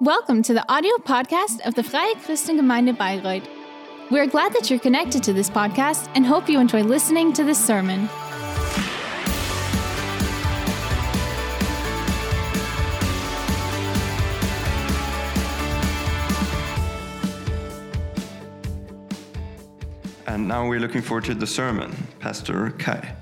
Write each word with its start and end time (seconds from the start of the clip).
Welcome 0.00 0.42
to 0.42 0.52
the 0.52 0.68
audio 0.68 0.96
podcast 0.96 1.60
of 1.64 1.76
the 1.76 1.84
Freie 1.84 2.14
Christengemeinde 2.16 2.96
Bayreuth. 2.96 3.46
We're 4.10 4.26
glad 4.26 4.52
that 4.54 4.68
you're 4.68 4.80
connected 4.80 5.22
to 5.22 5.32
this 5.32 5.48
podcast 5.48 6.10
and 6.16 6.26
hope 6.26 6.48
you 6.48 6.58
enjoy 6.58 6.82
listening 6.82 7.32
to 7.34 7.44
this 7.44 7.64
sermon. 7.64 8.08
And 20.26 20.48
now 20.48 20.68
we're 20.68 20.80
looking 20.80 21.02
forward 21.02 21.26
to 21.26 21.36
the 21.36 21.46
sermon, 21.46 21.94
Pastor 22.18 22.70
Kai. 22.72 23.14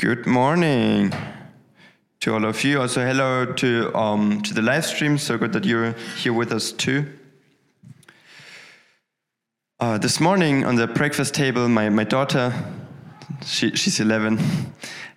Good 0.00 0.24
morning 0.26 1.12
to 2.20 2.32
all 2.32 2.46
of 2.46 2.64
you. 2.64 2.80
Also, 2.80 3.04
hello 3.04 3.44
to 3.44 3.94
um, 3.94 4.40
to 4.40 4.54
the 4.54 4.62
live 4.62 4.86
stream. 4.86 5.18
So 5.18 5.36
good 5.36 5.52
that 5.52 5.66
you're 5.66 5.92
here 6.16 6.32
with 6.32 6.52
us 6.52 6.72
too. 6.72 7.04
Uh, 9.78 9.98
this 9.98 10.18
morning 10.18 10.64
on 10.64 10.76
the 10.76 10.86
breakfast 10.86 11.34
table, 11.34 11.68
my, 11.68 11.90
my 11.90 12.04
daughter, 12.04 12.50
she, 13.44 13.76
she's 13.76 14.00
11, 14.00 14.40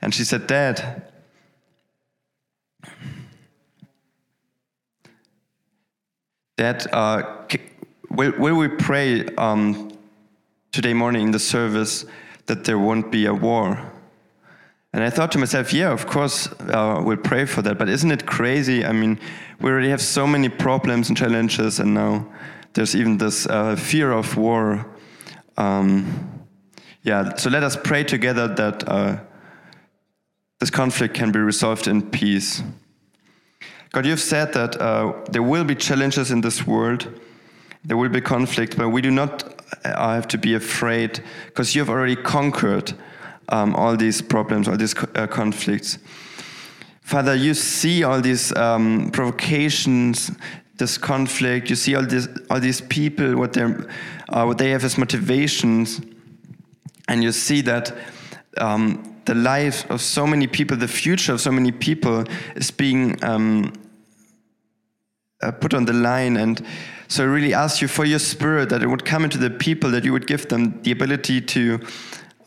and 0.02 0.14
she 0.14 0.26
said, 0.26 0.48
Dad, 0.48 1.10
Dad, 6.58 6.88
uh, 6.92 7.46
will, 8.10 8.34
will 8.38 8.58
we 8.58 8.68
pray 8.68 9.28
um, 9.38 9.98
today 10.74 10.94
morning 10.94 11.28
in 11.28 11.32
the 11.32 11.40
service 11.40 12.06
that 12.48 12.66
there 12.66 12.78
won't 12.78 13.14
be 13.14 13.28
a 13.28 13.34
war? 13.34 13.93
And 14.94 15.04
I 15.04 15.10
thought 15.10 15.32
to 15.32 15.40
myself, 15.40 15.74
yeah, 15.74 15.92
of 15.92 16.06
course, 16.06 16.48
uh, 16.70 17.02
we'll 17.04 17.18
pray 17.18 17.46
for 17.46 17.64
that. 17.64 17.80
But 17.80 17.90
isn't 17.90 18.12
it 18.12 18.28
crazy? 18.28 18.86
I 18.86 18.92
mean, 18.92 19.20
we 19.60 19.72
already 19.72 19.90
have 19.90 20.02
so 20.02 20.28
many 20.28 20.50
problems 20.50 21.10
and 21.10 21.18
challenges, 21.18 21.80
and 21.80 21.96
now 21.96 22.28
there's 22.74 22.96
even 22.96 23.18
this 23.18 23.48
uh, 23.48 23.76
fear 23.76 24.12
of 24.12 24.38
war. 24.38 24.86
Um, 25.58 26.46
yeah, 27.02 27.36
so 27.36 27.50
let 27.50 27.64
us 27.64 27.76
pray 27.76 28.04
together 28.04 28.48
that 28.48 28.88
uh, 28.88 29.18
this 30.60 30.70
conflict 30.70 31.16
can 31.16 31.32
be 31.32 31.40
resolved 31.40 31.88
in 31.88 32.02
peace. 32.04 32.62
God, 33.92 34.06
you've 34.06 34.20
said 34.20 34.54
that 34.54 34.80
uh, 34.80 35.14
there 35.30 35.44
will 35.44 35.64
be 35.64 35.76
challenges 35.76 36.30
in 36.30 36.42
this 36.42 36.68
world, 36.68 37.08
there 37.84 37.98
will 37.98 38.10
be 38.10 38.22
conflict, 38.22 38.78
but 38.78 38.90
we 38.90 39.02
do 39.02 39.12
not 39.12 39.44
uh, 39.84 40.14
have 40.14 40.28
to 40.30 40.38
be 40.38 40.54
afraid 40.54 41.24
because 41.48 41.76
you 41.76 41.82
have 41.82 41.90
already 41.90 42.16
conquered 42.16 42.94
um, 43.54 43.76
all 43.76 43.96
these 43.96 44.20
problems, 44.22 44.68
all 44.68 44.76
these 44.76 44.96
uh, 45.16 45.28
conflicts. 45.28 46.00
Father, 47.02 47.36
you 47.36 47.54
see 47.54 48.04
all 48.04 48.20
these 48.20 48.56
um, 48.56 49.12
provocations, 49.12 50.32
this 50.78 50.98
conflict. 50.98 51.70
You 51.70 51.76
see 51.76 51.96
all 51.96 52.06
these 52.06 52.28
all 52.50 52.60
these 52.60 52.82
people, 52.82 53.36
what 53.36 53.54
they 53.54 53.64
uh, 53.64 54.46
what 54.46 54.58
they 54.58 54.72
have 54.72 54.84
as 54.84 54.98
motivations, 54.98 56.02
and 57.08 57.22
you 57.22 57.32
see 57.32 57.62
that 57.62 57.96
um, 58.58 59.20
the 59.26 59.36
life 59.36 59.90
of 59.92 60.02
so 60.02 60.26
many 60.26 60.48
people, 60.48 60.76
the 60.76 60.88
future 60.88 61.34
of 61.34 61.40
so 61.40 61.52
many 61.52 61.72
people, 61.72 62.24
is 62.56 62.72
being 62.72 63.24
um, 63.24 63.72
uh, 65.44 65.52
put 65.52 65.76
on 65.76 65.86
the 65.86 65.94
line. 65.94 66.38
And 66.38 66.66
so, 67.08 67.24
I 67.24 67.28
really 67.28 67.54
ask 67.54 67.82
you 67.82 67.88
for 67.88 68.06
your 68.06 68.20
spirit 68.20 68.70
that 68.70 68.82
it 68.82 68.88
would 68.88 69.06
come 69.06 69.24
into 69.24 69.38
the 69.38 69.52
people, 69.52 69.92
that 69.92 70.04
you 70.04 70.12
would 70.12 70.26
give 70.26 70.48
them 70.48 70.82
the 70.82 70.92
ability 70.92 71.42
to 71.42 71.80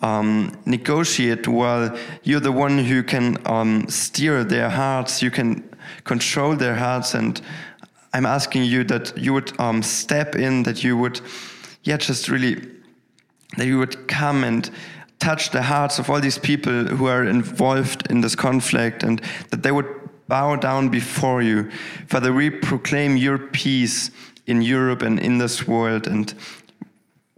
um, 0.03 0.57
negotiate 0.67 1.49
while 1.49 1.97
you're 2.23 2.41
the 2.41 2.53
one 2.53 2.79
who 2.79 3.03
can 3.03 3.39
um, 3.47 3.89
steer 3.89 4.45
their 4.45 4.69
hearts, 4.69 5.23
you 5.23 5.31
can 5.31 5.69
control 6.05 6.55
their 6.57 6.75
hearts. 6.75 7.15
And 7.15 7.41
I'm 8.13 8.27
asking 8.27 8.65
you 8.65 8.85
that 8.85 9.17
you 9.17 9.33
would 9.33 9.59
um, 9.61 9.83
step 9.83 10.37
in, 10.37 10.62
that 10.65 10.85
you 10.85 10.97
would, 10.97 11.21
yeah, 11.83 11.97
just 11.97 12.29
really, 12.29 12.56
that 13.56 13.67
you 13.67 13.79
would 13.79 14.09
come 14.09 14.45
and 14.45 14.71
touch 15.19 15.51
the 15.51 15.62
hearts 15.62 15.99
of 15.99 16.11
all 16.11 16.21
these 16.21 16.39
people 16.39 16.85
who 16.85 17.06
are 17.06 17.25
involved 17.25 18.11
in 18.11 18.21
this 18.21 18.35
conflict 18.35 19.03
and 19.03 19.21
that 19.51 19.62
they 19.62 19.73
would 19.73 19.87
bow 20.29 20.56
down 20.56 20.89
before 20.89 21.43
you. 21.43 21.71
Father, 22.06 22.33
we 22.33 22.51
proclaim 22.51 23.17
your 23.17 23.39
peace 23.39 24.11
in 24.47 24.62
Europe 24.62 25.03
and 25.03 25.19
in 25.19 25.39
this 25.39 25.67
world. 25.67 26.06
And 26.06 26.35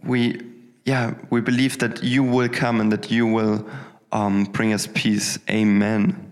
we 0.03 0.41
yeah, 0.89 1.13
we 1.29 1.39
believe 1.39 1.77
that 1.77 2.03
you 2.03 2.23
will 2.23 2.49
come 2.49 2.81
and 2.81 2.91
that 2.91 3.11
you 3.11 3.27
will 3.27 3.63
um, 4.11 4.45
bring 4.45 4.73
us 4.73 4.87
peace. 4.87 5.37
Amen. 5.47 6.25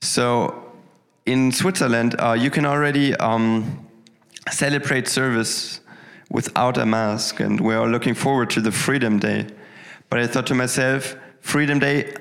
So, 0.00 0.72
in 1.26 1.52
Switzerland, 1.52 2.16
uh, 2.18 2.32
you 2.32 2.48
can 2.48 2.64
already 2.64 3.14
um, 3.16 3.86
celebrate 4.50 5.08
service 5.08 5.80
without 6.30 6.78
a 6.78 6.86
mask, 6.86 7.40
and 7.40 7.60
we 7.60 7.74
are 7.74 7.86
looking 7.86 8.14
forward 8.14 8.48
to 8.50 8.62
the 8.62 8.72
Freedom 8.72 9.18
Day. 9.18 9.46
But 10.08 10.20
I 10.20 10.26
thought 10.26 10.46
to 10.46 10.54
myself, 10.54 11.16
Freedom 11.42 11.78
Day 11.78 12.14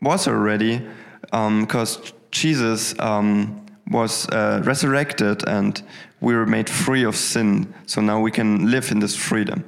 was 0.00 0.26
already 0.28 0.86
because 1.22 1.96
um, 1.96 2.02
Jesus 2.30 2.98
um, 2.98 3.66
was 3.90 4.28
uh, 4.28 4.62
resurrected 4.64 5.46
and 5.46 5.82
we 6.20 6.34
were 6.34 6.46
made 6.46 6.68
free 6.68 7.04
of 7.04 7.16
sin. 7.16 7.72
So 7.86 8.00
now 8.00 8.20
we 8.20 8.30
can 8.30 8.70
live 8.70 8.90
in 8.90 9.00
this 9.00 9.16
freedom. 9.16 9.64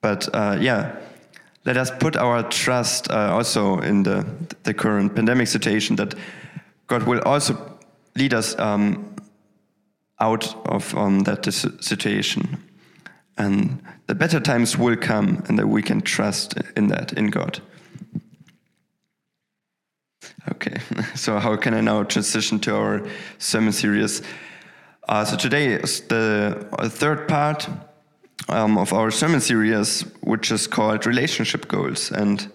But 0.00 0.28
uh, 0.34 0.58
yeah, 0.60 0.96
let 1.64 1.76
us 1.76 1.90
put 1.90 2.16
our 2.16 2.42
trust 2.44 3.10
uh, 3.10 3.32
also 3.32 3.78
in 3.80 4.02
the, 4.02 4.26
the 4.62 4.74
current 4.74 5.14
pandemic 5.14 5.48
situation 5.48 5.96
that 5.96 6.14
God 6.86 7.02
will 7.02 7.20
also 7.20 7.78
lead 8.16 8.34
us 8.34 8.58
um, 8.58 9.14
out 10.20 10.54
of 10.66 10.94
um, 10.96 11.20
that 11.20 11.44
situation. 11.80 12.64
And 13.36 13.82
the 14.06 14.14
better 14.14 14.40
times 14.40 14.76
will 14.76 14.96
come, 14.96 15.44
and 15.48 15.58
that 15.58 15.68
we 15.68 15.82
can 15.82 16.00
trust 16.00 16.54
in 16.76 16.88
that, 16.88 17.12
in 17.12 17.30
God. 17.30 17.60
Okay, 20.52 20.78
so 21.14 21.38
how 21.38 21.56
can 21.56 21.74
I 21.74 21.80
now 21.80 22.02
transition 22.04 22.58
to 22.60 22.76
our 22.76 23.06
sermon 23.38 23.72
series? 23.72 24.22
Uh, 25.08 25.24
so 25.24 25.36
today 25.36 25.72
is 25.72 26.02
the 26.02 26.68
third 26.90 27.26
part 27.28 27.68
um, 28.48 28.78
of 28.78 28.92
our 28.92 29.10
sermon 29.10 29.40
series, 29.40 30.02
which 30.20 30.50
is 30.50 30.66
called 30.66 31.06
Relationship 31.06 31.66
Goals. 31.66 32.12
And 32.12 32.50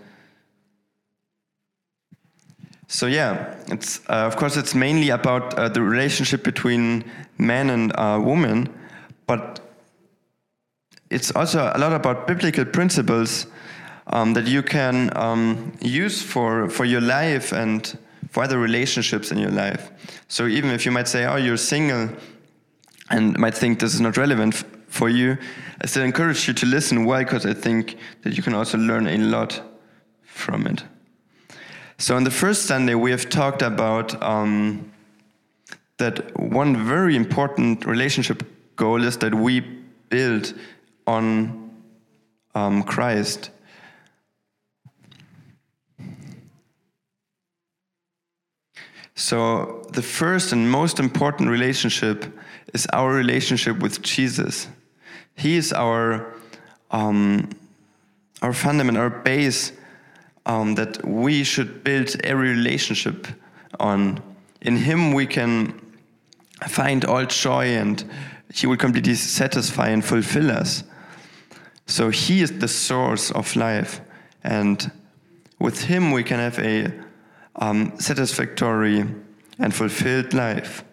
so, 2.87 3.07
yeah, 3.07 3.55
it's 3.67 3.99
uh, 4.07 4.27
of 4.27 4.35
course 4.37 4.55
it's 4.55 4.75
mainly 4.75 5.09
about 5.09 5.53
uh, 5.55 5.67
the 5.67 5.81
relationship 5.81 6.43
between 6.43 7.03
man 7.37 7.69
and 7.69 7.91
uh, 7.95 8.19
woman, 8.23 8.69
but 9.25 9.59
it's 11.09 11.31
also 11.31 11.71
a 11.73 11.77
lot 11.77 11.91
about 11.91 12.27
biblical 12.27 12.65
principles 12.65 13.47
um, 14.07 14.33
that 14.33 14.47
you 14.47 14.61
can 14.61 15.15
um, 15.15 15.73
use 15.81 16.21
for, 16.21 16.69
for 16.69 16.85
your 16.85 17.01
life 17.01 17.51
and 17.51 17.97
for 18.29 18.43
other 18.43 18.59
relationships 18.59 19.31
in 19.31 19.37
your 19.37 19.51
life. 19.51 19.91
So 20.27 20.47
even 20.47 20.71
if 20.71 20.85
you 20.85 20.91
might 20.91 21.07
say, 21.07 21.25
oh, 21.25 21.35
you're 21.35 21.57
single 21.57 22.09
and 23.09 23.37
might 23.37 23.55
think 23.55 23.79
this 23.79 23.93
is 23.93 24.01
not 24.01 24.17
relevant 24.17 24.55
for 24.87 25.09
you, 25.09 25.37
I 25.81 25.87
still 25.87 26.03
encourage 26.03 26.47
you 26.47 26.53
to 26.53 26.65
listen. 26.65 27.05
Why? 27.05 27.23
Because 27.23 27.45
I 27.45 27.53
think 27.53 27.97
that 28.23 28.35
you 28.35 28.43
can 28.43 28.53
also 28.53 28.77
learn 28.77 29.07
a 29.07 29.17
lot 29.17 29.61
from 30.23 30.67
it. 30.67 30.83
So 31.97 32.15
on 32.15 32.23
the 32.23 32.31
first 32.31 32.65
Sunday, 32.65 32.95
we 32.95 33.11
have 33.11 33.29
talked 33.29 33.61
about 33.61 34.21
um, 34.21 34.91
that 35.97 36.37
one 36.39 36.85
very 36.85 37.15
important 37.15 37.85
relationship 37.85 38.43
goal 38.75 39.03
is 39.03 39.17
that 39.17 39.33
we 39.33 39.59
build 40.09 40.53
on 41.05 41.71
um, 42.55 42.83
Christ. 42.83 43.51
So, 49.15 49.83
the 49.91 50.01
first 50.01 50.53
and 50.53 50.69
most 50.69 50.99
important 50.99 51.49
relationship 51.49 52.25
is 52.73 52.87
our 52.93 53.13
relationship 53.13 53.77
with 53.79 54.01
Jesus. 54.01 54.67
He 55.35 55.55
is 55.55 55.71
our, 55.71 56.33
um, 56.89 57.49
our 58.41 58.53
fundament, 58.53 58.97
our 58.97 59.11
base 59.11 59.71
um, 60.47 60.75
that 60.75 61.05
we 61.05 61.43
should 61.43 61.83
build 61.83 62.15
every 62.23 62.49
relationship 62.49 63.27
on. 63.79 64.21
In 64.61 64.77
Him, 64.77 65.13
we 65.13 65.27
can 65.27 65.79
find 66.67 67.05
all 67.05 67.25
joy 67.25 67.65
and 67.65 68.03
He 68.51 68.65
will 68.65 68.77
completely 68.77 69.15
satisfy 69.15 69.89
and 69.89 70.03
fulfill 70.03 70.49
us. 70.49 70.83
So, 71.85 72.09
He 72.09 72.41
is 72.41 72.57
the 72.57 72.67
source 72.67 73.29
of 73.29 73.55
life. 73.55 74.01
And 74.43 74.91
with 75.59 75.83
Him, 75.83 76.11
we 76.11 76.23
can 76.23 76.39
have 76.39 76.57
a 76.57 76.91
um, 77.55 77.93
satisfactory 77.99 79.05
and 79.59 79.73
fulfilled 79.73 80.33
life. 80.33 80.83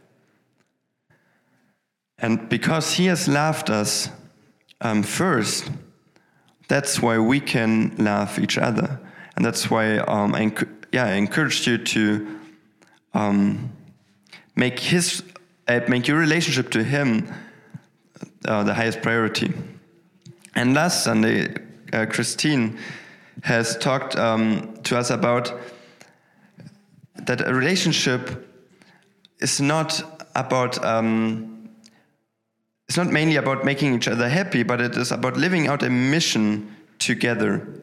And 2.19 2.49
because 2.49 2.95
He 2.95 3.07
has 3.07 3.29
loved 3.29 3.71
us 3.71 4.11
um, 4.81 5.03
first, 5.03 5.71
that's 6.69 7.01
why 7.01 7.19
we 7.19 7.41
can 7.41 7.97
love 7.97 8.39
each 8.39 8.59
other. 8.59 9.01
And 9.37 9.45
that's 9.45 9.71
why 9.71 9.99
um, 9.99 10.35
I, 10.35 10.53
yeah, 10.93 11.07
I 11.07 11.13
encouraged 11.13 11.67
you 11.67 11.79
to 11.79 12.39
um, 13.15 13.73
make, 14.55 14.79
his, 14.79 15.23
uh, 15.67 15.81
make 15.89 16.07
your 16.07 16.19
relationship 16.19 16.71
to 16.73 16.85
Him 16.85 17.33
uh, 18.45 18.63
the 18.65 18.75
highest 18.75 19.03
priority. 19.03 19.53
And 20.55 20.75
last 20.75 21.05
Sunday, 21.05 21.55
uh, 21.93 22.07
Christine 22.07 22.79
has 23.43 23.77
talked 23.79 24.17
um, 24.17 24.75
to 24.83 24.99
us 24.99 25.11
about 25.11 25.53
that 27.15 27.47
a 27.47 27.55
relationship 27.55 28.49
is 29.41 29.61
not 29.61 30.29
about 30.35 30.83
um, 30.85 31.61
it's 32.91 32.97
not 32.97 33.07
mainly 33.07 33.37
about 33.37 33.65
making 33.65 33.95
each 33.95 34.09
other 34.09 34.29
happy, 34.29 34.65
but 34.65 34.81
it 34.81 34.97
is 34.97 35.13
about 35.13 35.37
living 35.37 35.69
out 35.69 35.85
a 35.85 35.89
mission 35.89 36.75
together. 36.99 37.81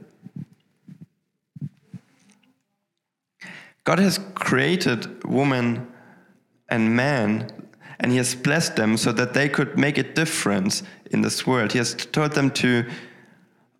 God 3.85 3.99
has 3.99 4.19
created 4.35 5.23
woman 5.23 5.87
and 6.67 6.93
man, 6.93 7.49
and 8.01 8.11
He 8.11 8.17
has 8.17 8.35
blessed 8.35 8.75
them 8.75 8.97
so 8.97 9.13
that 9.13 9.33
they 9.33 9.47
could 9.47 9.77
make 9.77 9.97
a 9.97 10.03
difference 10.03 10.83
in 11.11 11.21
this 11.21 11.47
world. 11.47 11.71
He 11.71 11.77
has 11.77 11.95
told 11.95 12.33
them 12.33 12.51
to, 12.51 12.85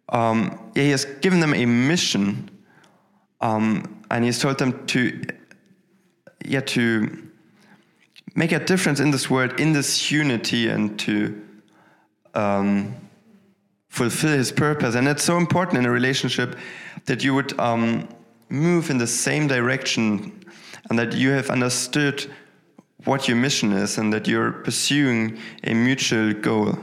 um, 0.08 0.72
He 0.76 0.92
has 0.92 1.04
given 1.20 1.42
them 1.42 1.54
a 1.54 1.66
mission, 1.66 2.50
um, 3.42 3.97
and 4.12 4.24
He 4.24 4.32
told 4.32 4.58
them 4.58 4.86
to, 4.88 5.22
yeah, 6.46 6.62
to 6.62 7.30
make 8.36 8.52
a 8.52 8.60
difference 8.60 9.00
in 9.00 9.12
this 9.12 9.30
world, 9.30 9.60
in 9.60 9.74
this 9.74 10.12
unity, 10.12 10.70
and 10.70 10.98
to 11.00 11.42
um, 12.34 12.96
fulfill 13.90 14.32
His 14.32 14.52
purpose. 14.52 14.96
And 14.96 15.08
it's 15.08 15.24
so 15.24 15.38
important 15.38 15.80
in 15.80 15.86
a 15.86 15.92
relationship 15.92 16.56
that 17.06 17.24
you 17.24 17.34
would 17.34 17.60
um, 17.60 18.08
move 18.50 18.90
in 18.90 18.98
the 18.98 19.08
same 19.08 19.48
direction 19.48 20.46
and 20.90 20.98
that 20.98 21.14
you 21.14 21.32
have 21.32 21.50
understood 21.50 22.26
what 23.06 23.28
your 23.28 23.38
mission 23.38 23.74
is 23.74 23.98
and 23.98 24.14
that 24.14 24.28
you're 24.28 24.52
pursuing 24.52 25.38
a 25.64 25.74
mutual 25.74 26.34
goal. 26.34 26.78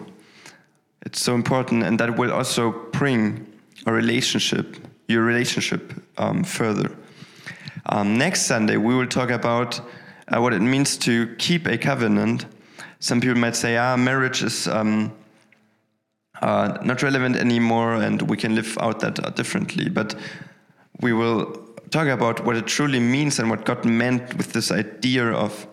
It's 1.06 1.20
so 1.20 1.34
important, 1.34 1.82
and 1.82 2.00
that 2.00 2.16
will 2.16 2.32
also 2.32 2.72
bring 2.92 3.46
a 3.86 3.92
relationship, 3.92 4.76
your 5.06 5.22
relationship, 5.22 5.92
um, 6.16 6.42
further. 6.44 6.90
Um, 7.86 8.16
next 8.16 8.42
Sunday, 8.46 8.76
we 8.76 8.94
will 8.94 9.06
talk 9.06 9.30
about 9.30 9.80
uh, 10.28 10.40
what 10.40 10.54
it 10.54 10.60
means 10.60 10.96
to 10.98 11.34
keep 11.36 11.66
a 11.66 11.76
covenant. 11.76 12.46
Some 12.98 13.20
people 13.20 13.36
might 13.36 13.56
say, 13.56 13.76
ah, 13.76 13.96
marriage 13.96 14.42
is 14.42 14.66
um, 14.68 15.12
uh, 16.40 16.78
not 16.82 17.02
relevant 17.02 17.36
anymore 17.36 17.94
and 17.94 18.22
we 18.22 18.36
can 18.36 18.54
live 18.54 18.76
out 18.80 19.00
that 19.00 19.24
uh, 19.24 19.30
differently. 19.30 19.88
But 19.88 20.14
we 21.00 21.12
will 21.12 21.52
talk 21.90 22.08
about 22.08 22.44
what 22.44 22.56
it 22.56 22.66
truly 22.66 23.00
means 23.00 23.38
and 23.38 23.50
what 23.50 23.64
God 23.64 23.84
meant 23.84 24.34
with 24.36 24.52
this 24.52 24.70
idea 24.70 25.26
of, 25.26 25.66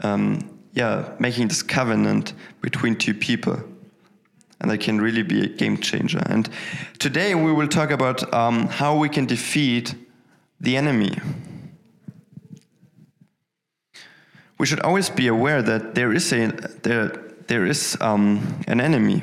um, 0.00 0.58
yeah, 0.72 1.12
making 1.18 1.48
this 1.48 1.62
covenant 1.62 2.32
between 2.60 2.96
two 2.96 3.14
people. 3.14 3.60
And 4.60 4.70
that 4.70 4.78
can 4.78 5.00
really 5.00 5.22
be 5.22 5.42
a 5.42 5.48
game 5.48 5.78
changer. 5.78 6.22
And 6.26 6.48
today 6.98 7.34
we 7.34 7.52
will 7.52 7.68
talk 7.68 7.90
about 7.90 8.32
um, 8.32 8.66
how 8.68 8.96
we 8.96 9.08
can 9.08 9.26
defeat 9.26 9.94
the 10.60 10.76
enemy. 10.76 11.16
we 14.60 14.66
should 14.66 14.80
always 14.80 15.08
be 15.08 15.26
aware 15.26 15.62
that 15.62 15.94
there 15.94 16.12
is 16.12 16.30
a 16.34 16.48
there 16.82 17.08
there 17.46 17.64
is 17.64 17.96
um, 18.02 18.62
an 18.68 18.78
enemy. 18.78 19.22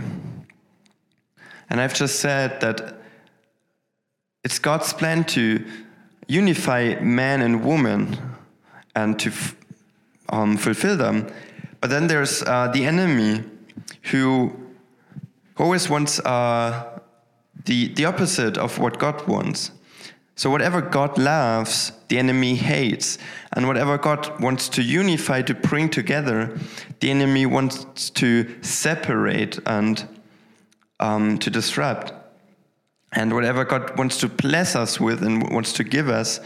And 1.70 1.80
I've 1.80 1.94
just 1.94 2.20
said 2.20 2.60
that 2.62 2.96
it's 4.44 4.58
God's 4.58 4.94
plan 4.94 5.26
to 5.26 5.64
unify 6.28 6.96
man 7.02 7.42
and 7.44 7.64
woman 7.64 8.18
and 8.96 9.20
to 9.20 9.32
um, 10.30 10.58
fulfill 10.58 10.98
them. 10.98 11.28
But 11.82 11.92
then 11.92 12.08
there's 12.08 12.42
uh, 12.42 12.70
the 12.74 12.86
enemy 12.86 13.44
who 14.10 14.52
always 15.56 15.88
wants 15.88 16.20
uh, 16.22 17.00
the, 17.66 17.90
the 17.90 18.06
opposite 18.06 18.58
of 18.58 18.80
what 18.80 18.98
God 18.98 19.28
wants. 19.28 19.72
So, 20.38 20.52
whatever 20.52 20.82
God 20.82 21.18
loves, 21.18 21.92
the 22.10 22.20
enemy 22.20 22.54
hates. 22.54 23.18
And 23.54 23.66
whatever 23.68 23.98
God 23.98 24.40
wants 24.40 24.70
to 24.70 24.84
unify, 24.84 25.42
to 25.42 25.56
bring 25.56 25.90
together, 25.90 26.60
the 27.00 27.10
enemy 27.10 27.48
wants 27.48 28.12
to 28.12 28.48
separate 28.62 29.60
and 29.66 30.08
um, 31.00 31.40
to 31.40 31.50
disrupt. 31.50 32.14
And 33.14 33.34
whatever 33.34 33.66
God 33.66 33.98
wants 33.98 34.20
to 34.20 34.30
bless 34.30 34.76
us 34.76 35.00
with 35.00 35.24
and 35.24 35.52
wants 35.52 35.74
to 35.74 35.84
give 35.84 36.08
us, 36.08 36.40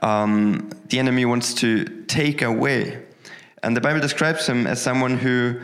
um, 0.00 0.70
the 0.88 0.98
enemy 0.98 1.26
wants 1.26 1.52
to 1.54 1.84
take 2.06 2.40
away. 2.40 3.04
And 3.62 3.76
the 3.76 3.82
Bible 3.82 4.00
describes 4.00 4.46
him 4.46 4.66
as 4.66 4.80
someone 4.80 5.18
who 5.18 5.60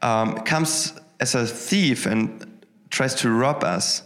um, 0.00 0.36
comes 0.44 0.94
as 1.20 1.34
a 1.34 1.46
thief 1.46 2.06
and 2.06 2.62
tries 2.88 3.14
to 3.16 3.30
rob 3.30 3.64
us 3.64 4.02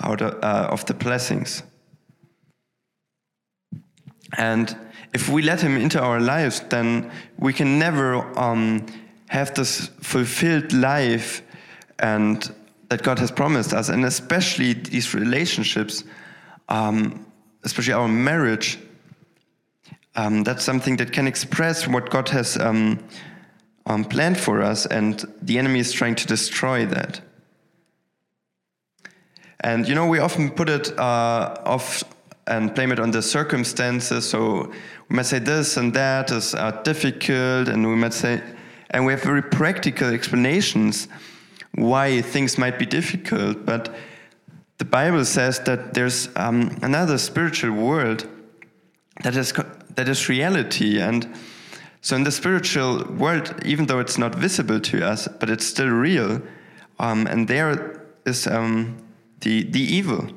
out 0.00 0.20
of, 0.22 0.42
uh, 0.42 0.68
of 0.72 0.84
the 0.86 0.94
blessings. 0.94 1.62
And 4.38 4.74
if 5.12 5.28
we 5.28 5.42
let 5.42 5.60
him 5.60 5.76
into 5.76 6.00
our 6.00 6.20
lives, 6.20 6.60
then 6.70 7.10
we 7.38 7.52
can 7.52 7.78
never 7.78 8.16
um, 8.38 8.86
have 9.28 9.54
this 9.54 9.88
fulfilled 10.00 10.72
life 10.72 11.42
and 11.98 12.54
that 12.88 13.02
God 13.02 13.18
has 13.18 13.30
promised 13.30 13.72
us, 13.72 13.88
and 13.88 14.04
especially 14.04 14.74
these 14.74 15.14
relationships, 15.14 16.04
um, 16.68 17.24
especially 17.62 17.94
our 17.94 18.08
marriage. 18.08 18.78
Um, 20.14 20.44
that's 20.44 20.62
something 20.62 20.98
that 20.98 21.10
can 21.10 21.26
express 21.26 21.88
what 21.88 22.10
God 22.10 22.28
has 22.28 22.58
um, 22.58 23.02
um, 23.86 24.04
planned 24.04 24.38
for 24.38 24.60
us, 24.60 24.84
and 24.84 25.24
the 25.40 25.58
enemy 25.58 25.80
is 25.80 25.92
trying 25.92 26.16
to 26.16 26.26
destroy 26.26 26.84
that. 26.86 27.22
And 29.60 29.88
you 29.88 29.94
know, 29.94 30.06
we 30.06 30.18
often 30.18 30.50
put 30.50 30.68
it 30.68 30.98
uh, 30.98 31.56
off 31.64 32.04
and 32.56 32.74
blame 32.74 32.92
it 32.92 32.98
on 32.98 33.10
the 33.10 33.22
circumstances. 33.22 34.28
So 34.28 34.70
we 35.08 35.16
might 35.16 35.26
say 35.26 35.38
this 35.38 35.76
and 35.76 35.92
that 35.94 36.30
is 36.30 36.54
uh, 36.54 36.70
difficult, 36.82 37.68
and 37.68 37.86
we 37.86 37.96
might 37.96 38.14
say, 38.14 38.42
and 38.90 39.06
we 39.06 39.12
have 39.12 39.22
very 39.22 39.42
practical 39.42 40.08
explanations 40.08 41.08
why 41.74 42.20
things 42.20 42.58
might 42.58 42.78
be 42.78 42.84
difficult. 42.84 43.64
But 43.64 43.94
the 44.76 44.84
Bible 44.84 45.24
says 45.24 45.60
that 45.60 45.94
there's 45.94 46.28
um, 46.36 46.78
another 46.82 47.16
spiritual 47.18 47.72
world 47.72 48.26
that 49.22 49.36
is 49.36 49.52
that 49.94 50.08
is 50.08 50.28
reality, 50.28 51.00
and 51.00 51.34
so 52.00 52.16
in 52.16 52.24
the 52.24 52.32
spiritual 52.32 53.04
world, 53.18 53.54
even 53.64 53.86
though 53.86 54.00
it's 54.00 54.18
not 54.18 54.34
visible 54.34 54.80
to 54.80 55.06
us, 55.06 55.28
but 55.40 55.48
it's 55.48 55.66
still 55.66 55.88
real, 55.88 56.42
um, 56.98 57.26
and 57.26 57.48
there 57.48 58.02
is 58.26 58.46
um, 58.46 58.96
the 59.40 59.64
the 59.70 59.80
evil, 59.80 60.28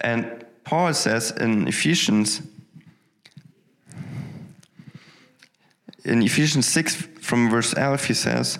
and 0.00 0.37
Paul 0.68 0.92
says 0.92 1.30
in 1.30 1.66
Ephesians, 1.66 2.42
in 6.04 6.20
Ephesians 6.20 6.66
6 6.66 6.94
from 7.22 7.48
verse 7.48 7.72
11, 7.72 8.06
he 8.06 8.12
says, 8.12 8.58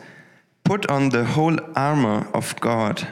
Put 0.64 0.90
on 0.90 1.10
the 1.10 1.26
whole 1.26 1.58
armor 1.76 2.26
of 2.32 2.58
God. 2.60 3.06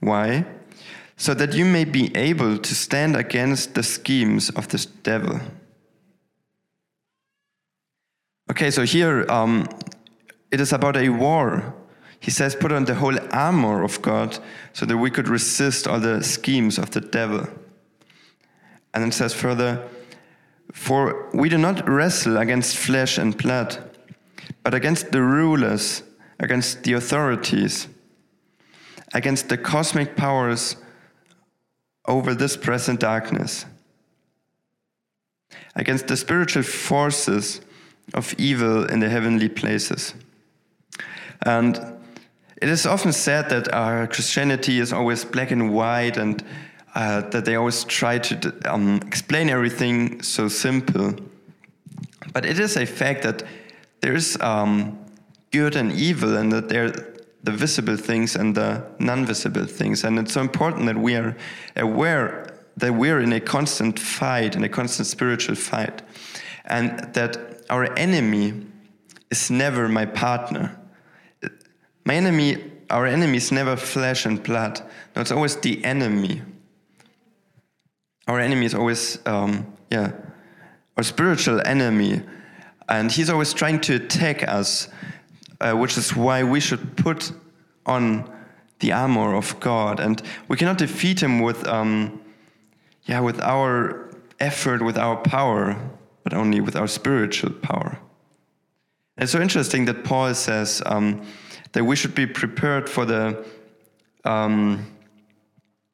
Why? 0.00 0.46
So 1.18 1.34
that 1.34 1.52
you 1.52 1.66
may 1.66 1.84
be 1.84 2.16
able 2.16 2.56
to 2.56 2.74
stand 2.74 3.14
against 3.14 3.74
the 3.74 3.82
schemes 3.82 4.48
of 4.48 4.68
this 4.68 4.86
devil. 4.86 5.40
Okay, 8.50 8.70
so 8.70 8.84
here 8.84 9.30
um, 9.30 9.68
it 10.50 10.62
is 10.62 10.72
about 10.72 10.96
a 10.96 11.10
war 11.10 11.74
he 12.24 12.30
says, 12.30 12.56
put 12.56 12.72
on 12.72 12.86
the 12.86 12.94
whole 12.94 13.18
armor 13.32 13.84
of 13.84 14.00
God 14.00 14.38
so 14.72 14.86
that 14.86 14.96
we 14.96 15.10
could 15.10 15.28
resist 15.28 15.86
all 15.86 16.00
the 16.00 16.24
schemes 16.24 16.78
of 16.78 16.90
the 16.90 17.02
devil. 17.02 17.46
And 18.94 19.04
then 19.04 19.12
says 19.12 19.34
further, 19.34 19.86
For 20.72 21.28
we 21.34 21.50
do 21.50 21.58
not 21.58 21.86
wrestle 21.86 22.38
against 22.38 22.78
flesh 22.78 23.18
and 23.18 23.36
blood, 23.36 23.76
but 24.62 24.72
against 24.72 25.12
the 25.12 25.20
rulers, 25.20 26.02
against 26.40 26.84
the 26.84 26.94
authorities, 26.94 27.88
against 29.12 29.50
the 29.50 29.58
cosmic 29.58 30.16
powers 30.16 30.76
over 32.06 32.34
this 32.34 32.56
present 32.56 33.00
darkness, 33.00 33.66
against 35.76 36.06
the 36.06 36.16
spiritual 36.16 36.62
forces 36.62 37.60
of 38.14 38.34
evil 38.38 38.86
in 38.86 39.00
the 39.00 39.10
heavenly 39.10 39.50
places. 39.50 40.14
And 41.44 41.94
it 42.64 42.70
is 42.70 42.86
often 42.86 43.12
said 43.12 43.50
that 43.50 43.70
our 43.74 44.06
Christianity 44.06 44.80
is 44.80 44.90
always 44.90 45.22
black 45.22 45.50
and 45.50 45.74
white 45.74 46.16
and 46.16 46.42
uh, 46.94 47.20
that 47.28 47.44
they 47.44 47.56
always 47.56 47.84
try 47.84 48.18
to 48.18 48.54
um, 48.64 49.02
explain 49.06 49.50
everything 49.50 50.22
so 50.22 50.48
simple. 50.48 51.14
But 52.32 52.46
it 52.46 52.58
is 52.58 52.78
a 52.78 52.86
fact 52.86 53.22
that 53.24 53.42
there's 54.00 54.40
um, 54.40 54.98
good 55.52 55.76
and 55.76 55.92
evil, 55.92 56.38
and 56.38 56.50
that 56.52 56.70
there 56.70 56.86
are 56.86 56.92
the 57.42 57.52
visible 57.52 57.98
things 57.98 58.34
and 58.34 58.54
the 58.54 58.82
non-visible 58.98 59.66
things. 59.66 60.02
And 60.02 60.18
it's 60.18 60.32
so 60.32 60.40
important 60.40 60.86
that 60.86 60.96
we 60.96 61.16
are 61.16 61.36
aware 61.76 62.46
that 62.78 62.94
we're 62.94 63.20
in 63.20 63.34
a 63.34 63.40
constant 63.40 63.98
fight, 63.98 64.56
in 64.56 64.64
a 64.64 64.70
constant 64.70 65.06
spiritual 65.06 65.54
fight, 65.54 66.00
and 66.64 67.12
that 67.12 67.36
our 67.68 67.92
enemy 67.98 68.54
is 69.30 69.50
never 69.50 69.86
my 69.86 70.06
partner. 70.06 70.78
My 72.04 72.14
enemy, 72.14 72.62
our 72.90 73.06
enemy 73.06 73.38
is 73.38 73.50
never 73.50 73.76
flesh 73.76 74.26
and 74.26 74.42
blood. 74.42 74.80
No, 75.14 75.22
it's 75.22 75.32
always 75.32 75.56
the 75.56 75.84
enemy. 75.84 76.42
Our 78.26 78.40
enemy 78.40 78.66
is 78.66 78.74
always, 78.74 79.18
um, 79.26 79.66
yeah, 79.90 80.12
our 80.96 81.02
spiritual 81.02 81.60
enemy. 81.66 82.22
And 82.88 83.10
he's 83.10 83.30
always 83.30 83.54
trying 83.54 83.80
to 83.82 83.94
attack 83.94 84.46
us, 84.46 84.88
uh, 85.60 85.72
which 85.72 85.96
is 85.96 86.14
why 86.14 86.42
we 86.42 86.60
should 86.60 86.96
put 86.96 87.32
on 87.86 88.30
the 88.80 88.92
armor 88.92 89.34
of 89.34 89.58
God. 89.60 90.00
And 90.00 90.20
we 90.48 90.56
cannot 90.56 90.78
defeat 90.78 91.22
him 91.22 91.40
with, 91.40 91.66
um, 91.66 92.20
yeah, 93.04 93.20
with 93.20 93.40
our 93.40 94.10
effort, 94.40 94.82
with 94.82 94.98
our 94.98 95.16
power, 95.16 95.76
but 96.22 96.34
only 96.34 96.60
with 96.60 96.76
our 96.76 96.86
spiritual 96.86 97.50
power. 97.50 97.98
And 99.16 99.24
it's 99.24 99.32
so 99.32 99.40
interesting 99.40 99.84
that 99.86 100.04
Paul 100.04 100.34
says 100.34 100.82
um, 100.84 101.22
that 101.74 101.84
we 101.84 101.94
should 101.94 102.14
be 102.14 102.26
prepared 102.26 102.88
for 102.88 103.04
the 103.04 103.44
um, 104.24 104.86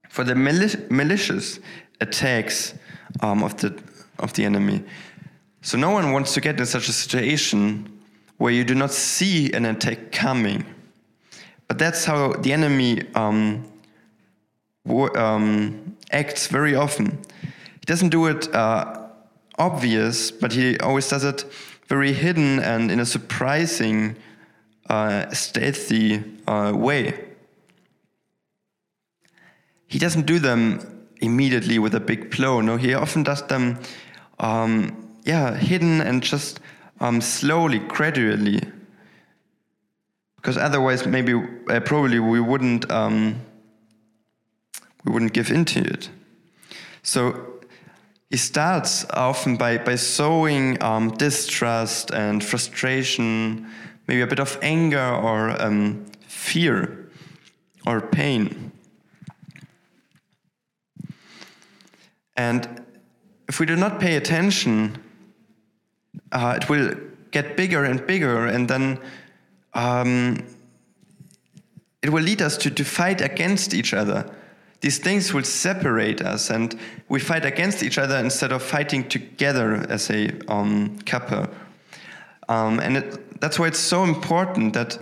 for 0.09 0.25
the 0.25 0.35
malicious 0.35 1.59
attacks 2.01 2.75
um, 3.21 3.43
of 3.43 3.57
the 3.57 3.77
of 4.19 4.33
the 4.35 4.45
enemy. 4.45 4.85
So 5.63 5.77
no 5.77 5.91
one 5.91 6.13
wants 6.13 6.33
to 6.35 6.41
get 6.41 6.59
in 6.59 6.67
such 6.67 6.89
a 6.89 6.93
situation 6.93 8.01
where 8.37 8.53
you 8.53 8.65
do 8.65 8.75
not 8.75 8.93
see 8.93 9.53
an 9.53 9.67
attack 9.67 10.13
coming. 10.13 10.65
But 11.69 11.79
that's 11.79 12.05
how 12.05 12.33
the 12.33 12.53
enemy 12.53 13.03
um, 13.15 13.71
um, 15.15 15.97
acts 16.11 16.47
very 16.47 16.75
often. 16.75 17.19
He 17.43 17.87
doesn't 17.87 18.09
do 18.09 18.27
it 18.27 18.53
uh, 18.55 19.09
obvious, 19.59 20.31
but 20.31 20.53
he 20.53 20.79
always 20.79 21.09
does 21.09 21.25
it 21.25 21.45
very 21.87 22.13
hidden 22.13 22.61
and 22.61 22.91
in 22.91 23.01
a 23.01 23.07
surprising, 23.07 24.17
stealthy 25.33 26.23
uh, 26.47 26.73
way. 26.75 27.15
He 29.87 29.99
doesn't 29.99 30.27
do 30.27 30.39
them 30.39 31.07
immediately 31.21 31.79
with 31.79 31.95
a 31.95 32.01
big 32.01 32.31
blow. 32.31 32.61
No, 32.61 32.77
he 32.77 32.95
often 32.95 33.23
does 33.23 33.47
them, 33.47 33.79
um, 34.39 35.17
yeah, 35.25 35.55
hidden 35.57 36.01
and 36.01 36.23
just 36.23 36.61
um, 37.01 37.21
slowly, 37.21 37.79
gradually. 37.79 38.61
Because 40.37 40.57
otherwise, 40.57 41.07
maybe, 41.07 41.35
uh, 41.35 41.81
probably, 41.81 42.19
we 42.19 42.41
wouldn't, 42.41 42.91
um, 42.91 43.41
we 45.05 45.13
wouldn't 45.13 45.33
give 45.33 45.51
into 45.51 45.81
it. 45.81 46.09
So 47.03 47.61
he 48.31 48.37
starts 48.37 49.05
often 49.11 49.57
by, 49.57 49.79
by 49.79 49.97
sowing 49.97 50.83
um, 50.83 51.11
distrust 51.11 52.11
and 52.13 52.43
frustration, 52.45 53.67
maybe 54.11 54.23
a 54.23 54.27
bit 54.27 54.41
of 54.41 54.59
anger 54.61 54.99
or 54.99 55.51
um, 55.63 56.05
fear 56.27 57.09
or 57.87 58.01
pain. 58.01 58.73
And 62.37 62.85
if 63.49 63.61
we 63.61 63.67
do 63.67 63.77
not 63.77 64.01
pay 64.01 64.17
attention, 64.17 64.99
uh, 66.33 66.59
it 66.61 66.69
will 66.69 66.93
get 67.31 67.57
bigger 67.57 67.85
and 67.85 68.05
bigger, 68.05 68.47
and 68.47 68.69
then 68.69 68.99
um, 69.75 70.45
it 72.03 72.11
will 72.11 72.25
lead 72.25 72.43
us 72.43 72.57
to, 72.57 72.71
to 72.71 72.85
fight 72.85 73.21
against 73.21 73.75
each 73.75 73.95
other 73.95 74.29
these 74.81 74.99
things 74.99 75.35
will 75.35 75.45
separate 75.45 76.23
us, 76.23 76.49
and 76.49 76.79
we 77.11 77.21
fight 77.21 77.45
against 77.45 77.83
each 77.83 77.99
other 77.99 78.17
instead 78.17 78.51
of 78.51 78.63
fighting 78.63 79.07
together 79.07 79.75
as 79.91 80.09
a 80.09 80.31
um, 80.49 80.99
couple. 81.01 81.47
Um, 82.49 82.81
and 82.81 82.97
it, 82.97 83.30
that's 83.41 83.59
why 83.59 83.67
it's 83.67 83.79
so 83.79 84.05
important 84.05 84.75
that 84.75 84.99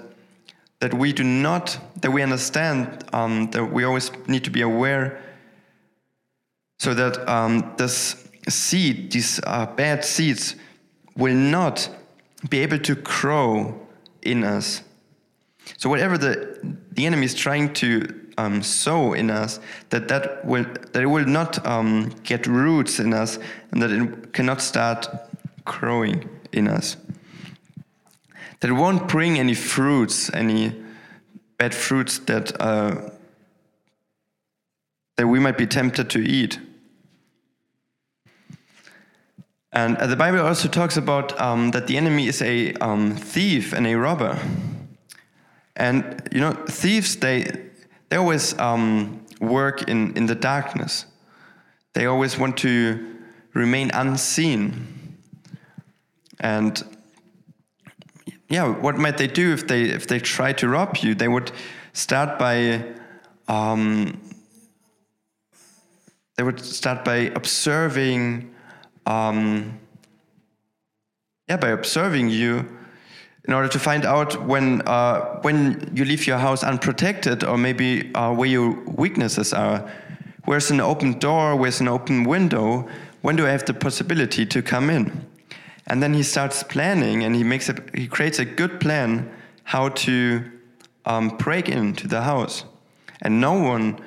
that 0.81 0.95
we 0.95 1.13
do 1.13 1.25
not 1.25 1.79
that 2.01 2.13
we 2.13 2.23
understand 2.23 3.05
um, 3.13 3.51
that 3.51 3.65
we 3.65 3.85
always 3.85 4.11
need 4.27 4.45
to 4.45 4.51
be 4.51 4.63
aware, 4.63 5.21
so 6.79 6.95
that 6.95 7.29
um, 7.29 7.75
this 7.77 8.29
seed, 8.49 9.11
these 9.13 9.41
uh, 9.45 9.67
bad 9.67 10.05
seeds, 10.05 10.55
will 11.17 11.35
not 11.35 11.91
be 12.49 12.61
able 12.61 12.79
to 12.79 12.95
grow 12.95 13.87
in 14.23 14.45
us. 14.45 14.83
So 15.77 15.91
whatever 15.91 16.17
the 16.17 16.77
the 16.93 17.07
enemy 17.07 17.25
is 17.25 17.35
trying 17.35 17.75
to 17.75 18.07
um, 18.39 18.63
sow 18.63 19.15
in 19.15 19.31
us, 19.31 19.59
that 19.91 20.07
that 20.09 20.45
will 20.45 20.65
that 20.93 21.03
it 21.03 21.07
will 21.07 21.27
not 21.27 21.67
um, 21.67 22.11
get 22.23 22.47
roots 22.47 23.01
in 23.01 23.13
us, 23.13 23.39
and 23.73 23.83
that 23.83 23.91
it 23.91 24.33
cannot 24.33 24.61
start 24.61 25.09
growing 25.65 26.29
in 26.53 26.69
us. 26.69 26.97
That 28.61 28.73
won't 28.73 29.09
bring 29.09 29.39
any 29.39 29.55
fruits, 29.55 30.33
any 30.35 30.75
bad 31.59 31.75
fruits 31.75 32.19
that 32.21 32.61
uh, 32.61 33.11
that 35.17 35.27
we 35.27 35.39
might 35.41 35.59
be 35.59 35.67
tempted 35.67 36.11
to 36.11 36.21
eat. 36.21 36.61
And 39.73 39.97
uh, 39.99 40.07
the 40.07 40.17
Bible 40.17 40.41
also 40.41 40.69
talks 40.69 40.97
about 40.97 41.39
um, 41.41 41.73
that 41.73 41.87
the 41.87 41.97
enemy 41.97 42.27
is 42.27 42.41
a 42.41 42.73
um, 42.75 43.15
thief 43.15 43.73
and 43.73 43.87
a 43.87 43.95
robber. 43.95 44.39
And 45.77 46.29
you 46.33 46.41
know, 46.41 46.53
thieves 46.53 47.17
they 47.17 47.69
they 48.09 48.17
always 48.17 48.59
um, 48.59 49.25
work 49.41 49.89
in, 49.89 50.17
in 50.17 50.27
the 50.27 50.35
darkness. 50.35 51.07
They 51.93 52.07
always 52.07 52.39
want 52.39 52.57
to 52.59 53.17
remain 53.55 53.91
unseen. 53.93 55.19
And 56.41 56.83
yeah, 58.49 58.67
what 58.67 58.97
might 58.97 59.19
they 59.19 59.27
do 59.27 59.53
if 59.53 59.67
they 59.67 59.83
if 59.83 60.07
they 60.07 60.19
try 60.19 60.53
to 60.55 60.69
rob 60.69 60.97
you? 60.99 61.15
They 61.15 61.29
would 61.29 61.53
start 61.93 62.39
by 62.39 62.83
um, 63.47 64.19
they 66.37 66.43
would 66.43 66.61
start 66.61 67.05
by 67.05 67.31
observing 67.35 68.55
um, 69.05 69.79
yeah 71.49 71.59
by 71.59 71.69
observing 71.69 72.31
you 72.31 72.67
in 73.45 73.53
order 73.53 73.69
to 73.69 73.79
find 73.79 74.07
out 74.07 74.43
when 74.47 74.81
uh, 74.87 75.41
when 75.43 75.91
you 75.95 76.07
leave 76.07 76.27
your 76.27 76.39
house 76.39 76.65
unprotected 76.65 77.45
or 77.45 77.59
maybe 77.59 78.15
uh, 78.15 78.33
where 78.33 78.49
your 78.49 78.71
weaknesses 78.87 79.53
are. 79.53 79.91
Where's 80.47 80.71
an 80.71 80.81
open 80.81 81.19
door? 81.19 81.57
Where's 81.57 81.81
an 81.81 81.89
open 81.89 82.25
window? 82.25 82.89
When 83.21 83.37
do 83.37 83.47
I 83.47 83.51
have 83.51 83.67
the 83.67 83.75
possibility 83.75 84.47
to 84.47 84.63
come 84.63 84.89
in? 84.89 85.28
And 85.89 86.03
then 86.03 86.15
he 86.15 86.23
starts 86.23 86.63
planning, 86.63 87.25
and 87.25 87.35
he 87.35 87.43
makes 87.43 87.69
it. 87.69 87.95
He 87.95 88.07
creates 88.07 88.39
a 88.39 88.45
good 88.45 88.79
plan 88.79 89.31
how 89.65 89.89
to 89.89 90.45
um, 91.05 91.37
break 91.39 91.69
into 91.69 92.07
the 92.07 92.23
house, 92.23 92.65
and 93.23 93.41
no 93.41 93.55
one 93.55 93.99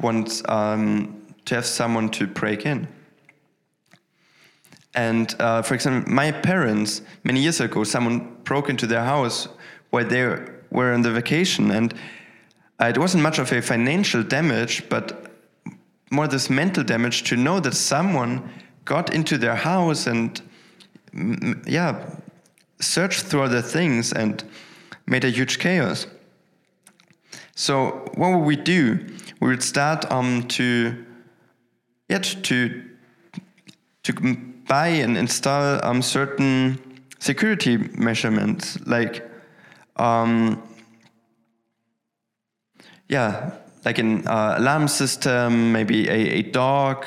wants 0.00 0.42
um, 0.48 1.22
to 1.44 1.56
have 1.56 1.66
someone 1.66 2.08
to 2.10 2.26
break 2.26 2.64
in. 2.66 2.88
And 4.94 5.34
uh, 5.38 5.62
for 5.62 5.74
example, 5.74 6.10
my 6.10 6.32
parents, 6.32 7.02
many 7.22 7.40
years 7.40 7.60
ago, 7.60 7.84
someone 7.84 8.36
broke 8.44 8.70
into 8.70 8.86
their 8.86 9.04
house 9.04 9.48
while 9.90 10.06
they 10.06 10.24
were 10.70 10.92
on 10.92 11.02
the 11.02 11.12
vacation. 11.12 11.70
And 11.70 11.92
uh, 12.80 12.86
it 12.86 12.98
wasn't 12.98 13.22
much 13.22 13.38
of 13.38 13.52
a 13.52 13.60
financial 13.60 14.22
damage, 14.22 14.88
but 14.88 15.30
more 16.10 16.26
this 16.26 16.48
mental 16.48 16.82
damage 16.82 17.24
to 17.24 17.36
know 17.36 17.60
that 17.60 17.74
someone 17.74 18.48
got 18.86 19.12
into 19.12 19.36
their 19.36 19.54
house 19.54 20.06
and, 20.06 20.40
yeah, 21.66 22.04
searched 22.80 23.22
through 23.22 23.42
other 23.42 23.62
things 23.62 24.12
and 24.12 24.44
made 25.06 25.24
a 25.24 25.30
huge 25.30 25.58
chaos. 25.58 26.06
So 27.54 28.10
what 28.14 28.32
would 28.32 28.44
we 28.44 28.56
do? 28.56 29.06
We 29.40 29.48
would 29.48 29.62
start 29.62 30.10
um, 30.12 30.46
to, 30.48 31.04
yeah, 32.08 32.18
to, 32.18 32.82
to 34.02 34.12
buy 34.68 34.88
and 34.88 35.16
install 35.16 35.84
um, 35.84 36.02
certain 36.02 36.78
security 37.18 37.76
measurements, 37.76 38.78
like, 38.86 39.28
um, 39.96 40.62
yeah, 43.08 43.52
like 43.84 43.98
an 43.98 44.26
uh, 44.26 44.56
alarm 44.58 44.88
system, 44.88 45.72
maybe 45.72 46.08
a, 46.08 46.12
a 46.12 46.42
dog, 46.42 47.06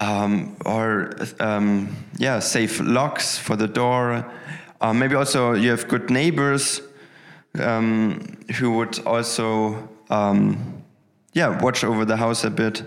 um, 0.00 0.56
or 0.64 1.12
um, 1.38 1.94
yeah, 2.16 2.38
safe 2.40 2.80
locks 2.80 3.38
for 3.38 3.56
the 3.56 3.68
door. 3.68 4.30
Uh, 4.80 4.94
maybe 4.94 5.14
also 5.14 5.52
you 5.52 5.70
have 5.70 5.86
good 5.88 6.10
neighbors 6.10 6.80
um, 7.58 8.38
who 8.56 8.72
would 8.72 8.98
also 9.06 9.88
um, 10.08 10.82
yeah 11.32 11.60
watch 11.62 11.84
over 11.84 12.04
the 12.04 12.16
house 12.16 12.44
a 12.44 12.50
bit. 12.50 12.82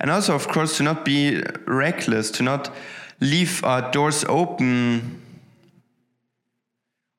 And 0.00 0.10
also, 0.10 0.34
of 0.34 0.46
course, 0.46 0.76
to 0.76 0.84
not 0.84 1.04
be 1.04 1.42
reckless, 1.66 2.30
to 2.32 2.42
not 2.44 2.72
leave 3.20 3.62
uh, 3.64 3.90
doors 3.90 4.24
open. 4.28 5.20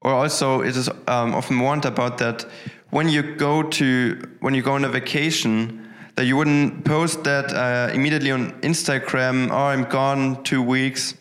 Or 0.01 0.13
also, 0.13 0.62
it 0.62 0.78
is 0.78 0.88
um, 0.88 1.36
often 1.36 1.60
warned 1.60 1.84
about 1.84 2.20
that 2.20 2.46
when 2.89 3.10
you 3.10 3.36
go 3.36 3.63
to 3.63 4.15
when 4.39 4.53
you 4.53 4.62
go 4.62 4.74
on 4.74 4.86
a 4.86 4.89
vacation, 4.89 5.89
that 6.15 6.25
you 6.25 6.36
wouldn't 6.36 6.86
post 6.86 7.24
that 7.24 7.53
uh, 7.53 7.93
immediately 7.93 8.31
on 8.31 8.51
Instagram. 8.62 9.50
Oh, 9.51 9.67
I'm 9.67 9.86
gone 9.86 10.43
two 10.43 10.62
weeks, 10.62 11.15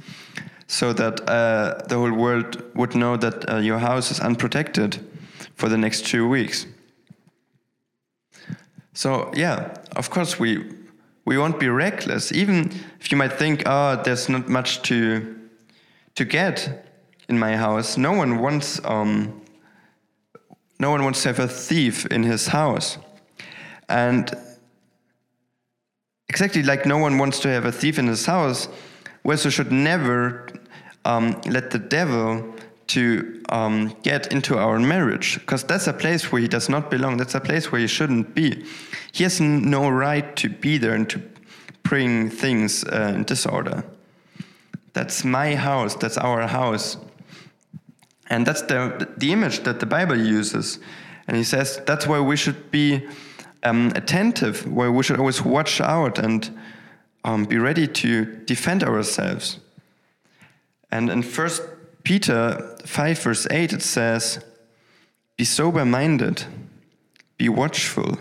so 0.66 0.92
that 0.92 1.20
uh, 1.28 1.82
the 1.88 1.96
whole 1.96 2.12
world 2.12 2.62
would 2.74 2.94
know 2.94 3.16
that 3.16 3.48
uh, 3.48 3.56
your 3.58 3.78
house 3.78 4.10
is 4.10 4.20
unprotected 4.20 4.98
for 5.54 5.68
the 5.68 5.78
next 5.78 6.06
two 6.06 6.28
weeks. 6.28 6.66
So 8.94 9.30
yeah, 9.34 9.74
of 9.94 10.10
course 10.10 10.40
we 10.40 10.64
we 11.24 11.36
won't 11.36 11.60
be 11.60 11.68
reckless, 11.68 12.32
even 12.32 12.72
if 13.00 13.12
you 13.12 13.18
might 13.18 13.34
think, 13.34 13.62
oh, 13.66 14.00
there's 14.02 14.28
not 14.28 14.48
much 14.48 14.82
to 14.82 15.36
to 16.14 16.24
get 16.24 16.86
in 17.28 17.38
my 17.38 17.56
house. 17.56 17.98
No 17.98 18.12
one 18.12 18.38
wants 18.38 18.80
um, 18.84 19.42
no 20.78 20.90
one 20.90 21.04
wants 21.04 21.22
to 21.22 21.28
have 21.28 21.38
a 21.38 21.48
thief 21.48 22.06
in 22.06 22.22
his 22.22 22.48
house, 22.48 22.98
and 23.88 24.32
exactly 26.28 26.62
like 26.62 26.86
no 26.86 26.98
one 26.98 27.18
wants 27.18 27.40
to 27.40 27.48
have 27.48 27.64
a 27.64 27.72
thief 27.72 27.98
in 27.98 28.06
his 28.06 28.26
house, 28.26 28.68
we 29.24 29.34
also 29.34 29.50
should 29.50 29.72
never 29.72 30.48
um, 31.04 31.40
let 31.46 31.70
the 31.70 31.78
devil 31.78 32.54
to 32.88 33.42
um, 33.50 33.94
get 34.02 34.32
into 34.32 34.58
our 34.58 34.78
marriage 34.78 35.38
because 35.40 35.62
that's 35.64 35.86
a 35.86 35.92
place 35.92 36.32
where 36.32 36.40
he 36.40 36.48
does 36.48 36.68
not 36.68 36.90
belong. 36.90 37.16
That's 37.16 37.34
a 37.34 37.40
place 37.40 37.70
where 37.70 37.80
he 37.80 37.86
shouldn't 37.86 38.34
be. 38.34 38.64
He 39.12 39.24
has 39.24 39.40
no 39.40 39.88
right 39.88 40.34
to 40.36 40.48
be 40.48 40.78
there 40.78 40.94
and 40.94 41.08
to 41.10 41.22
bring 41.82 42.30
things 42.30 42.84
uh, 42.84 43.12
in 43.14 43.24
disorder. 43.24 43.84
That's 44.92 45.24
my 45.24 45.54
house. 45.54 45.94
That's 45.94 46.18
our 46.18 46.46
house. 46.46 46.96
And 48.28 48.46
that's 48.46 48.62
the, 48.62 49.08
the 49.16 49.32
image 49.32 49.60
that 49.60 49.80
the 49.80 49.86
Bible 49.86 50.16
uses. 50.16 50.78
And 51.26 51.36
he 51.36 51.44
says 51.44 51.80
that's 51.86 52.06
why 52.06 52.20
we 52.20 52.36
should 52.36 52.70
be 52.70 53.06
um, 53.62 53.92
attentive, 53.94 54.70
where 54.70 54.92
we 54.92 55.02
should 55.02 55.18
always 55.18 55.42
watch 55.42 55.80
out 55.80 56.18
and 56.18 56.58
um, 57.24 57.44
be 57.44 57.58
ready 57.58 57.86
to 57.86 58.24
defend 58.44 58.84
ourselves. 58.84 59.58
And 60.90 61.10
in 61.10 61.22
First 61.22 61.62
Peter 62.02 62.76
5, 62.84 63.18
verse 63.18 63.46
8, 63.50 63.72
it 63.72 63.82
says, 63.82 64.44
Be 65.36 65.44
sober 65.44 65.84
minded, 65.84 66.44
be 67.36 67.48
watchful. 67.48 68.18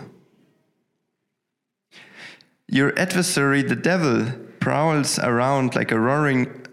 Your 2.66 2.98
adversary, 2.98 3.62
the 3.62 3.76
devil, 3.76 4.30
prowls 4.60 5.18
around 5.18 5.74
like 5.74 5.90
a 5.90 5.98
roaring 5.98 6.66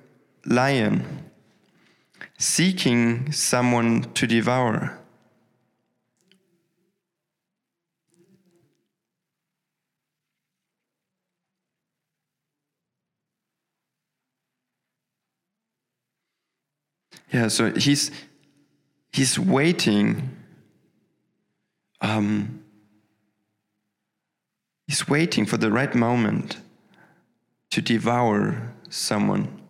lion, 0.46 1.25
seeking 2.38 3.32
someone 3.32 4.04
to 4.14 4.28
devour. 4.28 5.00
Yeah, 17.32 17.50
so 17.50 17.72
he's 17.72 18.12
he's 19.12 19.38
waiting. 19.38 20.38
Um, 22.00 22.64
he's 24.88 25.08
waiting 25.08 25.46
for 25.46 25.58
the 25.58 25.72
right 25.72 25.94
moment 25.94 26.58
to 27.72 27.82
devour 27.82 28.74
someone. 28.90 29.65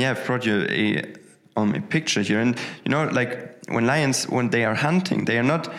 Yeah, 0.00 0.10
I've 0.10 0.24
brought 0.26 0.44
you 0.44 0.66
a 0.68 1.14
um, 1.56 1.74
a 1.74 1.80
picture 1.80 2.22
here, 2.22 2.40
and 2.40 2.58
you 2.84 2.90
know, 2.90 3.04
like 3.04 3.64
when 3.68 3.86
lions, 3.86 4.28
when 4.28 4.50
they 4.50 4.64
are 4.64 4.74
hunting, 4.74 5.24
they 5.24 5.38
are 5.38 5.42
not 5.42 5.72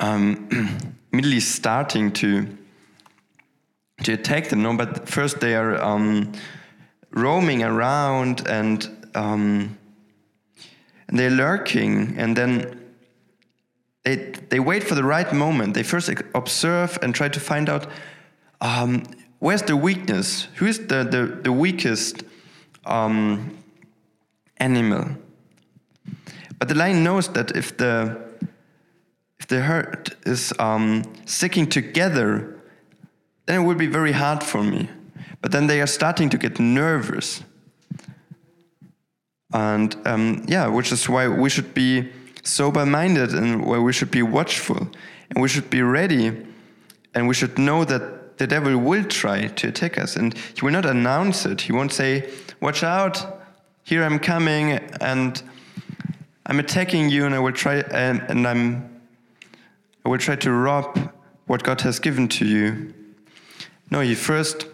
um, 0.00 0.48
immediately 1.12 1.40
starting 1.40 2.12
to 2.12 2.46
to 4.02 4.12
attack 4.12 4.48
them. 4.48 4.62
No, 4.62 4.76
but 4.76 5.08
first 5.08 5.40
they 5.40 5.54
are. 5.54 5.82
Um, 5.82 6.32
roaming 7.14 7.62
around 7.62 8.46
and 8.48 8.88
um, 9.14 9.78
and 11.08 11.18
they're 11.18 11.30
lurking 11.30 12.18
and 12.18 12.36
then 12.36 12.80
they 14.02 14.16
they 14.50 14.60
wait 14.60 14.82
for 14.84 14.94
the 14.94 15.04
right 15.04 15.32
moment. 15.32 15.74
They 15.74 15.82
first 15.82 16.10
observe 16.34 16.98
and 17.02 17.14
try 17.14 17.28
to 17.28 17.40
find 17.40 17.68
out 17.70 17.86
um, 18.60 19.04
where's 19.38 19.62
the 19.62 19.76
weakness, 19.76 20.48
who 20.56 20.66
is 20.66 20.86
the 20.86 21.04
the, 21.04 21.40
the 21.42 21.52
weakest 21.52 22.24
um, 22.86 23.58
animal. 24.58 25.16
But 26.58 26.68
the 26.68 26.74
lion 26.74 27.04
knows 27.04 27.28
that 27.28 27.56
if 27.56 27.76
the 27.76 28.24
if 29.38 29.48
the 29.48 29.60
herd 29.60 30.16
is 30.24 30.54
um, 30.58 31.02
sticking 31.26 31.66
together, 31.68 32.58
then 33.46 33.60
it 33.60 33.64
will 33.64 33.74
be 33.74 33.86
very 33.86 34.12
hard 34.12 34.42
for 34.42 34.62
me. 34.62 34.88
But 35.42 35.52
then 35.52 35.66
they 35.66 35.82
are 35.82 35.86
starting 35.86 36.30
to 36.30 36.38
get 36.38 36.58
nervous. 36.58 37.42
And 39.52 39.94
um, 40.06 40.44
yeah, 40.48 40.66
which 40.68 40.90
is 40.92 41.08
why 41.08 41.28
we 41.28 41.50
should 41.50 41.74
be 41.74 42.08
sober 42.42 42.86
minded 42.86 43.34
and 43.34 43.64
why 43.66 43.78
we 43.78 43.92
should 43.92 44.10
be 44.10 44.22
watchful. 44.22 44.88
And 45.30 45.42
we 45.42 45.48
should 45.48 45.68
be 45.68 45.82
ready. 45.82 46.46
And 47.14 47.28
we 47.28 47.34
should 47.34 47.58
know 47.58 47.84
that 47.84 48.38
the 48.38 48.46
devil 48.46 48.76
will 48.78 49.04
try 49.04 49.48
to 49.48 49.68
attack 49.68 49.98
us. 49.98 50.16
And 50.16 50.34
he 50.54 50.62
will 50.62 50.72
not 50.72 50.86
announce 50.86 51.44
it. 51.44 51.60
He 51.60 51.72
won't 51.72 51.92
say, 51.92 52.30
Watch 52.64 52.82
out, 52.82 53.42
here 53.82 54.02
I'm 54.02 54.18
coming, 54.18 54.72
and 55.02 55.42
I'm 56.46 56.58
attacking 56.58 57.10
you, 57.10 57.26
and 57.26 57.34
I 57.34 57.38
will 57.38 57.52
try, 57.52 57.80
and, 57.80 58.22
and 58.30 58.48
I'm, 58.48 59.02
I 60.02 60.08
will 60.08 60.16
try 60.16 60.36
to 60.36 60.50
rob 60.50 61.12
what 61.46 61.62
God 61.62 61.82
has 61.82 61.98
given 61.98 62.26
to 62.28 62.46
you. 62.46 62.94
No, 63.90 64.00
he 64.00 64.14
first 64.14 64.66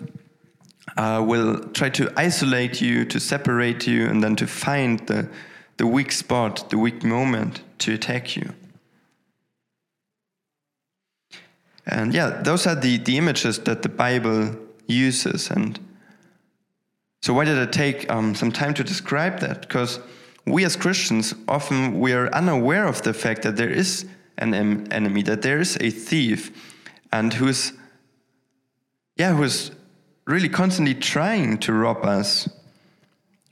uh, 0.97 1.25
will 1.27 1.65
try 1.71 1.89
to 1.89 2.13
isolate 2.17 2.81
you, 2.81 3.05
to 3.07 3.19
separate 3.19 3.89
you, 3.89 4.07
and 4.07 4.23
then 4.23 4.37
to 4.37 4.47
find 4.47 5.01
the, 5.09 5.29
the 5.77 5.87
weak 5.89 6.13
spot, 6.13 6.71
the 6.71 6.79
weak 6.79 7.03
moment 7.03 7.63
to 7.79 7.95
attack 7.95 8.37
you. 8.37 8.55
And 11.89 12.15
yeah, 12.15 12.41
those 12.41 12.69
are 12.69 12.77
the, 12.77 12.99
the 12.99 13.19
images 13.19 13.59
that 13.59 13.83
the 13.83 13.89
Bible 13.89 14.55
uses. 14.87 15.51
And 15.51 15.77
so, 17.23 17.35
why 17.35 17.45
did 17.45 17.59
I 17.59 17.67
take 17.67 18.11
um, 18.11 18.35
some 18.35 18.51
time 18.51 18.73
to 18.75 18.85
describe 18.85 19.41
that? 19.41 19.61
Because 19.61 20.01
we 20.47 20.65
as 20.65 20.75
Christians 20.75 21.35
often 21.49 22.01
we 22.01 22.13
are 22.13 22.29
unaware 22.35 22.87
of 22.87 23.03
the 23.03 23.13
fact 23.13 23.43
that 23.43 23.57
there 23.57 23.69
is 23.69 24.07
an 24.39 24.55
em- 24.55 24.87
enemy, 24.91 25.23
that 25.25 25.43
there 25.43 25.61
is 25.61 25.77
a 25.81 25.91
thief, 25.91 26.51
and 27.13 27.35
who's 27.35 27.73
yeah, 29.17 29.35
who's 29.35 29.71
really 30.27 30.49
constantly 30.49 30.95
trying 30.95 31.59
to 31.59 31.75
rob 31.75 32.05
us 32.05 32.49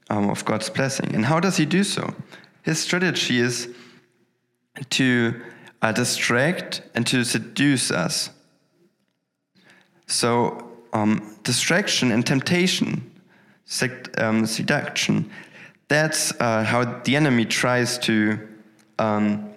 um, 0.09 0.31
of 0.31 0.45
God's 0.47 0.71
blessing. 0.71 1.15
And 1.15 1.27
how 1.27 1.41
does 1.41 1.59
he 1.59 1.67
do 1.67 1.85
so? 1.85 2.15
His 2.63 2.79
strategy 2.79 3.39
is 3.39 3.69
to 4.91 5.41
uh, 5.83 5.93
distract 5.93 6.81
and 6.95 7.07
to 7.09 7.25
seduce 7.25 7.91
us. 7.91 8.31
So, 10.07 10.73
um, 10.95 11.37
distraction 11.43 12.11
and 12.13 12.25
temptation, 12.25 13.11
um, 14.19 14.47
seduction, 14.47 15.31
that's 15.89 16.33
uh, 16.41 16.65
how 16.65 16.85
the 17.03 17.17
enemy 17.17 17.45
tries 17.45 17.99
to, 17.99 18.39
um, 18.99 19.51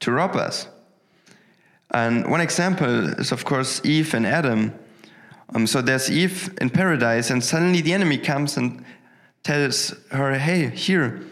to 0.00 0.12
rob 0.12 0.36
us. 0.36 0.68
And 1.90 2.30
one 2.30 2.40
example 2.40 3.08
is, 3.18 3.32
of 3.32 3.44
course, 3.44 3.80
Eve 3.84 4.14
and 4.14 4.26
Adam 4.26 4.72
um, 5.54 5.66
so 5.66 5.80
there's 5.80 6.10
Eve 6.10 6.54
in 6.60 6.70
paradise, 6.70 7.30
and 7.30 7.42
suddenly 7.42 7.80
the 7.80 7.92
enemy 7.92 8.18
comes 8.18 8.56
and 8.56 8.84
tells 9.42 9.94
her, 10.10 10.38
Hey, 10.38 10.68
here, 10.70 11.22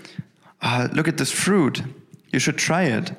uh, 0.62 0.88
look 0.92 1.06
at 1.08 1.18
this 1.18 1.30
fruit. 1.30 1.82
You 2.32 2.38
should 2.38 2.56
try 2.56 2.84
it. 2.84 3.12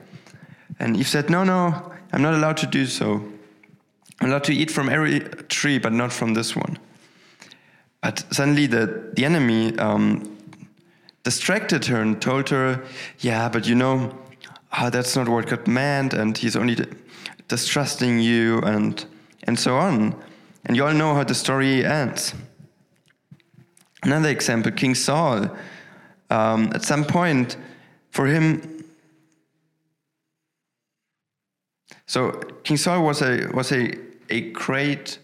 And 0.79 0.97
Eve 0.97 1.07
said, 1.07 1.29
No, 1.29 1.43
no, 1.43 1.91
I'm 2.11 2.21
not 2.21 2.33
allowed 2.33 2.57
to 2.57 2.67
do 2.67 2.85
so. 2.87 3.23
I'm 4.19 4.29
allowed 4.29 4.45
to 4.45 4.53
eat 4.53 4.71
from 4.71 4.89
every 4.89 5.19
tree, 5.19 5.77
but 5.77 5.93
not 5.93 6.11
from 6.11 6.33
this 6.33 6.55
one. 6.55 6.79
But 8.01 8.25
suddenly 8.31 8.67
the, 8.67 9.11
the 9.13 9.25
enemy 9.25 9.77
um, 9.79 10.37
distracted 11.23 11.85
her 11.85 12.01
and 12.01 12.21
told 12.21 12.49
her, 12.49 12.83
Yeah, 13.19 13.49
but 13.49 13.67
you 13.67 13.75
know, 13.75 14.17
uh, 14.71 14.89
that's 14.89 15.15
not 15.15 15.27
what 15.27 15.47
God 15.47 15.67
meant, 15.67 16.13
and 16.13 16.37
he's 16.37 16.55
only 16.55 16.77
distrusting 17.47 18.19
you, 18.19 18.59
and, 18.61 19.03
and 19.43 19.59
so 19.59 19.77
on. 19.77 20.15
And 20.65 20.75
you 20.75 20.85
all 20.85 20.93
know 20.93 21.15
how 21.15 21.23
the 21.23 21.35
story 21.35 21.85
ends. 21.85 22.33
Another 24.03 24.29
example 24.29 24.71
King 24.71 24.95
Saul. 24.95 25.49
Um, 26.29 26.71
at 26.73 26.83
some 26.83 27.05
point, 27.05 27.57
for 28.11 28.27
him, 28.27 28.77
So 32.07 32.31
King 32.63 32.77
Saul 32.77 33.03
was 33.03 33.21
a 33.21 33.49
was 33.53 33.71
a, 33.71 33.93
a 34.29 34.49
great 34.51 35.19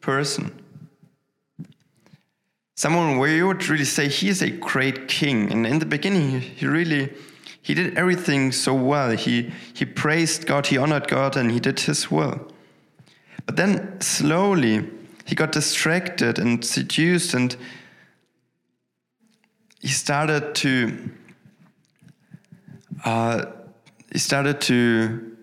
person. 0.00 0.52
Someone 2.76 3.16
where 3.16 3.34
you 3.34 3.46
would 3.46 3.66
really 3.68 3.86
say 3.86 4.06
he 4.06 4.28
is 4.28 4.42
a 4.42 4.50
great 4.50 5.08
king. 5.08 5.50
And 5.50 5.66
in 5.66 5.78
the 5.78 5.86
beginning, 5.86 6.40
he 6.40 6.66
really 6.66 7.12
he 7.62 7.74
did 7.74 7.96
everything 7.98 8.52
so 8.52 8.74
well. 8.74 9.10
He 9.10 9.50
he 9.74 9.86
praised 9.86 10.46
God, 10.46 10.66
he 10.66 10.76
honored 10.76 11.08
God, 11.08 11.36
and 11.36 11.50
he 11.50 11.58
did 11.58 11.80
his 11.80 12.10
will. 12.10 12.46
But 13.46 13.56
then 13.56 14.00
slowly 14.00 14.88
he 15.24 15.34
got 15.34 15.52
distracted 15.52 16.38
and 16.38 16.64
seduced 16.64 17.34
and 17.34 17.56
he 19.80 19.88
started 19.88 20.54
to 20.56 21.10
uh, 23.04 23.46
he 24.12 24.18
started 24.18 24.60
to 24.62 25.36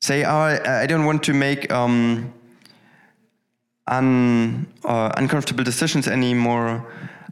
say, 0.00 0.24
"Oh, 0.24 0.30
I, 0.30 0.82
I 0.82 0.86
don't 0.86 1.04
want 1.04 1.22
to 1.24 1.34
make 1.34 1.70
um, 1.72 2.32
un, 3.86 4.66
uh, 4.84 5.12
uncomfortable 5.16 5.64
decisions 5.64 6.08
anymore," 6.08 6.84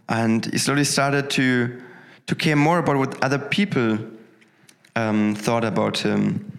and 0.08 0.46
he 0.46 0.58
slowly 0.58 0.84
started 0.84 1.30
to 1.30 1.80
to 2.26 2.34
care 2.34 2.56
more 2.56 2.78
about 2.78 2.96
what 2.96 3.22
other 3.24 3.38
people 3.38 3.98
um, 4.96 5.34
thought 5.34 5.64
about 5.64 5.98
him, 5.98 6.58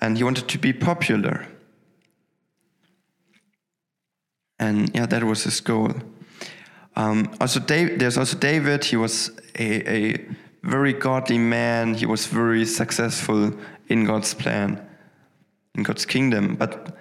and 0.00 0.16
he 0.16 0.24
wanted 0.24 0.48
to 0.48 0.58
be 0.58 0.72
popular. 0.72 1.46
And 4.58 4.90
yeah, 4.94 5.06
that 5.06 5.24
was 5.24 5.44
his 5.44 5.60
goal. 5.60 5.92
Um, 6.96 7.30
also, 7.40 7.60
Dave, 7.60 7.98
there's 7.98 8.18
also 8.18 8.36
David. 8.36 8.84
He 8.84 8.96
was 8.96 9.30
a, 9.58 9.90
a 9.90 10.26
very 10.62 10.92
godly 10.92 11.38
man. 11.38 11.94
He 11.94 12.06
was 12.06 12.26
very 12.26 12.66
successful 12.66 13.52
in 13.88 14.04
God's 14.04 14.34
plan 14.34 14.86
in 15.74 15.82
God's 15.82 16.04
kingdom. 16.04 16.56
But 16.56 16.96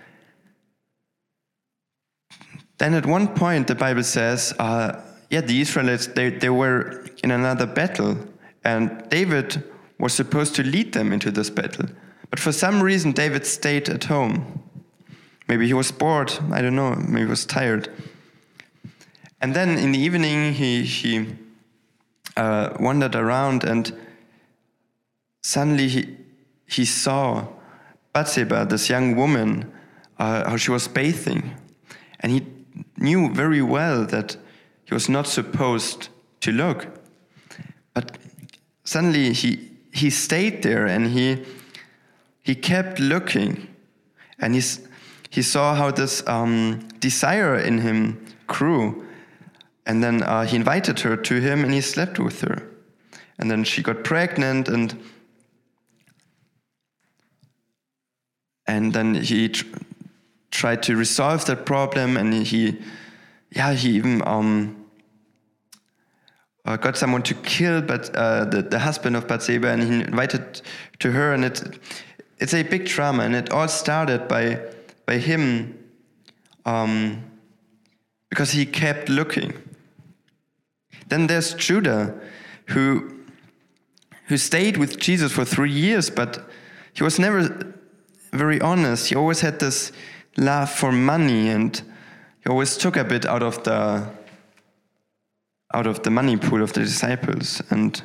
then 2.80 2.94
at 2.94 3.06
one 3.06 3.28
point, 3.28 3.68
the 3.68 3.76
Bible 3.76 4.04
says, 4.04 4.54
uh, 4.58 5.02
yeah, 5.30 5.42
the 5.42 5.62
Israelites, 5.62 6.08
they, 6.08 6.30
they 6.30 6.50
were 6.50 7.06
in 7.24 7.32
another 7.32 7.68
battle, 7.68 8.18
and 8.64 9.08
David 9.10 9.64
was 10.00 10.14
supposed 10.14 10.56
to 10.56 10.64
lead 10.64 10.94
them 10.94 11.12
into 11.12 11.30
this 11.30 11.50
battle. 11.50 11.86
But 12.30 12.40
for 12.40 12.52
some 12.52 12.82
reason, 12.82 13.12
David 13.12 13.46
stayed 13.46 13.90
at 13.90 14.06
home. 14.06 14.64
Maybe 15.48 15.68
he 15.68 15.74
was 15.74 15.92
bored, 15.92 16.32
I 16.52 16.62
don't 16.62 16.76
know, 16.76 16.96
maybe 16.96 17.26
he 17.26 17.30
was 17.30 17.46
tired. 17.46 17.90
And 19.42 19.56
then 19.56 19.78
in 19.78 19.92
the 19.92 20.00
evening, 20.00 20.54
he, 20.54 20.84
he 20.84 21.28
uh, 22.38 22.76
wandered 22.80 23.16
around 23.16 23.64
and 23.64 23.98
suddenly 25.42 25.88
he, 25.88 26.18
he 26.68 26.86
saw 26.86 27.48
Bathsheba, 28.14 28.66
this 28.66 28.90
young 28.90 29.16
woman, 29.16 29.72
uh, 30.18 30.50
how 30.50 30.58
she 30.58 30.72
was 30.72 30.88
bathing. 30.88 31.56
And 32.20 32.32
he 32.32 32.46
knew 32.98 33.34
very 33.34 33.62
well 33.62 34.06
that 34.06 34.38
he 34.86 34.94
was 34.94 35.10
not 35.10 35.28
supposed 35.28 36.10
to 36.42 36.52
look. 36.52 36.88
But 37.94 38.18
suddenly 38.84 39.34
he, 39.34 39.70
he 39.92 40.10
stayed 40.10 40.64
there 40.64 40.86
and 40.86 41.08
he, 41.08 41.44
he 42.42 42.56
kept 42.56 43.00
looking. 43.00 43.68
And 44.40 44.54
he's, 44.54 44.88
he 45.30 45.42
saw 45.42 45.76
how 45.76 45.92
this 45.92 46.26
um, 46.28 46.88
desire 47.00 47.58
in 47.58 47.80
him 47.80 48.26
grew. 48.48 49.06
And 49.86 50.04
then 50.04 50.24
uh, 50.24 50.46
he 50.46 50.56
invited 50.56 51.00
her 51.02 51.16
to 51.18 51.40
him 51.40 51.64
and 51.64 51.74
he 51.74 51.82
slept 51.82 52.20
with 52.20 52.42
her. 52.42 52.70
And 53.38 53.50
then 53.50 53.64
she 53.64 53.82
got 53.82 54.04
pregnant 54.04 54.68
and 54.68 55.02
and 58.70 58.94
then 58.94 59.16
he 59.16 59.52
tried 60.52 60.84
to 60.84 60.96
resolve 60.96 61.46
that 61.46 61.66
problem 61.66 62.18
and 62.18 62.34
he 62.34 62.78
yeah 63.52 63.74
he 63.74 63.92
even 63.92 64.22
um, 64.26 64.86
uh, 66.66 66.78
got 66.78 66.98
someone 66.98 67.22
to 67.22 67.34
kill 67.36 67.82
but 67.82 68.14
uh, 68.16 68.46
the, 68.46 68.62
the 68.62 68.80
husband 68.80 69.16
of 69.16 69.28
Bathsheba 69.28 69.68
and 69.70 69.84
he 69.84 70.02
invited 70.02 70.62
to 71.00 71.12
her 71.12 71.34
and 71.34 71.46
it 71.46 71.80
it's 72.40 72.54
a 72.54 72.64
big 72.64 72.86
drama 72.86 73.24
and 73.24 73.36
it 73.36 73.52
all 73.52 73.68
started 73.68 74.28
by 74.28 74.60
by 75.06 75.18
him 75.18 75.78
um, 76.66 77.24
because 78.30 78.52
he 78.52 78.66
kept 78.66 79.10
looking 79.10 79.54
then 81.08 81.28
there's 81.28 81.54
Judas 81.54 82.12
who 82.68 83.16
who 84.28 84.38
stayed 84.38 84.78
with 84.78 85.00
Jesus 85.00 85.32
for 85.32 85.46
three 85.46 85.72
years 85.72 86.10
but 86.10 86.48
he 86.94 87.04
was 87.04 87.20
never 87.20 87.74
very 88.32 88.62
honest. 88.62 89.08
He 89.08 89.16
always 89.16 89.42
had 89.42 89.60
this 89.60 89.92
love 90.38 90.70
for 90.70 90.92
money, 90.92 91.50
and 91.50 91.82
he 92.44 92.50
always 92.50 92.78
took 92.78 92.96
a 92.98 93.04
bit 93.04 93.26
out 93.26 93.44
of 93.44 93.64
the 93.64 94.08
out 95.74 95.86
of 95.86 96.02
the 96.04 96.10
money 96.10 96.36
pool 96.36 96.64
of 96.64 96.74
the 96.74 96.82
disciples. 96.82 97.62
And 97.70 98.02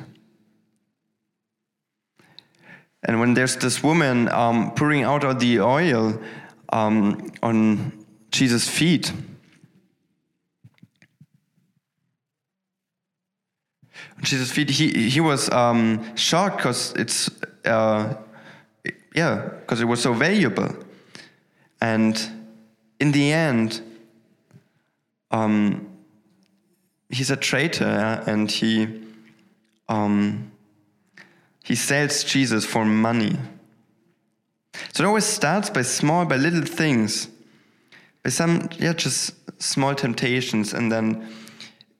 and 3.03 3.19
when 3.19 3.33
there's 3.33 3.55
this 3.57 3.83
woman 3.83 4.29
um, 4.29 4.71
pouring 4.71 5.03
out 5.03 5.23
all 5.23 5.35
the 5.35 5.59
oil 5.59 6.19
um, 6.69 7.31
on 7.43 8.05
Jesus' 8.31 8.67
feet. 8.67 9.13
Jesus' 14.21 14.51
feet, 14.51 14.69
he, 14.69 15.09
he 15.09 15.19
was 15.19 15.51
um, 15.51 16.15
shocked 16.15 16.57
because 16.57 16.93
it's 16.93 17.29
uh, 17.65 18.15
yeah, 19.13 19.49
because 19.59 19.81
it 19.81 19.85
was 19.85 20.01
so 20.01 20.13
valuable. 20.13 20.75
And 21.81 22.17
in 22.99 23.11
the 23.11 23.31
end, 23.31 23.81
um, 25.31 25.89
he's 27.09 27.31
a 27.31 27.35
traitor 27.35 28.23
and 28.25 28.49
he 28.49 29.01
um, 29.87 30.51
he 31.63 31.75
sells 31.75 32.23
Jesus 32.23 32.65
for 32.65 32.85
money. 32.85 33.37
So 34.93 35.03
it 35.03 35.07
always 35.07 35.25
starts 35.25 35.69
by 35.69 35.81
small, 35.81 36.25
by 36.25 36.37
little 36.37 36.61
things, 36.61 37.27
by 38.23 38.29
some 38.29 38.69
yeah, 38.77 38.93
just 38.93 39.33
small 39.61 39.95
temptations, 39.95 40.73
and 40.73 40.91
then 40.91 41.27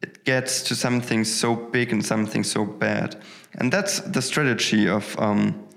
it 0.02 0.24
gets 0.24 0.62
to 0.64 0.76
something 0.76 1.24
so 1.24 1.56
big 1.56 1.92
and 1.92 2.06
something 2.06 2.44
so 2.44 2.66
bad. 2.66 3.22
And 3.56 3.72
that's 3.72 4.02
the 4.02 4.22
strategy 4.22 4.88
of, 4.88 5.16
um, 5.20 5.68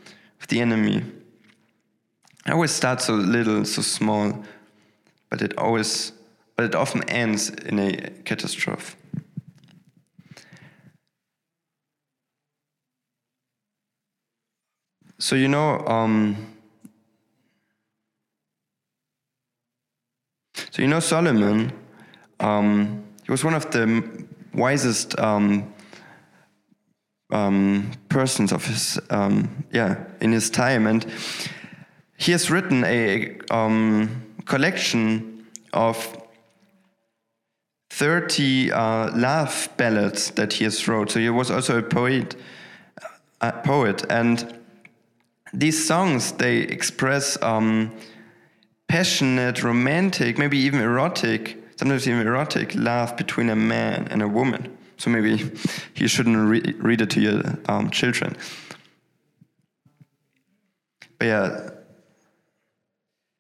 of 0.40 0.48
the 0.48 0.60
enemy. 0.60 1.02
It 2.48 2.52
always 2.52 2.70
starts 2.70 3.04
so 3.04 3.12
little, 3.12 3.66
so 3.66 3.82
small, 3.82 4.42
but 5.28 5.42
it 5.42 5.58
always, 5.58 6.12
but 6.56 6.64
it 6.64 6.74
often 6.74 7.06
ends 7.10 7.50
in 7.50 7.78
a 7.78 7.92
catastrophe. 8.24 8.96
So 15.18 15.36
you 15.36 15.48
know, 15.48 15.86
um, 15.86 16.54
so 20.54 20.80
you 20.80 20.88
know 20.88 21.00
Solomon. 21.00 21.70
Um, 22.40 23.04
he 23.26 23.30
was 23.30 23.44
one 23.44 23.52
of 23.52 23.70
the 23.72 24.26
wisest 24.54 25.18
um, 25.18 25.70
um 27.30 27.90
persons 28.08 28.52
of 28.52 28.64
his, 28.64 28.98
um, 29.10 29.66
yeah, 29.70 30.02
in 30.22 30.32
his 30.32 30.48
time, 30.48 30.86
and 30.86 31.04
he 32.18 32.32
has 32.32 32.50
written 32.50 32.84
a 32.84 33.38
um, 33.50 34.24
collection 34.44 35.46
of 35.72 36.16
30 37.90 38.72
uh, 38.72 39.16
love 39.16 39.68
ballads 39.76 40.32
that 40.32 40.52
he 40.54 40.64
has 40.64 40.86
wrote. 40.88 41.12
So 41.12 41.20
he 41.20 41.30
was 41.30 41.50
also 41.50 41.78
a 41.78 41.82
poet, 41.82 42.34
a 43.40 43.52
poet, 43.52 44.04
and 44.10 44.52
these 45.54 45.86
songs 45.86 46.32
they 46.32 46.58
express 46.58 47.40
um, 47.40 47.92
passionate, 48.88 49.62
romantic, 49.62 50.38
maybe 50.38 50.58
even 50.58 50.80
erotic, 50.80 51.56
sometimes 51.76 52.08
even 52.08 52.26
erotic 52.26 52.74
love 52.74 53.16
between 53.16 53.48
a 53.48 53.56
man 53.56 54.08
and 54.10 54.22
a 54.22 54.28
woman. 54.28 54.76
So 54.96 55.08
maybe 55.08 55.52
you 55.94 56.08
shouldn't 56.08 56.36
re 56.36 56.74
read 56.78 57.00
it 57.00 57.10
to 57.10 57.20
your 57.20 57.42
um, 57.68 57.90
children. 57.90 58.36
But 61.18 61.26
yeah, 61.26 61.70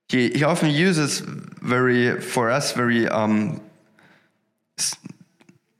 he, 0.08 0.30
he 0.30 0.44
often 0.44 0.70
uses 0.70 1.20
very, 1.20 2.20
for 2.20 2.50
us, 2.50 2.72
very 2.72 3.06
um, 3.08 3.60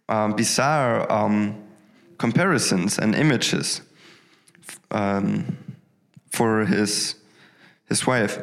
um, 0.09 0.35
bizarre 0.35 1.11
um, 1.11 1.63
comparisons 2.19 2.99
and 2.99 3.15
images 3.15 3.81
um, 4.91 5.57
for 6.31 6.67
his, 6.67 7.15
his 7.89 8.07
wife. 8.07 8.39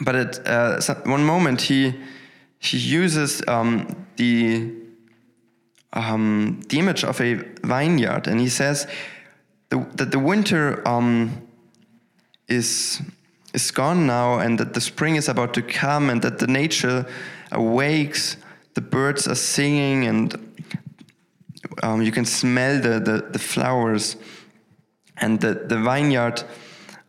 But 0.00 0.16
at 0.16 0.46
uh, 0.48 0.80
one 1.04 1.24
moment, 1.24 1.62
he, 1.62 1.94
he 2.58 2.78
uses 2.78 3.42
um, 3.46 4.06
the, 4.16 4.72
um, 5.92 6.60
the 6.68 6.78
image 6.78 7.04
of 7.04 7.20
a 7.20 7.34
vineyard, 7.62 8.26
and 8.26 8.40
he 8.40 8.48
says 8.48 8.88
the, 9.68 9.86
that 9.94 10.10
the 10.10 10.18
winter 10.18 10.82
is 12.48 13.00
is 13.52 13.70
gone 13.70 14.06
now 14.06 14.38
and 14.38 14.58
that 14.58 14.74
the 14.74 14.80
spring 14.80 15.16
is 15.16 15.28
about 15.28 15.54
to 15.54 15.62
come 15.62 16.10
and 16.10 16.22
that 16.22 16.38
the 16.38 16.46
nature 16.46 17.06
awakes, 17.52 18.36
the 18.74 18.80
birds 18.80 19.26
are 19.26 19.34
singing 19.34 20.06
and 20.06 20.34
um, 21.82 22.02
you 22.02 22.12
can 22.12 22.24
smell 22.24 22.80
the, 22.80 23.00
the, 23.00 23.28
the, 23.32 23.38
flowers 23.38 24.16
and 25.16 25.40
the, 25.40 25.54
the 25.54 25.78
vineyard 25.78 26.42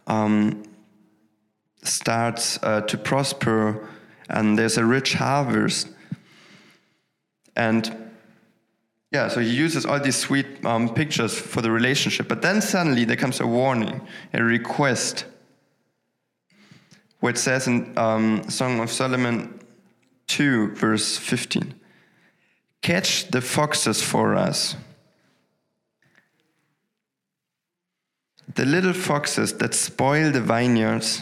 um, 0.08 0.64
starts 1.84 2.60
uh, 2.64 2.82
to 2.82 2.98
prosper 2.98 3.88
and 4.30 4.58
there's 4.58 4.78
a 4.78 4.86
rich 4.86 5.14
harvest. 5.14 5.90
And 7.56 8.12
yeah, 9.12 9.28
so 9.28 9.42
he 9.42 9.50
uses 9.50 9.86
all 9.86 10.00
these 10.00 10.16
sweet 10.16 10.64
um, 10.66 10.94
pictures 10.94 11.38
for 11.38 11.62
the 11.62 11.70
relationship. 11.70 12.30
But 12.30 12.42
then 12.42 12.62
suddenly 12.62 13.04
there 13.04 13.18
comes 13.18 13.42
a 13.42 13.48
warning, 13.48 14.02
a 14.34 14.42
request, 14.42 15.26
where 17.22 17.32
it 17.32 17.38
says 17.38 17.68
in 17.68 17.98
um, 17.98 18.44
Song 18.50 18.80
of 18.82 18.92
Solomon 18.92 19.60
2, 20.28 20.76
verse 20.76 21.18
15 21.18 21.74
Catch 22.82 23.30
the 23.30 23.42
foxes 23.42 24.02
for 24.02 24.36
us. 24.36 24.76
The 28.56 28.66
little 28.66 28.94
foxes 28.94 29.54
that 29.60 29.74
spoil 29.74 30.32
the 30.32 30.42
vineyards. 30.42 31.22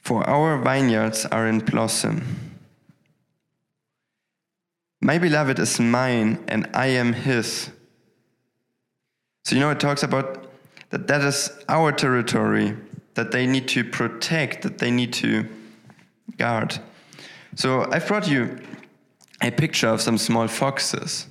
For 0.00 0.28
our 0.28 0.58
vineyards 0.58 1.24
are 1.26 1.46
in 1.46 1.60
blossom. 1.60 2.22
My 5.00 5.18
beloved 5.18 5.58
is 5.58 5.78
mine, 5.78 6.42
and 6.48 6.68
I 6.72 6.86
am 6.86 7.12
his. 7.12 7.70
So, 9.44 9.54
you 9.54 9.60
know, 9.60 9.70
it 9.70 9.80
talks 9.80 10.02
about 10.02 10.46
that 10.90 11.06
that 11.08 11.20
is 11.22 11.50
our 11.68 11.92
territory, 11.92 12.76
that 13.14 13.30
they 13.30 13.46
need 13.46 13.68
to 13.68 13.84
protect, 13.84 14.62
that 14.62 14.78
they 14.78 14.90
need 14.90 15.12
to 15.14 15.46
guard. 16.36 16.78
So, 17.54 17.90
I've 17.90 18.06
brought 18.06 18.28
you 18.28 18.58
a 19.40 19.50
picture 19.50 19.88
of 19.88 20.00
some 20.00 20.18
small 20.18 20.48
foxes. 20.48 21.26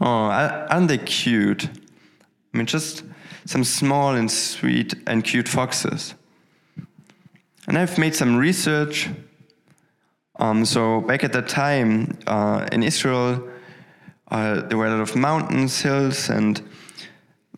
Oh, 0.00 0.06
aren't 0.06 0.88
they 0.88 0.98
cute? 0.98 1.66
I 1.66 2.56
mean, 2.56 2.66
just 2.66 3.02
some 3.44 3.64
small 3.64 4.14
and 4.14 4.30
sweet 4.30 4.94
and 5.06 5.22
cute 5.22 5.48
foxes. 5.48 6.14
And 7.68 7.76
I've 7.76 7.98
made 7.98 8.14
some 8.14 8.36
research 8.36 9.10
um, 10.38 10.64
so 10.64 11.00
back 11.00 11.24
at 11.24 11.32
that 11.32 11.48
time 11.48 12.18
uh, 12.26 12.66
in 12.70 12.82
Israel, 12.82 13.48
uh, 14.30 14.60
there 14.62 14.76
were 14.76 14.86
a 14.86 14.90
lot 14.90 15.00
of 15.00 15.16
mountains, 15.16 15.80
hills, 15.80 16.28
and 16.28 16.60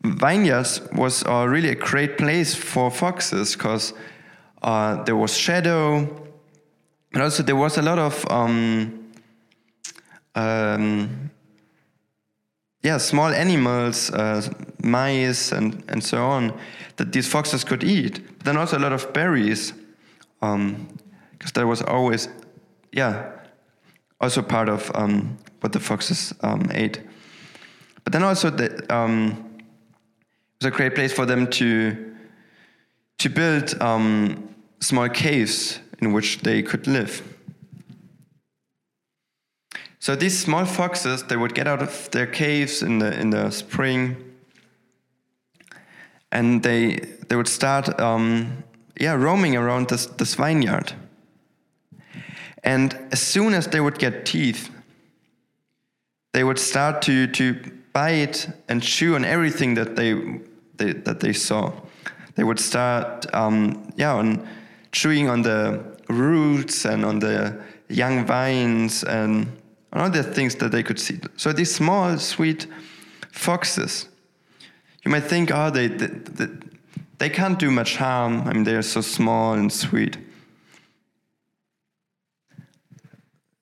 vineyards 0.05 0.81
was 0.93 1.25
uh, 1.25 1.47
really 1.49 1.71
a 1.71 1.75
great 1.75 2.19
place 2.19 2.55
for 2.55 2.91
foxes 2.91 3.55
because 3.55 3.95
uh, 4.63 5.03
there 5.05 5.17
was 5.17 5.37
shadow, 5.37 5.99
and 7.13 7.23
also 7.23 7.43
there 7.43 7.57
was 7.57 7.79
a 7.79 7.83
lot 7.83 7.99
of 7.99 8.25
um, 8.31 9.11
um, 10.35 11.31
yeah 12.83 12.99
small 12.99 13.29
animals, 13.29 14.11
uh, 14.11 14.43
mice, 14.83 15.53
and 15.53 15.83
and 15.89 16.03
so 16.03 16.25
on 16.25 16.59
that 16.97 17.13
these 17.13 17.29
foxes 17.29 17.65
could 17.65 17.85
eat. 17.85 18.21
But 18.39 18.47
then 18.47 18.57
also 18.57 18.79
a 18.79 18.81
lot 18.81 18.93
of 18.93 19.13
berries, 19.13 19.73
because 20.41 20.55
um, 20.55 20.89
there 21.55 21.67
was 21.67 21.83
always 21.83 22.29
yeah, 22.93 23.31
also 24.21 24.43
part 24.43 24.69
of 24.69 24.91
um, 24.95 25.39
what 25.61 25.73
the 25.73 25.81
foxes 25.81 26.35
um, 26.43 26.69
ate. 26.73 27.01
But 28.05 28.13
then 28.13 28.23
also 28.23 28.51
the, 28.51 28.85
it 30.61 30.65
was 30.65 30.75
a 30.75 30.77
great 30.77 30.95
place 30.95 31.13
for 31.13 31.27
them 31.27 31.47
to 31.47 32.15
to 33.19 33.29
build 33.29 33.81
um, 33.81 34.55
small 34.81 35.09
caves 35.09 35.81
in 36.01 36.13
which 36.13 36.39
they 36.39 36.63
could 36.63 36.87
live. 36.87 37.23
So 39.99 40.15
these 40.15 40.39
small 40.39 40.65
foxes, 40.65 41.25
they 41.25 41.37
would 41.37 41.55
get 41.55 41.67
out 41.67 41.83
of 41.83 42.11
their 42.13 42.27
caves 42.27 42.83
in 42.83 42.99
the 42.99 43.19
in 43.21 43.31
the 43.31 43.51
spring, 43.51 44.17
and 46.31 46.63
they 46.63 47.01
they 47.29 47.37
would 47.37 47.49
start 47.49 48.01
um, 48.01 48.65
yeah 49.01 49.15
roaming 49.15 49.57
around 49.57 49.89
this 49.89 50.07
this 50.07 50.35
vineyard. 50.35 50.93
And 52.65 52.95
as 53.13 53.21
soon 53.21 53.55
as 53.55 53.69
they 53.69 53.81
would 53.81 53.99
get 53.99 54.27
teeth, 54.27 54.71
they 56.33 56.45
would 56.45 56.59
start 56.59 57.03
to, 57.03 57.27
to 57.27 57.55
bite 57.93 58.49
and 58.69 58.83
chew 58.83 59.15
on 59.15 59.25
everything 59.25 59.75
that 59.75 59.97
they, 59.97 60.13
they 60.79 60.93
that 60.93 61.21
they 61.21 61.33
saw. 61.33 61.73
They 62.35 62.45
would 62.45 62.61
start, 62.61 63.27
um, 63.35 63.93
yeah, 63.97 64.15
on 64.15 64.47
chewing 64.93 65.29
on 65.29 65.43
the 65.43 65.85
roots 66.09 66.85
and 66.85 67.05
on 67.05 67.19
the 67.19 67.61
young 67.89 68.25
vines 68.25 69.03
and 69.05 69.49
on 69.93 70.13
the 70.13 70.23
things 70.23 70.55
that 70.57 70.71
they 70.71 70.83
could 70.83 71.01
see. 71.01 71.19
So 71.37 71.53
these 71.53 71.75
small, 71.75 72.17
sweet 72.19 72.67
foxes, 73.33 74.09
you 75.05 75.11
might 75.11 75.25
think, 75.25 75.51
oh, 75.53 75.71
they, 75.71 75.89
they, 75.89 76.47
they 77.19 77.29
can't 77.29 77.59
do 77.59 77.71
much 77.71 77.97
harm. 77.97 78.43
I 78.47 78.53
mean, 78.53 78.65
they 78.65 78.77
are 78.77 78.83
so 78.83 79.01
small 79.01 79.55
and 79.55 79.73
sweet. 79.73 80.17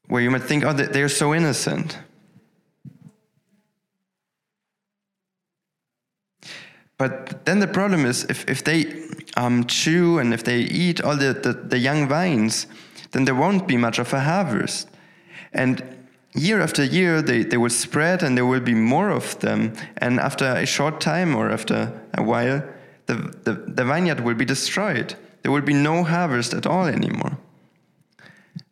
where 0.08 0.22
you 0.22 0.30
might 0.30 0.42
think, 0.42 0.64
oh, 0.64 0.72
they're 0.72 1.08
so 1.08 1.34
innocent. 1.34 1.98
But 6.98 7.44
then 7.44 7.60
the 7.60 7.66
problem 7.66 8.06
is 8.06 8.24
if, 8.24 8.48
if 8.48 8.64
they 8.64 8.86
um, 9.36 9.66
chew 9.66 10.18
and 10.18 10.32
if 10.32 10.44
they 10.44 10.60
eat 10.60 11.00
all 11.02 11.16
the, 11.16 11.34
the, 11.34 11.52
the 11.52 11.78
young 11.78 12.08
vines, 12.08 12.66
then 13.12 13.24
there 13.24 13.34
won't 13.34 13.66
be 13.66 13.76
much 13.76 13.98
of 13.98 14.12
a 14.12 14.20
harvest. 14.20 14.88
And 15.52 15.82
year 16.34 16.60
after 16.60 16.82
year, 16.82 17.20
they, 17.20 17.42
they 17.42 17.56
will 17.56 17.70
spread 17.70 18.22
and 18.22 18.36
there 18.36 18.46
will 18.46 18.60
be 18.60 18.74
more 18.74 19.10
of 19.10 19.38
them. 19.40 19.74
And 19.98 20.18
after 20.18 20.46
a 20.46 20.66
short 20.66 21.00
time 21.00 21.36
or 21.36 21.50
after 21.50 21.92
a 22.14 22.22
while, 22.22 22.62
the, 23.06 23.14
the, 23.44 23.52
the 23.52 23.84
vineyard 23.84 24.20
will 24.20 24.34
be 24.34 24.44
destroyed. 24.44 25.14
There 25.42 25.52
will 25.52 25.62
be 25.62 25.74
no 25.74 26.02
harvest 26.02 26.54
at 26.54 26.66
all 26.66 26.86
anymore. 26.86 27.38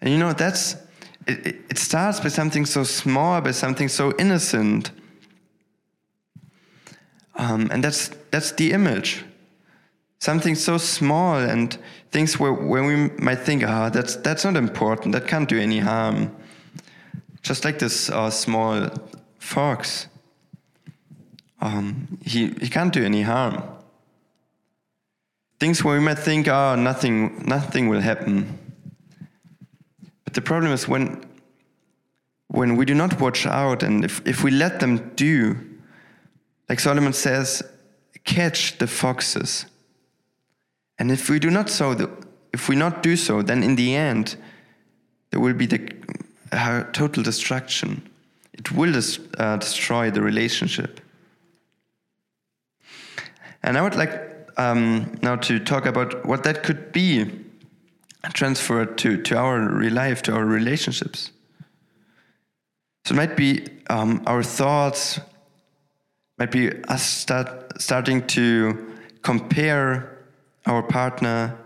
And 0.01 0.13
you 0.13 0.19
know, 0.19 0.33
that's 0.33 0.77
it, 1.27 1.57
it 1.71 1.79
starts 1.79 2.21
by 2.21 2.29
something 2.29 2.67
so 2.67 2.85
small, 2.85 3.41
by 3.41 3.53
something 3.53 3.89
so 3.89 4.13
innocent. 4.19 4.91
Um, 7.37 7.69
and 7.73 7.83
that's, 7.83 8.09
that's 8.31 8.53
the 8.53 8.73
image. 8.73 9.25
Something 10.19 10.55
so 10.55 10.79
small 10.79 11.37
and 11.37 11.77
things 12.11 12.39
where, 12.39 12.53
where 12.53 12.85
we 12.85 13.11
might 13.19 13.41
think, 13.41 13.65
ah, 13.67 13.87
oh, 13.87 13.91
that's, 13.91 14.17
that's 14.17 14.45
not 14.45 14.57
important, 14.57 15.13
that 15.13 15.27
can't 15.27 15.49
do 15.49 15.59
any 15.59 15.81
harm. 15.81 16.35
Just 17.43 17.65
like 17.65 17.79
this 17.79 18.09
uh, 18.09 18.31
small 18.31 18.89
fox. 19.39 20.07
Um, 21.61 22.19
he, 22.25 22.49
he 22.61 22.69
can't 22.69 22.93
do 22.93 23.05
any 23.05 23.23
harm. 23.23 23.63
Things 25.61 25.85
where 25.85 25.99
we 25.99 26.05
might 26.05 26.19
think, 26.19 26.49
oh, 26.49 26.75
nothing, 26.75 27.45
nothing 27.47 27.89
will 27.89 28.01
happen 28.01 28.59
But 30.25 30.35
the 30.35 30.41
problem 30.41 30.73
is 30.73 30.89
when 30.89 31.25
when 32.49 32.77
we 32.77 32.85
do 32.85 32.95
not 32.95 33.21
watch 33.21 33.47
out 33.47 33.83
and 33.83 34.05
if, 34.05 34.25
if 34.27 34.45
we 34.45 34.51
let 34.51 34.79
them 34.79 35.11
do, 35.17 35.59
like 36.69 36.81
Solomon 36.81 37.13
says, 37.13 37.63
catch 38.25 38.79
the 38.79 38.87
foxes. 38.87 39.67
And 40.99 41.11
if 41.11 41.29
we 41.29 41.39
do 41.39 41.51
not 41.51 41.69
so, 41.69 42.17
if 42.53 42.69
we 42.69 42.77
not 42.77 43.03
do 43.03 43.17
so, 43.17 43.43
then 43.43 43.63
in 43.63 43.77
the 43.77 43.95
end, 43.95 44.37
there 45.31 45.41
will 45.41 45.55
be 45.55 45.67
the 45.67 45.93
uh, 46.53 46.85
total 46.93 47.23
destruction. 47.23 48.09
It 48.53 48.73
will 48.73 48.93
des 48.93 49.19
uh, 49.39 49.57
destroy 49.57 50.11
the 50.11 50.23
relationship. 50.23 51.01
And 53.63 53.77
I 53.77 53.83
would 53.83 53.97
like 53.97 54.13
um, 54.57 55.19
now 55.23 55.37
to 55.37 55.59
talk 55.59 55.87
about 55.87 56.25
what 56.25 56.45
that 56.45 56.63
could 56.63 56.93
be 56.93 57.31
transferred 58.33 58.97
to, 58.99 59.21
to 59.23 59.37
our 59.37 59.61
real 59.61 59.93
life, 59.93 60.23
to 60.23 60.35
our 60.35 60.45
relationships. 60.45 61.33
So 63.05 63.15
it 63.15 63.17
might 63.17 63.37
be 63.37 63.67
um, 63.91 64.23
our 64.27 64.43
thoughts, 64.43 65.21
might 66.39 66.51
be 66.51 66.71
us 66.85 67.03
start, 67.03 67.81
starting 67.81 68.27
to 68.29 68.93
compare 69.23 70.19
our 70.67 70.83
partner 70.83 71.57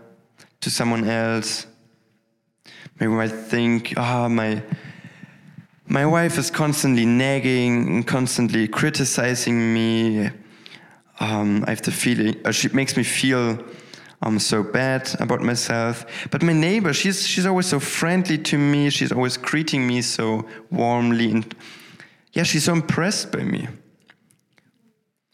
to 0.61 0.69
someone 0.69 1.07
else. 1.07 1.65
Maybe 2.99 3.09
we 3.09 3.17
might 3.17 3.31
think, 3.31 3.93
ah, 3.97 4.25
oh, 4.25 4.29
my 4.29 4.61
my 5.91 6.05
wife 6.05 6.37
is 6.37 6.51
constantly 6.51 7.05
nagging 7.05 7.87
and 7.87 8.07
constantly 8.07 8.67
criticizing 8.67 9.73
me. 9.73 10.29
Um, 11.19 11.63
I 11.65 11.71
have 11.71 11.81
the 11.81 11.91
feeling, 11.91 12.35
or 12.45 12.53
she 12.53 12.69
makes 12.69 12.95
me 12.95 13.03
feel 13.03 13.57
I'm 14.21 14.37
so 14.37 14.61
bad 14.61 15.09
about 15.19 15.41
myself. 15.41 16.05
But 16.29 16.43
my 16.43 16.53
neighbor, 16.53 16.93
she's 16.93 17.25
she's 17.25 17.45
always 17.45 17.65
so 17.65 17.79
friendly 17.79 18.37
to 18.37 18.57
me. 18.57 18.89
She's 18.91 19.11
always 19.11 19.37
greeting 19.37 19.87
me 19.87 20.01
so 20.01 20.45
warmly, 20.69 21.31
and 21.31 21.55
yeah, 22.33 22.43
she's 22.43 22.65
so 22.65 22.73
impressed 22.73 23.31
by 23.31 23.43
me. 23.43 23.67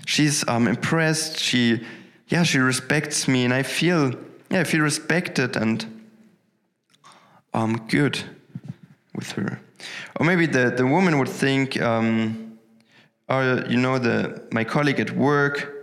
She's 0.06 0.48
um, 0.48 0.68
impressed. 0.68 1.40
She 1.40 1.86
yeah, 2.28 2.44
she 2.44 2.60
respects 2.60 3.28
me, 3.28 3.46
and 3.46 3.54
I 3.54 3.64
feel 3.64 4.14
yeah, 4.50 4.62
I 4.62 4.64
feel 4.64 4.82
respected 4.82 5.56
and 5.56 5.86
um, 7.54 7.88
good 7.88 8.20
with 9.16 9.32
her. 9.34 9.60
Or 10.20 10.26
maybe 10.26 10.46
the, 10.46 10.72
the 10.76 10.86
woman 10.86 11.18
would 11.20 11.30
think, 11.30 11.82
um, 11.82 12.58
or 13.30 13.66
you 13.68 13.78
know, 13.78 13.98
the 13.98 14.48
my 14.52 14.64
colleague 14.64 15.00
at 15.00 15.12
work, 15.12 15.74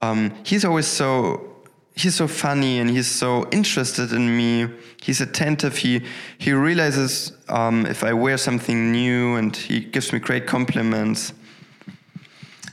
um, 0.00 0.32
he's 0.44 0.64
always 0.64 0.86
so 0.86 1.48
he's 1.94 2.14
so 2.14 2.26
funny 2.26 2.78
and 2.78 2.88
he's 2.90 3.06
so 3.06 3.48
interested 3.50 4.12
in 4.12 4.36
me. 4.36 4.68
He's 5.02 5.20
attentive. 5.20 5.76
He 5.76 6.02
he 6.38 6.52
realizes 6.52 7.32
um, 7.48 7.86
if 7.86 8.04
I 8.04 8.12
wear 8.12 8.38
something 8.38 8.92
new, 8.92 9.36
and 9.36 9.54
he 9.54 9.80
gives 9.80 10.12
me 10.12 10.18
great 10.18 10.46
compliments. 10.46 11.32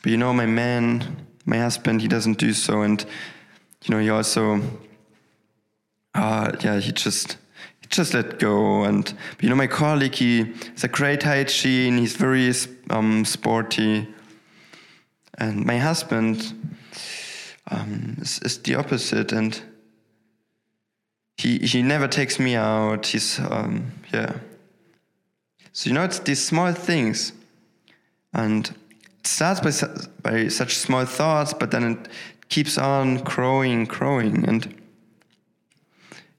But 0.01 0.11
you 0.11 0.17
know, 0.17 0.33
my 0.33 0.45
man, 0.45 1.25
my 1.45 1.57
husband, 1.57 2.01
he 2.01 2.07
doesn't 2.07 2.37
do 2.37 2.53
so, 2.53 2.81
and 2.81 3.03
you 3.83 3.93
know, 3.93 3.99
he 3.99 4.09
also, 4.09 4.61
uh, 6.15 6.51
yeah, 6.61 6.79
he 6.79 6.91
just 6.91 7.37
he 7.81 7.87
just 7.89 8.13
let 8.13 8.39
go. 8.39 8.83
And 8.83 9.11
you 9.41 9.49
know, 9.49 9.55
my 9.55 9.67
colleague, 9.67 10.15
he 10.15 10.53
has 10.71 10.83
a 10.83 10.87
great 10.87 11.23
hygiene. 11.23 11.97
He's 11.97 12.15
very 12.15 12.51
um, 12.89 13.25
sporty, 13.25 14.07
and 15.37 15.65
my 15.65 15.77
husband 15.77 16.53
um, 17.69 18.17
is, 18.21 18.39
is, 18.43 18.57
the 18.59 18.75
opposite, 18.75 19.31
and 19.33 19.61
he 21.37 21.59
he 21.59 21.81
never 21.81 22.07
takes 22.07 22.39
me 22.39 22.55
out. 22.55 23.07
He's 23.07 23.39
um, 23.39 23.91
yeah. 24.13 24.33
So 25.73 25.89
you 25.89 25.93
know, 25.93 26.03
it's 26.03 26.19
these 26.19 26.45
small 26.45 26.71
things, 26.73 27.33
and 28.33 28.73
starts 29.23 29.59
by, 29.59 29.71
by 30.21 30.47
such 30.47 30.77
small 30.77 31.05
thoughts, 31.05 31.53
but 31.53 31.71
then 31.71 31.83
it 31.83 32.07
keeps 32.49 32.77
on 32.77 33.17
growing, 33.23 33.85
growing. 33.85 34.47
And, 34.47 34.75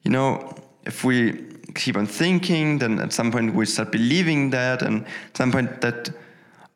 you 0.02 0.10
know, 0.10 0.54
if 0.84 1.04
we 1.04 1.44
keep 1.74 1.96
on 1.96 2.06
thinking, 2.06 2.78
then 2.78 2.98
at 2.98 3.12
some 3.12 3.30
point 3.30 3.54
we 3.54 3.66
start 3.66 3.92
believing 3.92 4.50
that, 4.50 4.82
and 4.82 5.04
at 5.04 5.36
some 5.36 5.52
point 5.52 5.80
that 5.80 6.10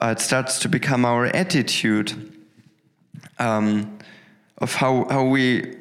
uh, 0.01 0.15
it 0.17 0.21
starts 0.21 0.59
to 0.61 0.69
become 0.69 1.05
our 1.05 1.27
attitude 1.27 2.33
um, 3.39 3.99
of 4.59 4.75
how, 4.75 5.07
how 5.11 5.25
we 5.25 5.77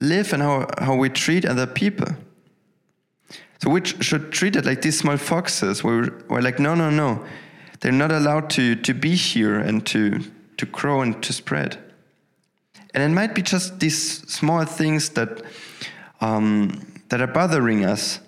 live 0.00 0.32
and 0.32 0.42
how, 0.42 0.66
how 0.78 0.94
we 0.94 1.08
treat 1.08 1.44
other 1.44 1.66
people. 1.66 2.06
So 3.60 3.70
we 3.70 3.84
should 3.84 4.30
treat 4.30 4.54
it 4.54 4.64
like 4.64 4.82
these 4.82 4.98
small 4.98 5.16
foxes. 5.16 5.82
We're, 5.82 6.12
we're 6.28 6.40
like, 6.40 6.60
no, 6.60 6.74
no, 6.74 6.90
no. 6.90 7.24
They're 7.80 7.92
not 7.92 8.12
allowed 8.12 8.50
to, 8.50 8.74
to 8.76 8.94
be 8.94 9.14
here 9.14 9.58
and 9.58 9.86
to, 9.86 10.20
to 10.56 10.66
grow 10.66 11.02
and 11.02 11.22
to 11.22 11.32
spread. 11.32 11.78
And 12.94 13.02
it 13.02 13.14
might 13.14 13.34
be 13.34 13.42
just 13.42 13.80
these 13.80 14.28
small 14.28 14.64
things 14.64 15.10
that, 15.10 15.42
um, 16.20 17.00
that 17.08 17.20
are 17.20 17.26
bothering 17.26 17.84
us 17.84 18.20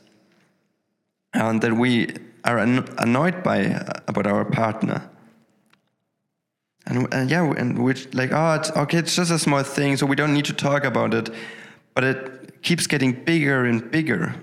and 1.32 1.60
that 1.62 1.72
we 1.72 2.14
are 2.44 2.58
annoyed 2.58 3.42
by 3.42 3.66
uh, 3.66 4.00
about 4.08 4.26
our 4.26 4.44
partner. 4.44 5.08
And, 6.86 7.12
and 7.12 7.30
yeah, 7.30 7.52
and 7.56 7.82
we're 7.84 7.96
like, 8.12 8.30
oh, 8.32 8.54
it's, 8.54 8.70
okay, 8.72 8.98
it's 8.98 9.14
just 9.14 9.30
a 9.30 9.38
small 9.38 9.62
thing, 9.62 9.96
so 9.96 10.06
we 10.06 10.16
don't 10.16 10.34
need 10.34 10.46
to 10.46 10.52
talk 10.52 10.84
about 10.84 11.14
it. 11.14 11.30
But 11.94 12.04
it 12.04 12.62
keeps 12.62 12.86
getting 12.86 13.12
bigger 13.24 13.64
and 13.64 13.90
bigger. 13.90 14.34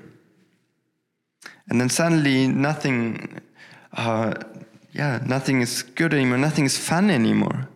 And 1.70 1.82
then 1.82 1.90
suddenly 1.90 2.48
nothing, 2.48 3.42
uh, 3.94 4.36
yeah, 4.92 5.20
nothing 5.26 5.62
is 5.62 5.84
good 5.84 6.14
anymore, 6.14 6.38
nothing 6.38 6.66
is 6.66 6.78
fun 6.78 7.10
anymore. 7.10 7.68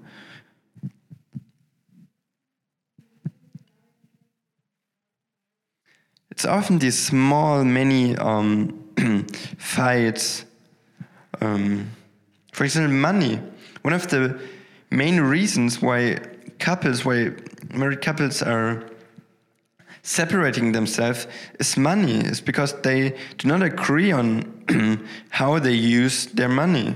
It's 6.41 6.45
often 6.45 6.79
these 6.79 6.97
small, 6.97 7.63
many 7.63 8.15
um, 8.15 8.89
fights. 9.59 10.45
Um, 11.39 11.91
for 12.51 12.63
example, 12.63 12.93
money. 12.93 13.39
One 13.83 13.93
of 13.93 14.07
the 14.07 14.39
main 14.89 15.19
reasons 15.19 15.81
why 15.81 16.17
couples, 16.57 17.05
why 17.05 17.33
married 17.73 18.01
couples 18.01 18.41
are 18.41 18.83
separating 20.01 20.71
themselves 20.71 21.27
is 21.59 21.77
money, 21.77 22.21
is 22.21 22.41
because 22.41 22.73
they 22.81 23.15
do 23.37 23.47
not 23.47 23.61
agree 23.61 24.11
on 24.11 24.60
how 25.29 25.59
they 25.59 25.73
use 25.73 26.25
their 26.27 26.49
money. 26.49 26.95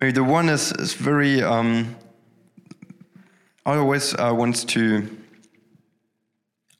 Maybe 0.00 0.12
the 0.12 0.24
one 0.24 0.48
is, 0.48 0.72
is 0.72 0.94
very 0.94 1.42
um, 1.42 1.96
always 3.64 4.14
uh, 4.14 4.32
wants 4.34 4.64
to 4.64 5.08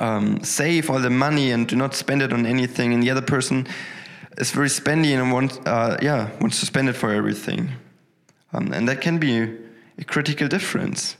um, 0.00 0.42
save 0.44 0.90
all 0.90 0.98
the 0.98 1.10
money 1.10 1.50
and 1.50 1.66
do 1.66 1.76
not 1.76 1.94
spend 1.94 2.22
it 2.22 2.32
on 2.32 2.46
anything, 2.46 2.92
and 2.92 3.02
the 3.02 3.10
other 3.10 3.22
person 3.22 3.66
is 4.38 4.50
very 4.50 4.68
spendy 4.68 5.18
and 5.18 5.32
wants, 5.32 5.58
uh, 5.66 5.96
yeah, 6.02 6.30
wants 6.40 6.60
to 6.60 6.66
spend 6.66 6.88
it 6.88 6.92
for 6.92 7.12
everything, 7.12 7.70
um, 8.52 8.72
and 8.72 8.88
that 8.88 9.00
can 9.00 9.18
be 9.18 9.50
a 9.98 10.04
critical 10.04 10.48
difference. 10.48 11.16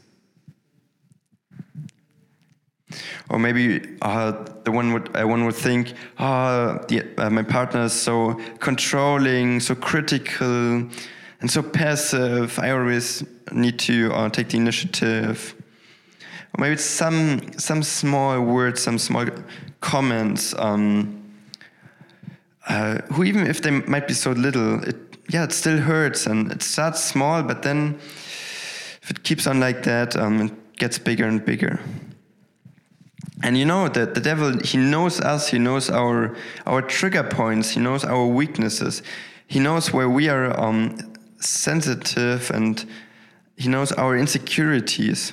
Or 3.29 3.39
maybe 3.39 3.97
uh, 4.01 4.45
the 4.65 4.71
one 4.71 4.93
would 4.93 5.17
uh, 5.17 5.27
one 5.27 5.45
would 5.45 5.57
think, 5.57 5.95
ah, 6.19 6.79
uh, 7.19 7.31
my 7.31 7.43
partner 7.43 7.85
is 7.85 7.93
so 7.93 8.35
controlling, 8.61 9.61
so 9.61 9.75
critical, 9.75 10.89
and 11.41 11.51
so 11.51 11.63
passive. 11.63 12.59
I 12.61 12.71
always 12.71 13.25
need 13.51 13.79
to 13.81 14.13
uh, 14.13 14.29
take 14.29 14.51
the 14.51 14.59
initiative. 14.59 15.55
Or 16.55 16.61
maybe 16.61 16.75
it's 16.75 16.85
some 16.85 17.41
some 17.59 17.83
small 17.83 18.41
words, 18.41 18.83
some 18.83 18.99
small 18.99 19.27
comments. 19.81 20.55
Um, 20.57 21.23
uh, 22.69 22.99
who 23.13 23.25
even 23.25 23.47
if 23.47 23.63
they 23.63 23.71
might 23.71 24.07
be 24.09 24.15
so 24.15 24.31
little, 24.33 24.83
it 24.85 24.97
yeah, 25.29 25.45
it 25.45 25.53
still 25.53 25.79
hurts, 25.79 26.27
and 26.27 26.53
it 26.53 26.63
starts 26.63 27.03
small, 27.03 27.43
but 27.43 27.63
then 27.63 27.99
if 29.03 29.11
it 29.11 29.25
keeps 29.25 29.47
on 29.47 29.59
like 29.59 29.83
that, 29.83 30.17
um, 30.17 30.41
it 30.43 30.77
gets 30.77 30.99
bigger 30.99 31.27
and 31.27 31.45
bigger. 31.45 31.81
And 33.43 33.57
you 33.59 33.67
know 33.67 33.89
that 33.89 34.15
the 34.15 34.21
devil, 34.21 34.59
he 34.65 34.79
knows 34.79 35.21
us, 35.21 35.49
he 35.49 35.59
knows 35.59 35.91
our 35.91 36.35
our 36.67 36.81
trigger 36.81 37.23
points, 37.23 37.71
he 37.71 37.81
knows 37.81 38.05
our 38.05 38.27
weaknesses, 38.27 39.03
he 39.47 39.61
knows 39.61 39.93
where 39.93 40.09
we 40.09 40.29
are 40.29 40.59
um, 40.59 40.97
sensitive, 41.39 42.51
and 42.51 42.85
he 43.57 43.69
knows 43.69 43.93
our 43.93 44.17
insecurities. 44.17 45.33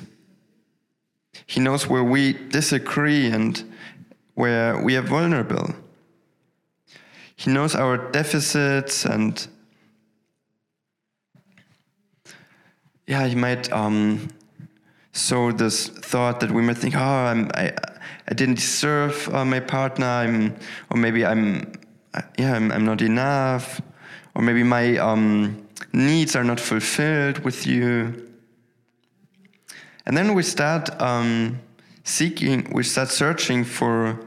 He 1.46 1.60
knows 1.60 1.88
where 1.88 2.04
we 2.04 2.34
disagree 2.34 3.28
and 3.28 3.64
where 4.36 4.82
we 4.82 4.96
are 4.96 5.02
vulnerable. 5.02 5.74
He 7.36 7.52
knows 7.52 7.76
our 7.76 7.98
deficits 8.12 9.06
and 9.06 9.46
yeah, 13.08 13.28
he 13.28 13.36
might 13.36 13.72
um, 13.72 14.30
sow 15.12 15.52
this 15.52 15.90
thought 15.90 16.40
that 16.40 16.52
we 16.52 16.62
might 16.62 16.78
think, 16.78 16.96
oh, 16.96 17.00
I'm, 17.00 17.52
I, 17.54 17.74
I 18.28 18.34
didn't 18.34 18.56
deserve 18.56 19.30
uh, 19.34 19.46
my 19.46 19.60
partner, 19.60 20.06
I'm, 20.06 20.56
or 20.90 20.98
maybe 20.98 21.26
I'm, 21.26 21.72
yeah, 22.38 22.54
I'm, 22.56 22.72
I'm 22.72 22.86
not 22.86 23.02
enough, 23.02 23.82
or 24.36 24.42
maybe 24.42 24.64
my 24.64 24.98
um, 24.98 25.68
needs 25.92 26.36
are 26.36 26.44
not 26.44 26.60
fulfilled 26.60 27.40
with 27.40 27.68
you. 27.68 28.30
And 30.06 30.18
then 30.18 30.34
we 30.34 30.44
start 30.44 30.90
um, 31.02 31.60
seeking, 32.04 32.70
we 32.74 32.84
start 32.84 33.10
searching 33.10 33.64
for, 33.64 34.20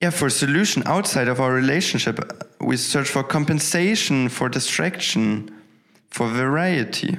yeah, 0.00 0.10
for 0.10 0.26
a 0.26 0.30
solution 0.30 0.82
outside 0.86 1.28
of 1.28 1.40
our 1.40 1.52
relationship. 1.52 2.20
We 2.60 2.76
search 2.76 3.08
for 3.08 3.22
compensation, 3.22 4.28
for 4.28 4.48
distraction, 4.48 5.50
for 6.08 6.28
variety. 6.28 7.18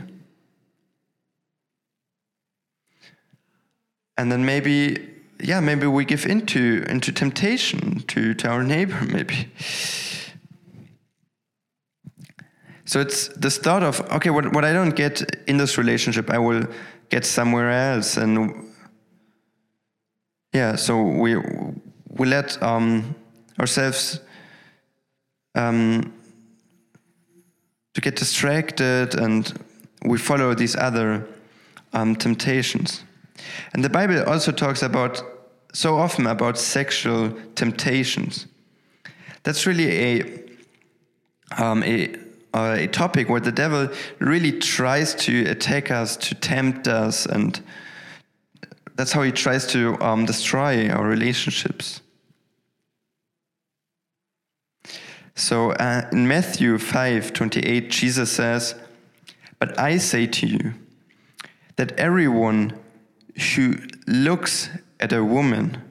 And 4.17 4.31
then 4.31 4.45
maybe, 4.45 5.07
yeah, 5.39 5.59
maybe 5.59 5.87
we 5.87 6.05
give 6.05 6.25
into 6.25 6.83
into 6.89 7.11
temptation 7.11 7.99
to, 8.07 8.33
to 8.33 8.47
our 8.47 8.63
neighbor, 8.63 8.99
maybe. 9.07 9.51
So 12.85 13.01
it's 13.01 13.27
this 13.29 13.57
thought 13.57 13.83
of, 13.83 13.99
okay, 14.11 14.29
what, 14.29 14.53
what 14.53 14.63
I 14.63 14.71
don't 14.71 14.95
get 14.95 15.35
in 15.45 15.57
this 15.57 15.77
relationship, 15.77 16.29
I 16.29 16.39
will 16.39 16.65
get 17.09 17.25
somewhere 17.25 17.69
else. 17.69 18.15
And 18.15 18.71
yeah, 20.53 20.77
so 20.77 21.01
we, 21.01 21.35
we 22.07 22.27
let 22.27 22.61
um, 22.63 23.13
ourselves 23.59 24.21
um, 25.53 26.13
to 27.93 28.01
get 28.01 28.15
distracted 28.15 29.15
and 29.15 29.51
we 30.05 30.17
follow 30.17 30.53
these 30.53 30.75
other 30.75 31.27
um, 31.91 32.15
temptations. 32.15 33.03
And 33.73 33.83
the 33.83 33.89
Bible 33.89 34.23
also 34.23 34.51
talks 34.51 34.81
about 34.81 35.21
so 35.73 35.97
often 35.97 36.27
about 36.27 36.57
sexual 36.57 37.31
temptations. 37.55 38.47
That's 39.43 39.65
really 39.65 39.89
a, 39.91 40.43
um, 41.57 41.83
a 41.83 42.15
uh, 42.53 42.75
a 42.79 42.87
topic 42.87 43.29
where 43.29 43.39
the 43.41 43.51
devil 43.51 43.87
really 44.19 44.51
tries 44.51 45.13
to 45.13 45.45
attack 45.45 45.91
us, 45.91 46.17
to 46.17 46.33
tempt 46.33 46.87
us, 46.87 47.25
and 47.25 47.61
that's 48.95 49.11
how 49.11 49.21
he 49.21 49.31
tries 49.31 49.67
to 49.67 49.95
um, 50.01 50.25
destroy 50.25 50.89
our 50.89 51.05
relationships. 51.05 52.01
So 55.35 55.71
uh, 55.73 56.09
in 56.11 56.27
Matthew 56.27 56.79
5 56.79 57.31
28, 57.31 57.91
Jesus 57.91 58.31
says, 58.31 58.73
But 59.59 59.77
I 59.77 59.97
say 59.97 60.25
to 60.25 60.47
you 60.47 60.73
that 61.75 61.91
everyone 61.91 62.73
who 63.37 63.75
looks 64.07 64.69
at 64.99 65.13
a 65.13 65.23
woman 65.23 65.81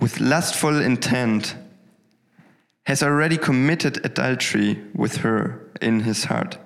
with 0.00 0.20
lustful 0.20 0.80
intent 0.80 1.54
has 2.86 3.02
already 3.02 3.36
committed 3.36 4.04
adultery 4.04 4.82
with 4.94 5.18
her 5.18 5.70
in 5.80 6.00
his 6.00 6.24
heart. 6.24 6.58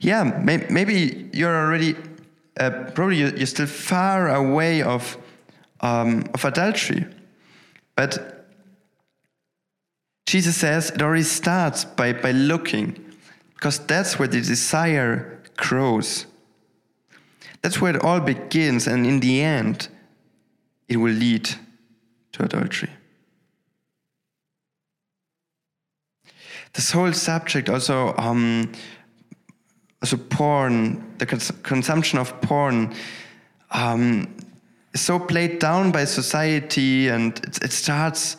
Yeah, 0.00 0.24
may, 0.24 0.66
maybe 0.68 1.30
you're 1.32 1.56
already, 1.56 1.96
uh, 2.60 2.90
probably 2.94 3.18
you're 3.18 3.46
still 3.46 3.66
far 3.66 4.34
away 4.34 4.82
of, 4.82 5.16
um, 5.80 6.24
of 6.34 6.44
adultery. 6.44 7.06
But 7.94 8.46
Jesus 10.26 10.56
says 10.56 10.90
it 10.90 11.00
already 11.00 11.22
starts 11.22 11.84
by, 11.84 12.12
by 12.12 12.32
looking, 12.32 13.14
because 13.54 13.78
that's 13.78 14.18
where 14.18 14.28
the 14.28 14.40
desire 14.40 15.40
grows. 15.56 16.26
That's 17.62 17.80
where 17.80 17.96
it 17.96 18.02
all 18.02 18.20
begins, 18.20 18.86
and 18.86 19.06
in 19.06 19.20
the 19.20 19.42
end, 19.42 19.88
it 20.88 20.98
will 20.98 21.12
lead 21.12 21.48
to 22.32 22.44
adultery. 22.44 22.90
This 26.74 26.92
whole 26.92 27.12
subject 27.12 27.68
also, 27.68 28.14
um, 28.18 28.72
also 30.02 30.16
porn, 30.16 31.14
the 31.18 31.26
cons 31.26 31.50
consumption 31.62 32.18
of 32.18 32.40
porn, 32.40 32.94
um, 33.70 34.36
is 34.92 35.00
so 35.00 35.18
played 35.18 35.58
down 35.58 35.90
by 35.90 36.04
society, 36.04 37.08
and 37.08 37.38
it, 37.38 37.64
it 37.64 37.72
starts, 37.72 38.36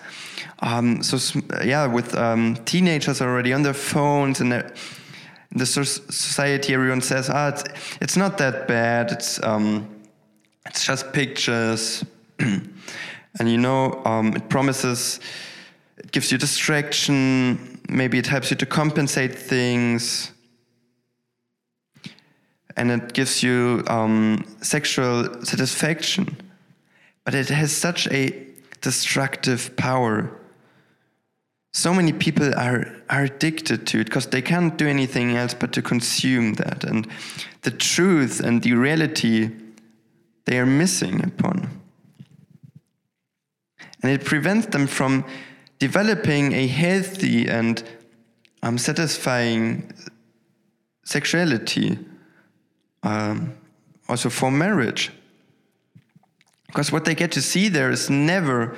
um, 0.60 1.02
so 1.02 1.18
yeah, 1.64 1.88
with 1.88 2.16
um, 2.16 2.56
teenagers 2.66 3.22
already 3.22 3.54
on 3.54 3.64
their 3.64 3.74
phones 3.74 4.40
and. 4.40 4.54
in 4.54 4.74
the 5.58 5.66
society, 5.66 6.74
everyone 6.74 7.02
says, 7.02 7.30
"Ah, 7.30 7.50
it's, 7.50 7.64
it's 8.02 8.18
not 8.18 8.38
that 8.38 8.68
bad. 8.68 9.12
It's 9.12 9.42
um, 9.44 9.88
it's 10.66 10.86
just 10.86 11.12
pictures." 11.14 12.06
and 13.40 13.50
you 13.50 13.58
know 13.58 14.02
um, 14.06 14.36
it 14.36 14.50
promises 14.50 15.20
it 15.98 16.12
gives 16.12 16.32
you 16.32 16.38
distraction 16.38 17.80
maybe 17.90 18.18
it 18.18 18.28
helps 18.28 18.52
you 18.52 18.58
to 18.58 18.66
compensate 18.66 19.34
things 19.34 20.32
and 22.76 22.92
it 22.92 23.14
gives 23.14 23.42
you 23.42 23.84
um, 23.88 24.44
sexual 24.62 25.44
satisfaction 25.44 26.36
but 27.24 27.34
it 27.34 27.50
has 27.50 27.76
such 27.76 28.08
a 28.08 28.48
destructive 28.82 29.76
power 29.76 30.37
so 31.78 31.94
many 31.94 32.12
people 32.12 32.54
are, 32.56 32.88
are 33.10 33.24
addicted 33.26 33.86
to 33.88 34.00
it 34.00 34.06
because 34.06 34.28
they 34.28 34.42
can't 34.42 34.78
do 34.78 34.88
anything 34.88 35.36
else 35.36 35.54
but 35.54 35.72
to 35.74 35.82
consume 35.82 36.54
that 36.56 36.84
and 36.84 37.08
the 37.62 37.72
truth 37.72 38.40
and 38.40 38.64
the 38.64 38.74
reality 38.74 39.52
they 40.46 40.58
are 40.58 40.66
missing 40.66 41.24
upon 41.24 41.70
and 44.02 44.12
it 44.12 44.26
prevents 44.26 44.68
them 44.68 44.88
from 44.88 45.26
developing 45.80 46.54
a 46.54 46.68
healthy 46.68 47.48
and 47.48 47.84
um, 48.64 48.78
satisfying 48.78 49.92
sexuality, 51.04 51.98
um, 53.04 53.54
also 54.10 54.30
for 54.30 54.52
marriage. 54.52 55.12
Because 56.68 56.92
what 56.92 57.06
they 57.06 57.16
get 57.16 57.32
to 57.34 57.42
see 57.42 57.70
there 57.70 57.90
is 57.92 58.10
never, 58.10 58.76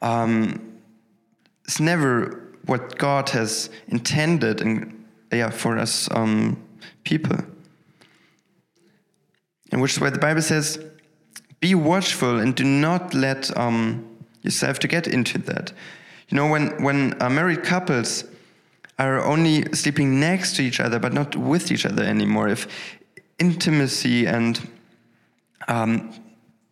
um, 0.00 0.71
it's 1.64 1.80
never 1.80 2.54
what 2.66 2.98
God 2.98 3.28
has 3.30 3.70
intended 3.88 4.60
and 4.60 5.04
yeah, 5.32 5.50
for 5.50 5.78
us 5.78 6.08
um, 6.12 6.62
people. 7.04 7.36
And 9.70 9.80
which 9.80 9.92
is 9.92 10.00
why 10.00 10.10
the 10.10 10.18
Bible 10.18 10.42
says, 10.42 10.78
"Be 11.60 11.74
watchful 11.74 12.38
and 12.38 12.54
do 12.54 12.64
not 12.64 13.14
let." 13.14 13.56
Um, 13.56 14.12
yourself 14.42 14.78
to 14.80 14.88
get 14.88 15.06
into 15.06 15.38
that. 15.38 15.72
You 16.28 16.36
know, 16.36 16.48
when, 16.48 16.82
when 16.82 17.20
uh, 17.22 17.30
married 17.30 17.62
couples 17.62 18.24
are 18.98 19.24
only 19.24 19.72
sleeping 19.72 20.20
next 20.20 20.56
to 20.56 20.62
each 20.62 20.80
other 20.80 20.98
but 20.98 21.12
not 21.12 21.34
with 21.34 21.72
each 21.72 21.86
other 21.86 22.02
anymore, 22.02 22.48
if 22.48 22.66
intimacy 23.38 24.26
and 24.26 24.68
um, 25.68 26.12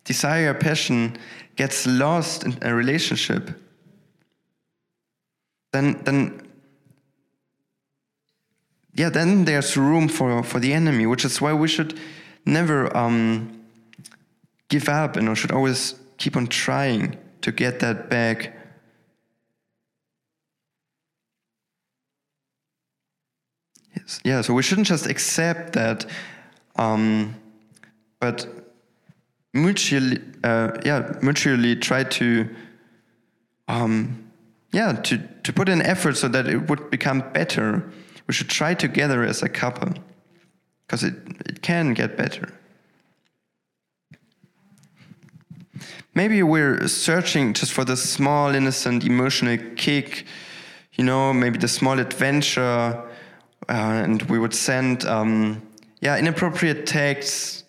desire, 0.03 0.53
passion 0.53 1.17
gets 1.55 1.87
lost 1.87 2.43
in 2.43 2.57
a 2.61 2.73
relationship, 2.73 3.51
then, 5.71 6.01
then 6.03 6.47
yeah, 8.93 9.09
then 9.09 9.45
there's 9.45 9.77
room 9.77 10.07
for, 10.07 10.43
for 10.43 10.59
the 10.59 10.73
enemy, 10.73 11.05
which 11.05 11.23
is 11.23 11.39
why 11.39 11.53
we 11.53 11.67
should 11.67 11.97
never 12.45 12.95
um, 12.95 13.61
give 14.69 14.89
up 14.89 15.15
and 15.15 15.29
we 15.29 15.35
should 15.35 15.51
always 15.51 15.95
keep 16.17 16.35
on 16.35 16.47
trying 16.47 17.17
to 17.41 17.51
get 17.51 17.79
that 17.79 18.09
back. 18.09 18.57
Yes. 23.95 24.19
Yeah, 24.23 24.41
so 24.41 24.53
we 24.53 24.63
shouldn't 24.63 24.87
just 24.87 25.05
accept 25.05 25.73
that, 25.73 26.05
um, 26.75 27.35
but 28.19 28.47
mutually, 29.53 30.21
uh, 30.43 30.71
yeah, 30.85 31.13
mutually 31.21 31.75
try 31.75 32.03
to, 32.03 32.49
um, 33.67 34.30
yeah, 34.71 34.93
to, 34.93 35.17
to 35.43 35.53
put 35.53 35.69
in 35.69 35.81
effort 35.81 36.17
so 36.17 36.27
that 36.27 36.47
it 36.47 36.69
would 36.69 36.89
become 36.89 37.23
better. 37.33 37.91
We 38.27 38.33
should 38.33 38.49
try 38.49 38.73
together 38.73 39.23
as 39.23 39.43
a 39.43 39.49
couple, 39.49 39.93
because 40.85 41.03
it, 41.03 41.15
it 41.45 41.61
can 41.61 41.93
get 41.93 42.17
better. 42.17 42.53
maybe 46.13 46.43
we're 46.43 46.87
searching 46.87 47.53
just 47.53 47.71
for 47.71 47.85
the 47.85 47.95
small, 47.95 48.53
innocent, 48.53 49.05
emotional 49.05 49.57
kick, 49.75 50.25
you 50.93 51.03
know, 51.03 51.33
maybe 51.33 51.57
the 51.57 51.67
small 51.67 51.99
adventure, 51.99 52.61
uh, 52.61 53.73
and 53.73 54.21
we 54.23 54.37
would 54.37 54.53
send, 54.53 55.05
um, 55.05 55.61
yeah, 56.01 56.17
inappropriate 56.17 56.85
texts 56.85 57.63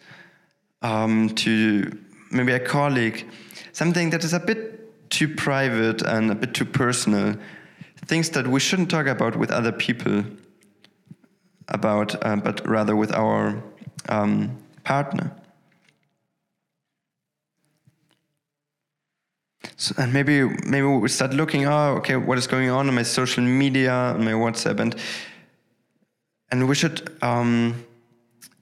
um, 0.82 1.28
to 1.30 1.96
maybe 2.30 2.52
a 2.52 2.60
colleague, 2.60 3.28
something 3.72 4.10
that 4.10 4.24
is 4.24 4.32
a 4.32 4.40
bit 4.40 4.81
too 5.12 5.28
private 5.28 6.02
and 6.02 6.30
a 6.30 6.34
bit 6.34 6.54
too 6.54 6.64
personal, 6.64 7.36
things 8.06 8.30
that 8.30 8.48
we 8.48 8.58
shouldn't 8.58 8.90
talk 8.90 9.06
about 9.06 9.36
with 9.36 9.50
other 9.50 9.70
people 9.70 10.24
about, 11.68 12.16
uh, 12.24 12.36
but 12.36 12.66
rather 12.66 12.96
with 12.96 13.12
our 13.12 13.62
um, 14.08 14.56
partner. 14.84 15.30
So, 19.76 19.94
and 19.98 20.12
maybe 20.12 20.44
maybe 20.66 20.86
we 20.86 21.08
start 21.08 21.34
looking, 21.34 21.66
oh, 21.66 21.96
okay, 21.98 22.16
what 22.16 22.38
is 22.38 22.46
going 22.46 22.70
on 22.70 22.88
on 22.88 22.94
my 22.94 23.02
social 23.02 23.44
media, 23.44 23.92
on 23.92 24.24
my 24.24 24.32
WhatsApp, 24.32 24.80
and 24.80 24.96
and 26.50 26.68
we 26.68 26.74
should 26.74 27.16
um, 27.22 27.84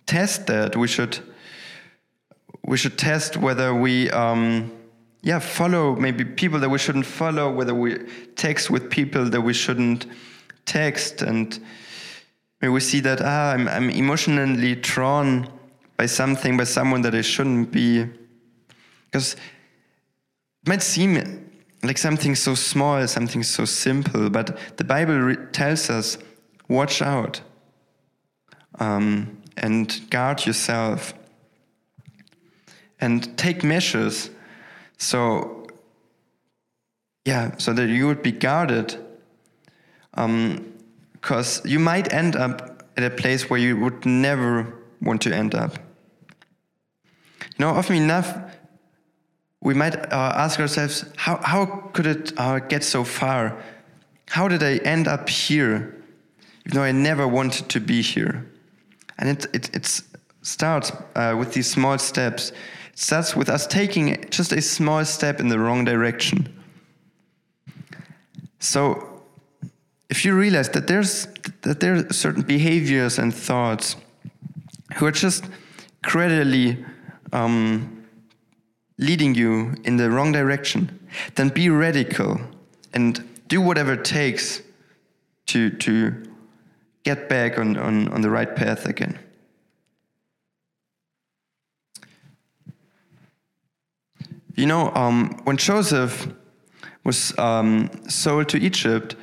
test 0.07 0.47
that. 0.47 0.77
We 0.77 0.89
should 0.89 1.19
we 2.65 2.77
should 2.77 2.99
test 2.99 3.37
whether 3.37 3.75
we 3.75 4.11
um, 4.11 4.71
yeah 5.23 5.39
follow 5.39 5.97
maybe 5.97 6.25
people 6.25 6.59
that 6.61 6.69
we 6.69 6.79
shouldn't 6.79 7.07
follow, 7.07 7.53
whether 7.53 7.75
we 7.75 7.99
text 8.37 8.71
with 8.71 8.91
people 8.91 9.25
that 9.31 9.41
we 9.41 9.53
shouldn't 9.53 10.07
text, 10.67 11.23
and 11.23 11.59
maybe 12.61 12.73
we 12.73 12.81
see 12.81 13.01
that 13.01 13.21
ah, 13.23 13.53
I'm, 13.53 13.69
I'm 13.69 13.91
emotionally 13.91 14.75
drawn 14.77 15.49
by 15.97 16.07
something, 16.07 16.57
by 16.57 16.65
someone 16.65 17.03
that 17.03 17.15
I 17.15 17.21
shouldn't 17.21 17.71
be, 17.71 18.07
because 19.07 19.35
it 19.35 20.69
might 20.69 20.83
seem 20.83 21.51
like 21.83 21.99
something 21.99 22.35
so 22.35 22.55
small, 22.55 23.07
something 23.09 23.43
so 23.43 23.65
simple, 23.65 24.31
but 24.31 24.77
the 24.77 24.85
Bible 24.85 25.35
tells 25.53 25.89
us 25.91 26.19
watch 26.69 27.03
out 27.03 27.41
um, 28.79 29.43
and 29.57 30.01
guard 30.11 30.47
yourself. 30.47 31.15
And 33.03 33.37
take 33.39 33.65
measures 33.65 34.29
so 35.01 35.67
yeah 37.25 37.57
so 37.59 37.73
that 37.73 37.89
you 37.89 38.07
would 38.07 38.23
be 38.23 38.33
guarded 38.33 38.97
because 40.13 41.61
um, 41.61 41.71
you 41.71 41.79
might 41.79 42.13
end 42.13 42.37
up 42.37 42.85
at 42.97 43.05
a 43.05 43.11
place 43.11 43.49
where 43.49 43.61
you 43.61 43.77
would 43.77 44.05
never 44.05 44.75
want 45.01 45.21
to 45.23 45.35
end 45.35 45.55
up 45.55 45.77
you 47.57 47.65
know 47.65 47.71
often 47.71 47.97
enough 47.97 48.39
we 49.63 49.75
might 49.75 49.95
uh, 49.95 50.33
ask 50.37 50.59
ourselves, 50.59 51.05
how, 51.17 51.39
how 51.43 51.67
could 51.93 52.07
it 52.07 52.33
uh, 52.39 52.61
get 52.61 52.83
so 52.83 53.05
far? 53.05 53.63
how 54.31 54.47
did 54.47 54.63
I 54.63 54.77
end 54.85 55.09
up 55.09 55.29
here? 55.29 56.03
Even 56.65 56.77
though 56.77 56.85
I 56.85 56.93
never 56.93 57.27
wanted 57.27 57.69
to 57.71 57.81
be 57.81 58.01
here. 58.01 58.49
And 59.19 59.29
it, 59.29 59.47
it, 59.53 59.75
it 59.75 60.03
starts 60.43 60.93
uh, 61.17 61.35
with 61.37 61.53
these 61.53 61.69
small 61.69 61.99
steps. 61.99 62.53
Starts 63.01 63.35
with 63.35 63.49
us 63.49 63.67
taking 63.67 64.23
just 64.29 64.53
a 64.53 64.61
small 64.61 65.03
step 65.07 65.41
in 65.41 65.49
the 65.49 65.59
wrong 65.59 65.87
direction. 65.87 66.55
So, 68.59 69.23
if 70.11 70.23
you 70.23 70.37
realize 70.37 70.69
that 70.73 70.87
there's 70.87 71.27
that 71.63 71.81
there 71.81 71.95
are 71.95 72.13
certain 72.13 72.43
behaviors 72.43 73.19
and 73.19 73.35
thoughts 73.35 73.97
who 74.97 75.07
are 75.07 75.13
just 75.13 75.47
gradually 76.03 76.85
um, 77.33 78.05
leading 78.99 79.35
you 79.35 79.77
in 79.85 79.97
the 79.97 80.11
wrong 80.11 80.31
direction, 80.31 81.01
then 81.37 81.49
be 81.49 81.71
radical 81.71 82.39
and 82.93 83.27
do 83.49 83.63
whatever 83.63 83.95
it 83.95 84.05
takes 84.05 84.61
to 85.47 85.71
to 85.71 86.23
get 87.05 87.31
back 87.31 87.59
on, 87.59 87.79
on, 87.79 88.09
on 88.09 88.21
the 88.21 88.29
right 88.29 88.55
path 88.55 88.85
again. 88.85 89.19
You 94.61 94.67
know, 94.67 94.93
um, 94.95 95.41
when 95.45 95.57
Joseph 95.57 96.29
was 97.03 97.33
um, 97.39 97.91
sold 98.11 98.51
to 98.51 98.59
Egypt, 98.59 99.17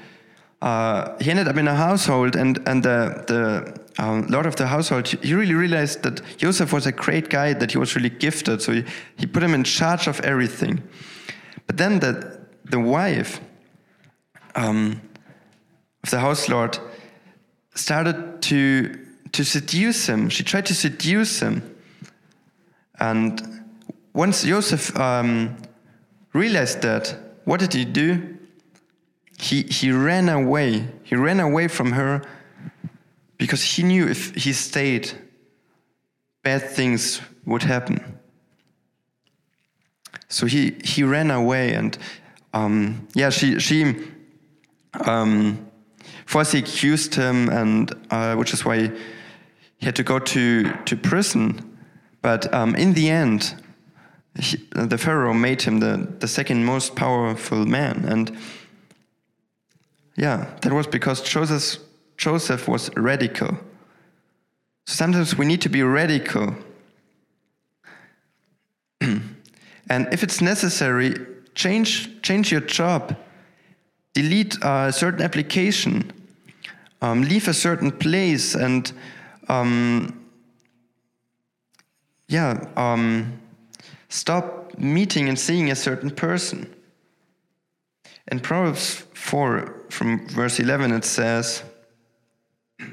uh, 0.63 1.15
he 1.21 1.29
ended 1.29 1.47
up 1.47 1.57
in 1.57 1.67
a 1.67 1.75
household, 1.75 2.35
and, 2.35 2.57
and 2.67 2.81
the, 2.81 3.23
the 3.27 4.03
um, 4.03 4.25
lord 4.29 4.47
of 4.47 4.55
the 4.55 4.65
household, 4.65 5.07
he 5.07 5.35
really 5.35 5.53
realized 5.53 6.01
that 6.01 6.23
Joseph 6.37 6.73
was 6.73 6.87
a 6.87 6.91
great 6.91 7.29
guy, 7.29 7.53
that 7.53 7.71
he 7.71 7.77
was 7.77 7.95
really 7.95 8.09
gifted, 8.09 8.63
so 8.63 8.71
he, 8.71 8.83
he 9.15 9.27
put 9.27 9.43
him 9.43 9.53
in 9.53 9.63
charge 9.63 10.07
of 10.07 10.19
everything. 10.21 10.81
But 11.67 11.77
then 11.77 11.99
the, 11.99 12.39
the 12.65 12.79
wife 12.79 13.39
um, 14.55 14.99
of 16.03 16.09
the 16.09 16.19
house 16.19 16.49
lord 16.49 16.79
started 17.75 18.41
to, 18.41 19.05
to 19.33 19.43
seduce 19.45 20.07
him. 20.07 20.29
She 20.29 20.43
tried 20.43 20.65
to 20.65 20.73
seduce 20.73 21.39
him. 21.39 21.75
And 22.99 23.56
once 24.17 24.41
Joseph 24.41 24.97
um, 24.99 25.55
realized 26.33 26.81
that, 26.81 27.15
what 27.45 27.59
did 27.59 27.71
he 27.71 27.85
do? 27.85 28.35
He, 29.37 29.61
he 29.61 29.91
ran 29.91 30.27
away. 30.27 30.87
He 31.03 31.15
ran 31.15 31.39
away 31.39 31.67
from 31.67 31.91
her 31.91 32.23
because 33.37 33.61
he 33.61 33.83
knew 33.83 34.07
if 34.07 34.33
he 34.33 34.53
stayed, 34.53 35.11
bad 36.41 36.67
things 36.67 37.21
would 37.45 37.61
happen. 37.61 38.17
So 40.29 40.47
he, 40.47 40.75
he 40.83 41.03
ran 41.03 41.29
away, 41.29 41.75
and 41.75 41.95
um, 42.55 43.07
yeah, 43.13 43.29
she, 43.29 43.59
she 43.59 43.95
um, 45.05 45.69
falsely 46.25 46.61
accused 46.61 47.13
him, 47.13 47.49
and 47.49 47.93
uh, 48.09 48.33
which 48.33 48.51
is 48.51 48.65
why 48.65 48.91
he 49.77 49.85
had 49.85 49.95
to 49.95 50.03
go 50.03 50.17
to, 50.17 50.73
to 50.85 50.97
prison. 50.97 51.77
But 52.23 52.51
um, 52.51 52.75
in 52.75 52.93
the 52.93 53.11
end, 53.11 53.53
he, 54.39 54.57
the 54.71 54.97
Pharaoh 54.97 55.33
made 55.33 55.61
him 55.61 55.79
the, 55.79 56.07
the 56.19 56.27
second 56.27 56.65
most 56.65 56.95
powerful 56.95 57.65
man. 57.65 58.05
And 58.05 58.37
yeah, 60.15 60.53
that 60.61 60.71
was 60.73 60.87
because 60.87 61.21
Joseph, 61.21 61.81
Joseph 62.17 62.67
was 62.67 62.95
radical. 62.95 63.57
So 64.85 64.95
sometimes 64.95 65.37
we 65.37 65.45
need 65.45 65.61
to 65.61 65.69
be 65.69 65.83
radical. 65.83 66.55
and 69.01 70.07
if 70.11 70.23
it's 70.23 70.41
necessary, 70.41 71.15
change, 71.55 72.21
change 72.21 72.51
your 72.51 72.61
job, 72.61 73.15
delete 74.13 74.57
a 74.63 74.91
certain 74.91 75.21
application, 75.21 76.11
um, 77.01 77.21
leave 77.21 77.47
a 77.47 77.53
certain 77.53 77.91
place, 77.91 78.55
and 78.55 78.91
um, 79.49 80.25
yeah, 82.27 82.67
um, 82.75 83.39
Stop 84.09 84.77
meeting 84.77 85.27
and 85.27 85.37
seeing 85.37 85.69
a 85.69 85.75
certain 85.75 86.11
person. 86.11 86.73
In 88.29 88.39
Proverbs 88.39 89.03
4, 89.13 89.85
from 89.89 90.27
verse 90.27 90.59
11, 90.59 90.91
it 90.91 91.05
says, 91.05 91.63
it 92.79 92.87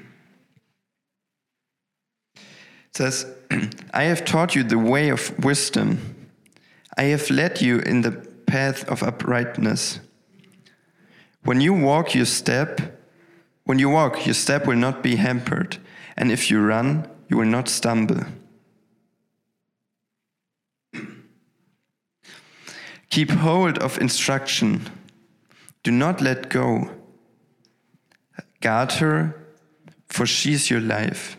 says, 2.92 3.26
I 3.92 4.04
have 4.04 4.24
taught 4.24 4.54
you 4.54 4.62
the 4.62 4.78
way 4.78 5.08
of 5.08 5.36
wisdom. 5.44 6.28
I 6.96 7.04
have 7.04 7.30
led 7.30 7.60
you 7.60 7.80
in 7.80 8.02
the 8.02 8.12
path 8.46 8.88
of 8.88 9.02
uprightness. 9.02 10.00
When 11.42 11.60
you 11.60 11.74
walk 11.74 12.14
your 12.14 12.26
step, 12.26 12.80
when 13.64 13.78
you 13.78 13.88
walk, 13.88 14.26
your 14.26 14.34
step 14.34 14.66
will 14.66 14.76
not 14.76 15.02
be 15.02 15.16
hampered, 15.16 15.78
and 16.16 16.30
if 16.30 16.50
you 16.50 16.60
run, 16.60 17.08
you 17.28 17.36
will 17.36 17.46
not 17.46 17.68
stumble. 17.68 18.24
Keep 23.14 23.30
hold 23.30 23.78
of 23.78 23.96
instruction. 23.98 24.90
Do 25.84 25.92
not 25.92 26.20
let 26.20 26.48
go. 26.48 26.90
Guard 28.60 28.90
her, 28.94 29.36
for 30.08 30.26
she 30.26 30.54
is 30.54 30.68
your 30.68 30.80
life. 30.80 31.36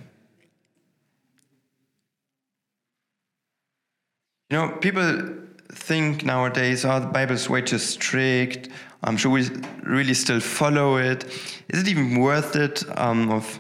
You 4.50 4.58
know, 4.58 4.70
people 4.80 5.34
think 5.74 6.24
nowadays, 6.24 6.86
oh, 6.86 7.02
the 7.02 7.08
Bible 7.08 7.36
is 7.36 7.50
way 7.50 7.62
too 7.62 7.78
strict. 7.78 8.70
Um, 9.04 9.18
should 9.18 9.34
we 9.34 9.50
really 9.84 10.14
still 10.14 10.40
follow 10.40 10.96
it? 10.96 11.26
Is 11.68 11.82
it 11.82 11.90
even 11.90 12.22
worth 12.22 12.56
it 12.56 12.86
um, 12.98 13.30
of 13.30 13.60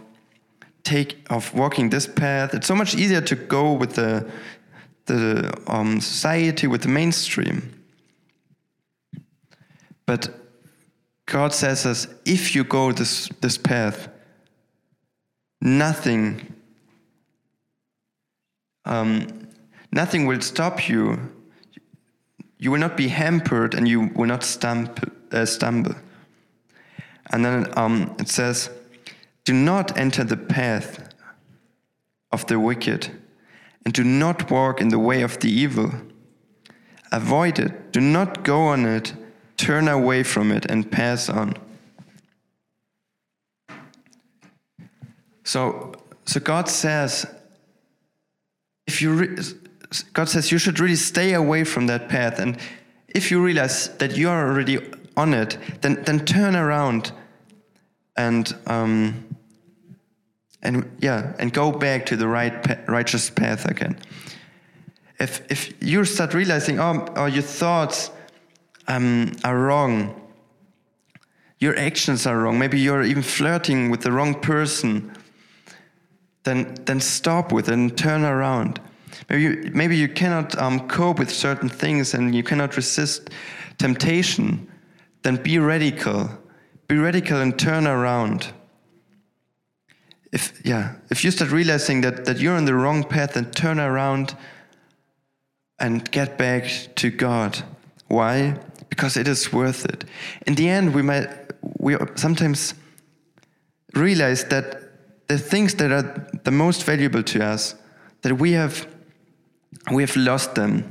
take 0.84 1.18
of 1.30 1.54
walking 1.54 1.90
this 1.90 2.08
path? 2.08 2.54
It's 2.54 2.68
so 2.68 2.76
much 2.76 2.96
easier 2.96 3.20
to 3.20 3.36
go 3.36 3.74
with 3.74 3.96
the 3.96 4.26
the 5.08 5.54
um, 5.68 6.00
society, 6.00 6.66
with 6.66 6.84
the 6.84 6.88
mainstream. 6.88 7.76
But 10.06 10.30
God 11.26 11.54
says 11.54 11.86
us, 11.86 12.08
if 12.26 12.56
you 12.56 12.64
go 12.64 12.92
this, 12.92 13.30
this 13.42 13.58
path, 13.58 14.08
nothing, 15.62 16.54
um, 18.86 19.48
nothing 19.92 20.26
will 20.26 20.42
stop 20.42 20.88
you. 20.88 21.32
You 22.60 22.72
will 22.72 22.80
not 22.80 22.96
be 22.96 23.08
hampered 23.08 23.74
and 23.74 23.88
you 23.88 24.12
will 24.16 24.28
not 24.28 24.44
stump, 24.44 25.12
uh, 25.32 25.46
stumble. 25.46 25.96
And 27.32 27.44
then 27.44 27.68
um, 27.78 28.16
it 28.20 28.30
says, 28.30 28.70
do 29.44 29.54
not 29.54 29.98
enter 29.98 30.24
the 30.24 30.38
path 30.38 31.14
of 32.32 32.46
the 32.46 32.60
wicked 32.60 33.10
and 33.84 33.94
do 33.94 34.04
not 34.04 34.52
walk 34.52 34.80
in 34.80 34.90
the 34.90 35.00
way 35.00 35.22
of 35.22 35.40
the 35.40 35.50
evil. 35.50 35.92
Avoid 37.12 37.60
it. 37.60 37.92
Do 37.92 38.02
not 38.02 38.44
go 38.44 38.68
on 38.68 38.86
it 38.86 39.14
turn 39.58 39.88
away 39.88 40.24
from 40.24 40.52
it 40.52 40.66
and 40.66 40.90
pass 40.92 41.30
on. 41.30 41.56
So, 45.44 45.94
so 46.26 46.40
God 46.40 46.68
says, 46.70 47.26
if 48.88 49.02
you 49.02 49.14
re- 49.14 49.38
God 50.14 50.28
says 50.28 50.52
you 50.52 50.58
should 50.58 50.80
really 50.80 50.96
stay 50.96 51.34
away 51.34 51.64
from 51.64 51.88
that 51.88 52.10
path, 52.10 52.40
and 52.40 52.58
if 53.08 53.32
you 53.32 53.44
realize 53.44 53.90
that 53.98 54.18
you 54.18 54.30
are 54.30 54.48
already 54.50 54.80
on 55.16 55.34
it, 55.34 55.58
then 55.82 56.04
then 56.04 56.26
turn 56.26 56.56
around 56.56 57.12
and 58.18 58.56
um, 58.68 59.36
and 60.62 60.90
yeah, 61.00 61.34
and 61.40 61.54
go 61.54 61.72
back 61.72 62.06
to 62.08 62.16
the 62.16 62.28
right 62.28 62.88
righteous 62.88 63.30
path 63.30 63.66
again. 63.66 63.98
If 65.20 65.50
if 65.50 65.82
you 65.82 66.04
start 66.06 66.34
realizing, 66.34 66.80
oh, 66.80 67.08
oh 67.16 67.26
your 67.26 67.44
thoughts 67.44 68.12
um, 68.88 69.32
are 69.44 69.58
wrong. 69.58 70.22
Your 71.60 71.78
actions 71.78 72.26
are 72.26 72.38
wrong. 72.38 72.60
Maybe 72.60 72.80
you're 72.80 73.04
even 73.04 73.24
flirting 73.24 73.90
with 73.90 74.02
the 74.02 74.12
wrong 74.12 74.40
person. 74.40 75.12
Then, 76.44 76.76
then 76.86 77.00
stop 77.00 77.52
with 77.52 77.70
it 77.70 77.74
and 77.74 77.98
turn 77.98 78.24
around. 78.24 78.80
Maybe 79.30 79.42
you, 79.42 79.72
maybe 79.74 79.98
you 79.98 80.08
cannot 80.08 80.58
um, 80.58 80.88
cope 80.88 81.20
with 81.20 81.32
certain 81.32 81.70
things 81.70 82.14
and 82.14 82.36
you 82.36 82.44
cannot 82.44 82.76
resist 82.76 83.30
temptation. 83.78 84.68
Then 85.24 85.38
be 85.38 85.58
radical. 85.58 86.30
Be 86.88 86.98
radical 86.98 87.42
and 87.42 87.58
turn 87.58 87.88
around. 87.88 88.54
If 90.32 90.62
yeah, 90.66 90.96
if 91.10 91.24
you 91.24 91.32
start 91.32 91.52
realizing 91.52 92.02
that, 92.02 92.26
that 92.26 92.40
you're 92.40 92.58
on 92.58 92.66
the 92.66 92.76
wrong 92.76 93.04
path, 93.04 93.34
then 93.34 93.50
turn 93.52 93.80
around 93.80 94.36
and 95.80 96.10
get 96.12 96.38
back 96.38 96.70
to 96.96 97.10
God. 97.10 97.64
Why? 98.08 98.60
Because 98.96 99.18
it 99.18 99.28
is 99.28 99.52
worth 99.52 99.86
it. 99.86 100.06
In 100.48 100.56
the 100.56 100.70
end, 100.70 100.94
we 100.96 101.02
might 101.02 101.28
we 101.80 101.98
sometimes 102.16 102.74
realize 103.94 104.46
that 104.46 104.66
the 105.28 105.38
things 105.38 105.76
that 105.76 105.92
are 105.92 106.28
the 106.44 106.52
most 106.52 106.84
valuable 106.86 107.24
to 107.24 107.44
us 107.44 107.76
that 108.22 108.34
we 108.40 108.54
have 108.54 108.88
we 109.92 110.02
have 110.04 110.16
lost 110.16 110.56
them 110.56 110.84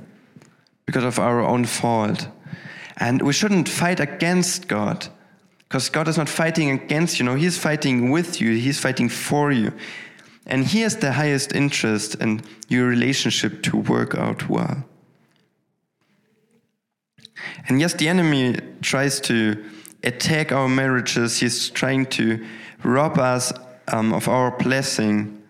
because 0.87 1.05
of 1.05 1.19
our 1.19 1.41
own 1.41 1.65
fault. 1.65 2.29
And 2.97 3.23
we 3.23 3.33
shouldn't 3.33 3.69
fight 3.69 3.99
against 4.01 4.69
God 4.69 5.09
Because 5.69 5.89
God 5.89 6.07
is 6.07 6.17
not 6.17 6.29
fighting 6.29 6.71
against 6.71 7.19
you, 7.19 7.25
no, 7.25 7.35
He's 7.35 7.59
fighting 7.59 8.13
with 8.13 8.41
you, 8.41 8.57
He's 8.57 8.79
fighting 8.79 9.09
for 9.09 9.51
you. 9.51 9.73
And 10.47 10.65
He 10.65 10.83
has 10.83 10.97
the 10.99 11.13
highest 11.13 11.53
interest 11.53 12.15
in 12.17 12.43
your 12.69 12.87
relationship 12.87 13.63
to 13.65 13.79
work 13.79 14.15
out 14.15 14.49
well. 14.49 14.85
And 17.69 17.81
yes, 17.81 17.95
the 17.95 18.09
enemy 18.09 18.57
tries 18.83 19.21
to 19.23 19.65
attack 20.03 20.53
our 20.53 20.69
marriages, 20.69 21.39
he's 21.39 21.71
trying 21.71 22.07
to 22.07 22.45
rob 22.83 23.19
us 23.19 23.53
um, 23.89 24.13
of 24.13 24.29
our 24.29 24.57
blessing, 24.59 25.43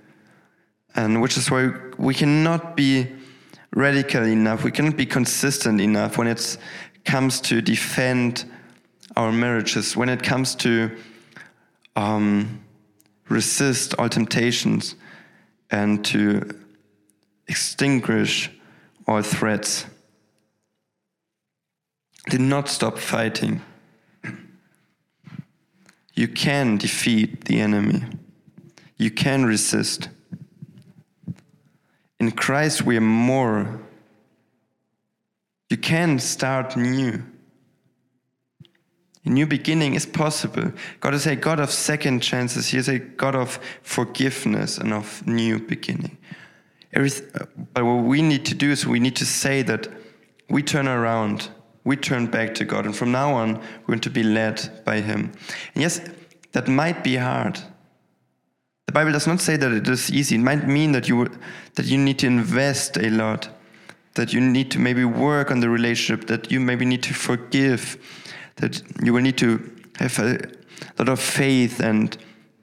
and 0.94 1.20
which 1.20 1.36
is 1.36 1.50
why 1.50 1.72
we 1.98 2.14
cannot 2.14 2.76
be 2.76 3.08
radical 3.74 4.24
enough, 4.24 4.62
we 4.62 4.70
cannot 4.70 4.96
be 4.96 5.06
consistent 5.06 5.80
enough 5.80 6.16
when 6.16 6.28
it 6.28 6.56
comes 7.04 7.40
to 7.40 7.60
defend 7.60 8.44
our 9.16 9.32
marriages, 9.32 9.96
when 9.96 10.08
it 10.08 10.22
comes 10.22 10.54
to 10.54 10.90
um, 11.96 12.60
resist 13.28 13.94
all 13.98 14.08
temptations 14.08 14.94
and 15.70 16.04
to 16.04 16.48
extinguish 17.48 18.50
all 19.06 19.22
threats. 19.22 19.86
Do 22.30 22.38
not 22.38 22.68
stop 22.68 22.98
fighting. 22.98 23.62
You 26.14 26.28
can 26.28 26.78
defeat 26.78 27.44
the 27.44 27.60
enemy. 27.60 28.04
You 28.96 29.10
can 29.10 29.44
resist. 29.44 30.08
In 32.20 32.30
Christ, 32.30 32.82
we 32.82 32.96
are 32.96 33.00
more. 33.00 33.80
You 35.68 35.76
can 35.76 36.18
start 36.18 36.76
new. 36.76 37.24
A 39.26 39.30
new 39.30 39.46
beginning 39.46 39.94
is 39.94 40.06
possible. 40.06 40.72
God 41.00 41.14
is 41.14 41.26
a 41.26 41.34
God 41.34 41.58
of 41.58 41.70
second 41.70 42.20
chances. 42.20 42.68
He 42.68 42.78
is 42.78 42.88
a 42.88 42.98
God 42.98 43.34
of 43.34 43.58
forgiveness 43.82 44.78
and 44.78 44.92
of 44.92 45.26
new 45.26 45.58
beginning. 45.58 46.18
Uh, 46.94 47.08
but 47.72 47.84
what 47.84 48.04
we 48.04 48.22
need 48.22 48.44
to 48.46 48.54
do 48.54 48.70
is 48.70 48.86
we 48.86 49.00
need 49.00 49.16
to 49.16 49.26
say 49.26 49.62
that 49.62 49.88
we 50.48 50.62
turn 50.62 50.86
around, 50.86 51.48
we 51.84 51.96
turn 51.96 52.26
back 52.26 52.54
to 52.54 52.64
God, 52.64 52.86
and 52.86 52.96
from 52.96 53.12
now 53.12 53.34
on, 53.34 53.54
we're 53.54 53.86
going 53.86 54.00
to 54.00 54.10
be 54.10 54.22
led 54.22 54.84
by 54.84 55.00
Him. 55.00 55.32
And 55.74 55.82
yes, 55.82 56.00
that 56.52 56.68
might 56.68 57.04
be 57.04 57.16
hard. 57.16 57.60
The 58.86 58.92
Bible 58.92 59.12
does 59.12 59.26
not 59.26 59.40
say 59.40 59.56
that 59.56 59.72
it 59.72 59.88
is 59.88 60.10
easy. 60.10 60.36
It 60.36 60.40
might 60.40 60.66
mean 60.66 60.92
that 60.92 61.08
you 61.08 61.30
that 61.74 61.86
you 61.86 61.98
need 61.98 62.18
to 62.20 62.26
invest 62.26 62.96
a 62.96 63.10
lot, 63.10 63.48
that 64.14 64.32
you 64.32 64.40
need 64.40 64.70
to 64.70 64.78
maybe 64.78 65.04
work 65.04 65.50
on 65.50 65.60
the 65.60 65.68
relationship, 65.68 66.26
that 66.28 66.50
you 66.50 66.60
maybe 66.60 66.84
need 66.84 67.02
to 67.02 67.14
forgive 67.14 67.98
that 68.56 68.82
you 69.02 69.12
will 69.12 69.22
need 69.22 69.38
to 69.38 69.72
have 69.98 70.18
a 70.18 70.38
lot 70.98 71.08
of 71.08 71.20
faith 71.20 71.80
and 71.80 72.16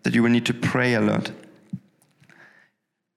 that 0.03 0.13
you 0.13 0.24
will 0.24 0.30
need 0.30 0.45
to 0.45 0.53
pray 0.53 0.93
a 0.93 1.01
lot. 1.01 1.32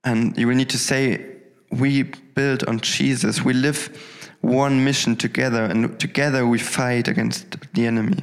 And 0.02 0.36
you 0.36 0.46
will 0.46 0.54
need 0.54 0.70
to 0.70 0.78
say, 0.78 1.24
We 1.70 2.02
build 2.02 2.64
on 2.64 2.80
Jesus. 2.80 3.42
We 3.42 3.54
live 3.54 4.13
one 4.44 4.84
mission 4.84 5.16
together, 5.16 5.64
and 5.64 5.98
together 5.98 6.46
we 6.46 6.58
fight 6.58 7.08
against 7.08 7.56
the 7.72 7.86
enemy. 7.86 8.18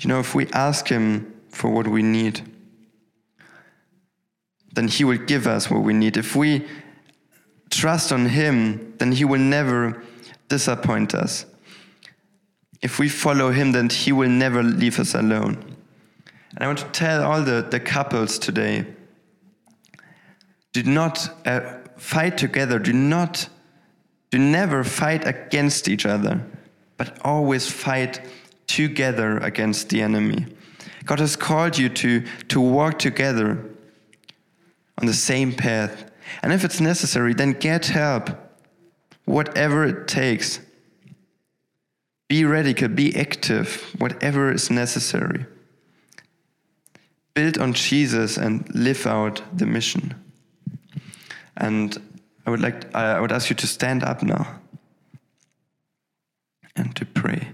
You 0.00 0.08
know, 0.08 0.20
if 0.20 0.34
we 0.34 0.46
ask 0.48 0.88
Him 0.88 1.34
for 1.50 1.70
what 1.70 1.88
we 1.88 2.02
need, 2.02 2.42
then 4.72 4.88
He 4.88 5.04
will 5.04 5.18
give 5.18 5.46
us 5.46 5.70
what 5.70 5.82
we 5.82 5.92
need. 5.92 6.16
If 6.16 6.36
we 6.36 6.66
trust 7.70 8.12
on 8.12 8.26
Him, 8.26 8.94
then 8.98 9.12
He 9.12 9.24
will 9.24 9.40
never 9.40 10.02
disappoint 10.48 11.14
us. 11.14 11.46
If 12.80 12.98
we 12.98 13.08
follow 13.08 13.50
him, 13.50 13.72
then 13.72 13.90
he 13.90 14.12
will 14.12 14.30
never 14.30 14.62
leave 14.62 14.98
us 14.98 15.14
alone. 15.14 15.76
And 16.50 16.64
I 16.64 16.66
want 16.66 16.78
to 16.78 16.86
tell 16.86 17.24
all 17.24 17.42
the, 17.42 17.66
the 17.68 17.80
couples 17.80 18.38
today 18.38 18.86
do 20.72 20.82
not 20.82 21.46
uh, 21.46 21.78
fight 21.98 22.38
together, 22.38 22.78
do 22.78 22.92
not, 22.92 23.48
do 24.30 24.38
never 24.38 24.84
fight 24.84 25.26
against 25.26 25.88
each 25.88 26.06
other, 26.06 26.44
but 26.96 27.18
always 27.24 27.70
fight 27.70 28.20
together 28.66 29.38
against 29.38 29.90
the 29.90 30.00
enemy. 30.00 30.46
God 31.04 31.20
has 31.20 31.36
called 31.36 31.78
you 31.78 31.88
to, 31.88 32.20
to 32.48 32.60
walk 32.60 32.98
together 32.98 33.64
on 34.98 35.06
the 35.06 35.14
same 35.14 35.52
path. 35.52 36.10
And 36.42 36.52
if 36.52 36.64
it's 36.64 36.80
necessary, 36.80 37.34
then 37.34 37.52
get 37.52 37.86
help 37.86 38.30
whatever 39.24 39.84
it 39.84 40.08
takes. 40.08 40.60
Be 42.28 42.44
radical, 42.44 42.88
be 42.88 43.16
active, 43.16 43.94
whatever 43.98 44.52
is 44.52 44.70
necessary. 44.70 45.46
Build 47.34 47.58
on 47.58 47.72
Jesus 47.72 48.36
and 48.36 48.68
live 48.74 49.06
out 49.06 49.42
the 49.56 49.66
mission. 49.66 50.14
And 51.58 52.20
I 52.46 52.50
would 52.50 52.60
like 52.60 52.94
I 52.94 53.20
would 53.20 53.32
ask 53.32 53.50
you 53.50 53.56
to 53.56 53.66
stand 53.66 54.02
up 54.02 54.22
now 54.22 54.58
and 56.76 56.94
to 56.96 57.04
pray. 57.04 57.48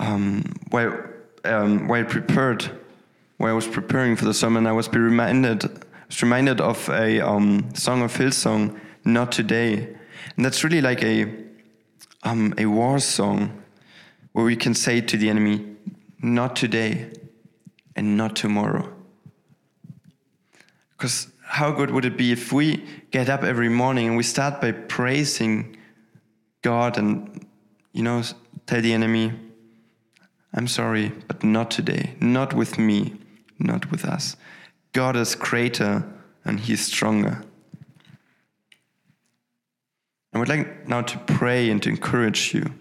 Um, 0.00 0.42
while 0.70 0.98
um, 1.44 1.86
while 1.86 2.04
prepared, 2.04 2.70
while 3.36 3.50
I 3.50 3.54
was 3.54 3.68
preparing 3.68 4.16
for 4.16 4.24
the 4.24 4.34
sermon, 4.34 4.66
I 4.66 4.72
was 4.72 4.88
be 4.88 4.98
reminded 4.98 5.84
was 6.08 6.22
reminded 6.22 6.60
of 6.60 6.88
a 6.88 7.20
um, 7.20 7.74
song 7.74 8.02
of 8.02 8.14
Hillsong, 8.14 8.80
"Not 9.04 9.30
Today," 9.30 9.96
and 10.36 10.44
that's 10.44 10.64
really 10.64 10.80
like 10.80 11.04
a 11.04 11.32
um, 12.22 12.54
a 12.56 12.66
war 12.66 12.98
song 12.98 13.62
where 14.32 14.44
we 14.44 14.56
can 14.56 14.74
say 14.74 15.02
to 15.02 15.16
the 15.18 15.28
enemy, 15.28 15.76
"Not 16.22 16.56
today, 16.56 17.12
and 17.96 18.16
not 18.16 18.36
tomorrow." 18.36 18.92
Because 20.96 21.28
how 21.42 21.72
good 21.72 21.90
would 21.90 22.04
it 22.04 22.16
be 22.16 22.30
if 22.30 22.52
we 22.52 22.84
get 23.10 23.28
up 23.28 23.42
every 23.42 23.68
morning 23.68 24.06
and 24.08 24.16
we 24.16 24.22
start 24.22 24.60
by 24.60 24.72
praising 24.72 25.76
God 26.62 26.98
and 26.98 27.46
you 27.92 28.02
know 28.02 28.22
tell 28.66 28.80
the 28.80 28.92
enemy, 28.92 29.32
"I'm 30.54 30.68
sorry, 30.68 31.12
but 31.26 31.42
not 31.42 31.70
today, 31.70 32.14
not 32.20 32.54
with 32.54 32.78
me, 32.78 33.14
not 33.58 33.90
with 33.90 34.04
us." 34.04 34.36
God 34.92 35.16
is 35.16 35.34
greater 35.34 36.04
and 36.44 36.60
He's 36.60 36.84
stronger. 36.84 37.42
I 40.32 40.38
would 40.38 40.48
like 40.48 40.86
now 40.86 41.02
to 41.02 41.18
pray 41.18 41.70
and 41.70 41.82
to 41.82 41.88
encourage 41.88 42.54
you. 42.54 42.72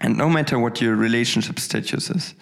And 0.00 0.16
no 0.16 0.28
matter 0.28 0.58
what 0.58 0.80
your 0.80 0.94
relationship 0.94 1.58
status 1.58 2.10
is, 2.10 2.34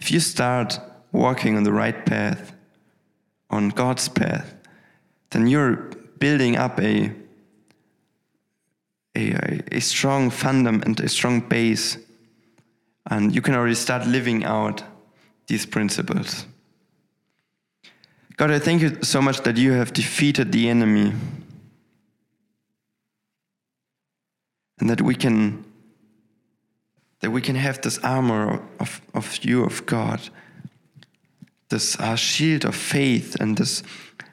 if 0.00 0.10
you 0.10 0.20
start 0.20 0.78
walking 1.12 1.56
on 1.56 1.64
the 1.64 1.72
right 1.72 2.06
path, 2.06 2.52
on 3.50 3.70
God's 3.70 4.08
path, 4.08 4.54
then 5.30 5.46
you're 5.46 5.76
building 6.18 6.56
up 6.56 6.80
a, 6.80 7.12
a, 9.16 9.62
a 9.72 9.80
strong 9.80 10.30
fundament, 10.30 11.00
a 11.00 11.08
strong 11.08 11.40
base, 11.40 11.98
and 13.10 13.34
you 13.34 13.40
can 13.40 13.54
already 13.54 13.74
start 13.74 14.06
living 14.06 14.44
out 14.44 14.82
these 15.46 15.64
principles. 15.64 16.46
God, 18.36 18.52
I 18.52 18.60
thank 18.60 18.82
you 18.82 19.02
so 19.02 19.20
much 19.20 19.40
that 19.40 19.56
you 19.56 19.72
have 19.72 19.92
defeated 19.92 20.52
the 20.52 20.68
enemy. 20.68 21.12
And 24.78 24.88
that 24.88 25.02
we 25.02 25.16
can 25.16 25.64
that 27.20 27.30
we 27.30 27.40
can 27.40 27.56
have 27.56 27.80
this 27.80 27.98
armor 27.98 28.62
of, 28.78 29.00
of 29.14 29.44
you, 29.44 29.64
of 29.64 29.84
God, 29.86 30.20
this 31.68 31.98
uh, 31.98 32.16
shield 32.16 32.64
of 32.64 32.74
faith 32.74 33.36
and 33.40 33.56
this 33.56 33.82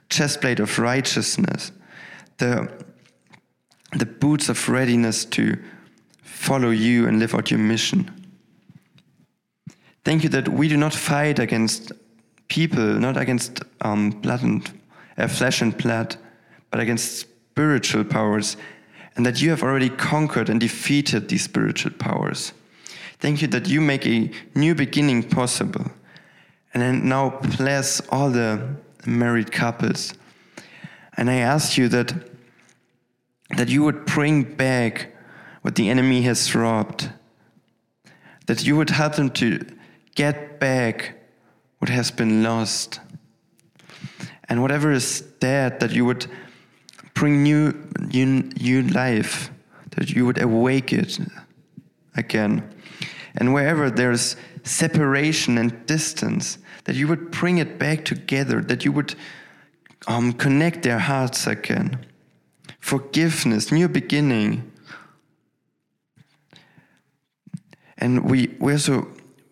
chestplate 0.10 0.60
of 0.60 0.78
righteousness, 0.80 1.72
the, 2.38 2.72
the 3.94 4.06
boots 4.06 4.50
of 4.50 4.70
readiness 4.70 5.26
to 5.26 5.58
follow 6.22 6.70
you 6.70 7.08
and 7.08 7.20
live 7.20 7.34
out 7.34 7.50
your 7.50 7.60
mission. 7.60 8.12
Thank 10.04 10.24
you 10.24 10.30
that 10.30 10.48
we 10.50 10.68
do 10.68 10.78
not 10.78 10.94
fight 10.94 11.40
against 11.40 11.92
people, 12.48 12.84
not 13.00 13.18
against 13.18 13.64
um, 13.82 14.12
blood 14.12 14.44
and 14.44 14.82
uh, 15.18 15.28
flesh 15.28 15.62
and 15.62 15.76
blood, 15.76 16.16
but 16.70 16.80
against 16.80 17.18
spiritual 17.18 18.04
powers, 18.04 18.58
and 19.16 19.26
that 19.26 19.42
you 19.42 19.50
have 19.50 19.64
already 19.64 19.90
conquered 19.90 20.50
and 20.50 20.60
defeated 20.60 21.30
these 21.30 21.44
spiritual 21.44 21.92
powers. 21.94 22.54
Thank 23.20 23.42
you 23.42 23.48
that 23.50 23.68
you 23.68 23.82
make 23.82 24.06
a 24.06 24.32
new 24.54 24.76
beginning 24.76 25.24
possible. 25.24 25.92
And 26.74 26.84
then 26.84 27.08
now 27.08 27.40
bless 27.58 28.02
all 28.10 28.30
the 28.30 28.76
married 29.06 29.52
couples. 29.52 30.14
And 31.18 31.30
I 31.30 31.36
ask 31.36 31.78
you 31.78 31.88
that 31.90 32.14
that 33.52 33.70
you 33.70 33.84
would 33.84 34.06
bring 34.06 34.44
back 34.44 35.16
what 35.62 35.76
the 35.76 35.90
enemy 35.90 36.24
has 36.24 36.54
robbed. 36.56 37.10
That 38.48 38.66
you 38.66 38.76
would 38.76 38.90
help 38.90 39.16
them 39.16 39.30
to 39.32 39.66
get 40.16 40.60
back 40.60 41.16
what 41.80 41.90
has 41.90 42.12
been 42.12 42.44
lost. 42.44 43.00
And 44.50 44.62
whatever 44.62 44.92
is 44.92 45.22
dead, 45.40 45.80
that 45.80 45.92
you 45.92 46.06
would 46.06 46.28
bring 47.14 47.44
new, 47.44 47.74
new, 48.00 48.52
new 48.60 48.82
life, 48.84 49.50
that 49.92 50.12
you 50.12 50.26
would 50.26 50.42
awake 50.42 50.92
it 50.94 51.20
again. 52.16 52.75
And 53.38 53.54
wherever 53.54 53.90
there's 53.90 54.36
separation 54.64 55.58
and 55.58 55.86
distance, 55.86 56.58
that 56.86 56.96
you 56.96 57.08
would 57.08 57.32
bring 57.32 57.58
it 57.58 57.78
back 57.78 58.06
together, 58.06 58.62
that 58.62 58.86
you 58.86 58.92
would 58.92 59.16
um, 60.08 60.34
connect 60.34 60.84
their 60.84 61.00
hearts 61.00 61.48
again. 61.48 62.06
Forgiveness, 62.80 63.72
new 63.72 63.88
beginning. 63.88 64.72
And 67.98 68.30
we, 68.30 68.56
we 68.60 68.74
also 68.74 69.08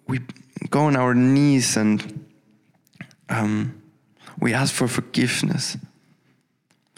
we 0.08 0.20
go 0.70 0.82
on 0.82 0.96
our 0.96 1.14
knees 1.14 1.78
and 1.78 2.26
um, 3.30 3.82
we 4.40 4.54
ask 4.54 4.74
for 4.74 4.88
forgiveness. 4.88 5.78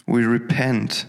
We 0.08 0.24
repent. 0.26 1.06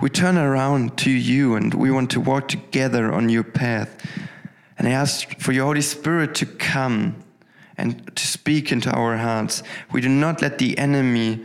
We 0.00 0.08
turn 0.08 0.38
around 0.38 0.96
to 0.98 1.10
you 1.10 1.56
and 1.56 1.74
we 1.74 1.90
want 1.90 2.10
to 2.12 2.20
walk 2.20 2.48
together 2.48 3.12
on 3.12 3.28
your 3.28 3.44
path. 3.44 3.96
And 4.80 4.88
I 4.88 4.92
ask 4.92 5.38
for 5.38 5.52
your 5.52 5.66
Holy 5.66 5.82
Spirit 5.82 6.34
to 6.36 6.46
come 6.46 7.22
and 7.76 8.16
to 8.16 8.26
speak 8.26 8.72
into 8.72 8.90
our 8.90 9.18
hearts. 9.18 9.62
We 9.92 10.00
do 10.00 10.08
not 10.08 10.40
let 10.40 10.56
the 10.56 10.78
enemy 10.78 11.44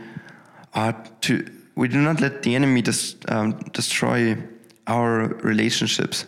uh, 0.72 0.94
to 1.20 1.46
we 1.74 1.88
do 1.88 2.00
not 2.00 2.22
let 2.22 2.42
the 2.44 2.54
enemy 2.54 2.82
um, 3.28 3.58
destroy 3.74 4.38
our 4.86 5.26
relationships. 5.44 6.24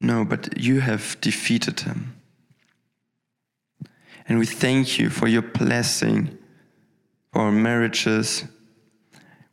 No, 0.00 0.24
but 0.24 0.58
you 0.58 0.80
have 0.80 1.16
defeated 1.20 1.78
him. 1.78 2.20
And 4.28 4.40
we 4.40 4.46
thank 4.46 4.98
you 4.98 5.10
for 5.10 5.28
your 5.28 5.42
blessing 5.42 6.36
for 7.32 7.42
our 7.42 7.52
marriages. 7.52 8.46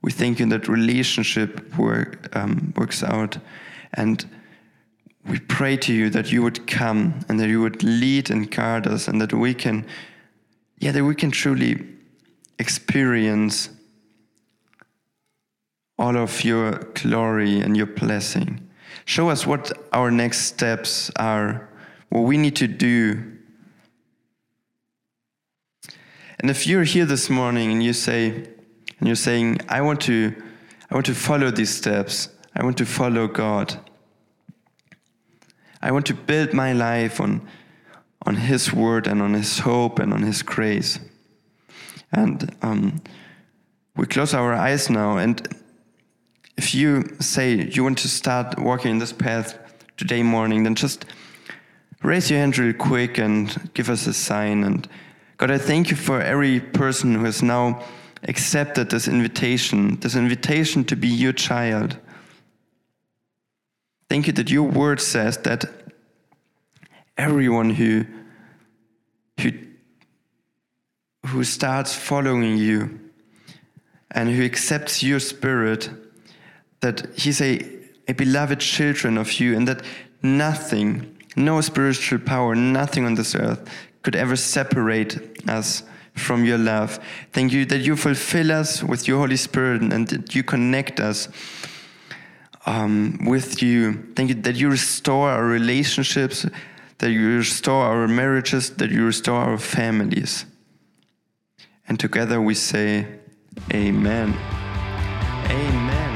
We 0.02 0.12
thank 0.12 0.39
you 0.39 0.47
that 0.47 0.68
relationship 0.68 1.78
work, 1.78 2.36
um, 2.36 2.74
works 2.76 3.04
out. 3.04 3.38
And 3.93 4.28
we 5.30 5.39
pray 5.39 5.77
to 5.77 5.93
you 5.93 6.09
that 6.09 6.32
you 6.32 6.41
would 6.41 6.65
come 6.65 7.19
and 7.30 7.39
that 7.39 7.47
you 7.47 7.61
would 7.61 7.84
lead 7.84 8.32
and 8.32 8.49
guard 8.49 8.88
us 8.88 9.07
and 9.07 9.21
that 9.21 9.32
we 9.32 9.53
can, 9.53 9.86
yeah, 10.80 10.91
that 10.91 11.03
we 11.03 11.13
can 11.13 11.30
truly 11.30 11.86
experience 12.57 13.69
all 15.99 16.17
of 16.17 16.43
your 16.43 16.71
glory 16.95 17.59
and 17.59 17.77
your 17.77 17.86
blessing. 17.86 18.67
Show 19.05 19.30
us 19.30 19.45
what 19.45 19.71
our 19.93 20.09
next 20.09 20.45
steps 20.45 21.11
are, 21.17 21.69
what 22.09 22.21
we 22.21 22.38
need 22.38 22.55
to 22.55 22.67
do. 22.67 23.38
And 26.39 26.49
if 26.49 26.65
you're 26.65 26.84
here 26.84 27.05
this 27.05 27.30
morning 27.30 27.71
and 27.71 27.84
you 27.84 27.93
say, 27.93 28.30
and 28.32 29.07
you're 29.07 29.15
saying, 29.15 29.59
I 29.69 29.82
want 29.82 30.01
to, 30.01 30.34
I 30.89 30.95
want 30.95 31.05
to 31.05 31.13
follow 31.13 31.51
these 31.51 31.69
steps. 31.69 32.30
I 32.55 32.63
want 32.63 32.77
to 32.77 32.86
follow 32.86 33.27
God. 33.27 33.77
I 35.82 35.91
want 35.91 36.05
to 36.07 36.13
build 36.13 36.53
my 36.53 36.73
life 36.73 37.21
on, 37.21 37.47
on 38.25 38.36
His 38.36 38.73
word 38.73 39.07
and 39.07 39.21
on 39.21 39.34
His 39.34 39.59
hope 39.59 39.99
and 39.99 40.13
on 40.13 40.23
His 40.23 40.41
grace. 40.41 40.99
And 42.11 42.55
um, 42.61 43.01
we 43.95 44.05
close 44.05 44.34
our 44.34 44.53
eyes 44.53 44.89
now. 44.89 45.17
And 45.17 45.47
if 46.57 46.75
you 46.75 47.03
say 47.19 47.69
you 47.69 47.84
want 47.84 47.97
to 47.99 48.09
start 48.09 48.59
walking 48.59 48.91
in 48.91 48.99
this 48.99 49.13
path 49.13 49.57
today 49.97 50.23
morning, 50.23 50.63
then 50.63 50.75
just 50.75 51.05
raise 52.03 52.30
your 52.30 52.39
hand 52.39 52.57
real 52.57 52.73
quick 52.73 53.17
and 53.17 53.69
give 53.73 53.89
us 53.89 54.07
a 54.07 54.13
sign. 54.13 54.63
And 54.63 54.88
God, 55.38 55.51
I 55.51 55.57
thank 55.57 55.89
you 55.89 55.95
for 55.95 56.21
every 56.21 56.59
person 56.59 57.15
who 57.15 57.23
has 57.23 57.41
now 57.41 57.84
accepted 58.23 58.89
this 58.89 59.07
invitation, 59.07 59.97
this 60.01 60.15
invitation 60.15 60.84
to 60.86 60.95
be 60.95 61.07
your 61.07 61.34
child. 61.34 61.97
Thank 64.10 64.26
you 64.26 64.34
that 64.34 64.49
your 64.49 64.64
word 64.64 64.99
says 64.99 65.38
that 65.39 65.66
everyone 67.18 67.70
who, 67.70 68.05
who, 69.39 69.51
who 71.28 71.43
starts 71.43 71.93
following 71.93 72.57
you 72.57 72.99
and 74.10 74.30
who 74.30 74.43
accepts 74.43 75.03
your 75.03 75.20
spirit, 75.20 75.91
that 76.80 77.07
he's 77.16 77.39
a, 77.39 77.62
a 78.07 78.14
beloved 78.14 78.60
children 78.60 79.18
of 79.18 79.34
you, 79.34 79.55
and 79.55 79.68
that 79.68 79.84
nothing, 80.24 81.16
no 81.36 81.62
spiritual 81.62 82.20
power, 82.20 82.55
nothing 82.55 83.05
on 83.05 83.14
this 83.14 83.36
earth 83.36 83.70
could 84.01 84.16
ever 84.16 84.36
separate 84.36 85.39
us 85.47 85.84
from 86.16 86.45
your 86.45 86.57
love. 86.57 86.99
Thank 87.32 87.53
you 87.53 87.66
that 87.66 87.80
you 87.80 87.95
fulfill 87.95 88.51
us 88.51 88.82
with 88.82 89.07
your 89.07 89.20
Holy 89.20 89.38
Spirit 89.38 89.82
and 89.82 90.07
that 90.07 90.34
you 90.34 90.41
connect 90.41 90.99
us 90.99 91.28
um, 92.70 93.17
with 93.26 93.63
you. 93.63 93.93
Thank 94.15 94.30
you 94.30 94.36
that 94.36 94.55
you 94.55 94.70
restore 94.70 95.30
our 95.30 95.43
relationships, 95.43 96.45
that 96.99 97.09
you 97.09 97.38
restore 97.38 97.84
our 97.84 98.07
marriages, 98.07 98.70
that 98.76 98.91
you 98.91 99.05
restore 99.05 99.39
our 99.39 99.57
families. 99.57 100.45
And 101.88 101.99
together 101.99 102.39
we 102.39 102.53
say, 102.53 103.07
Amen. 103.74 104.36
Amen. 105.49 106.15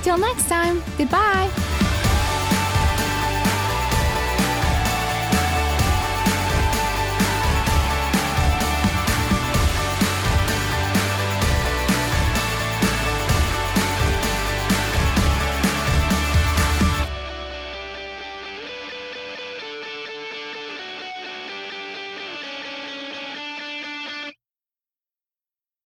Till 0.02 0.16
next 0.16 0.48
time, 0.48 0.82
goodbye! 0.96 1.85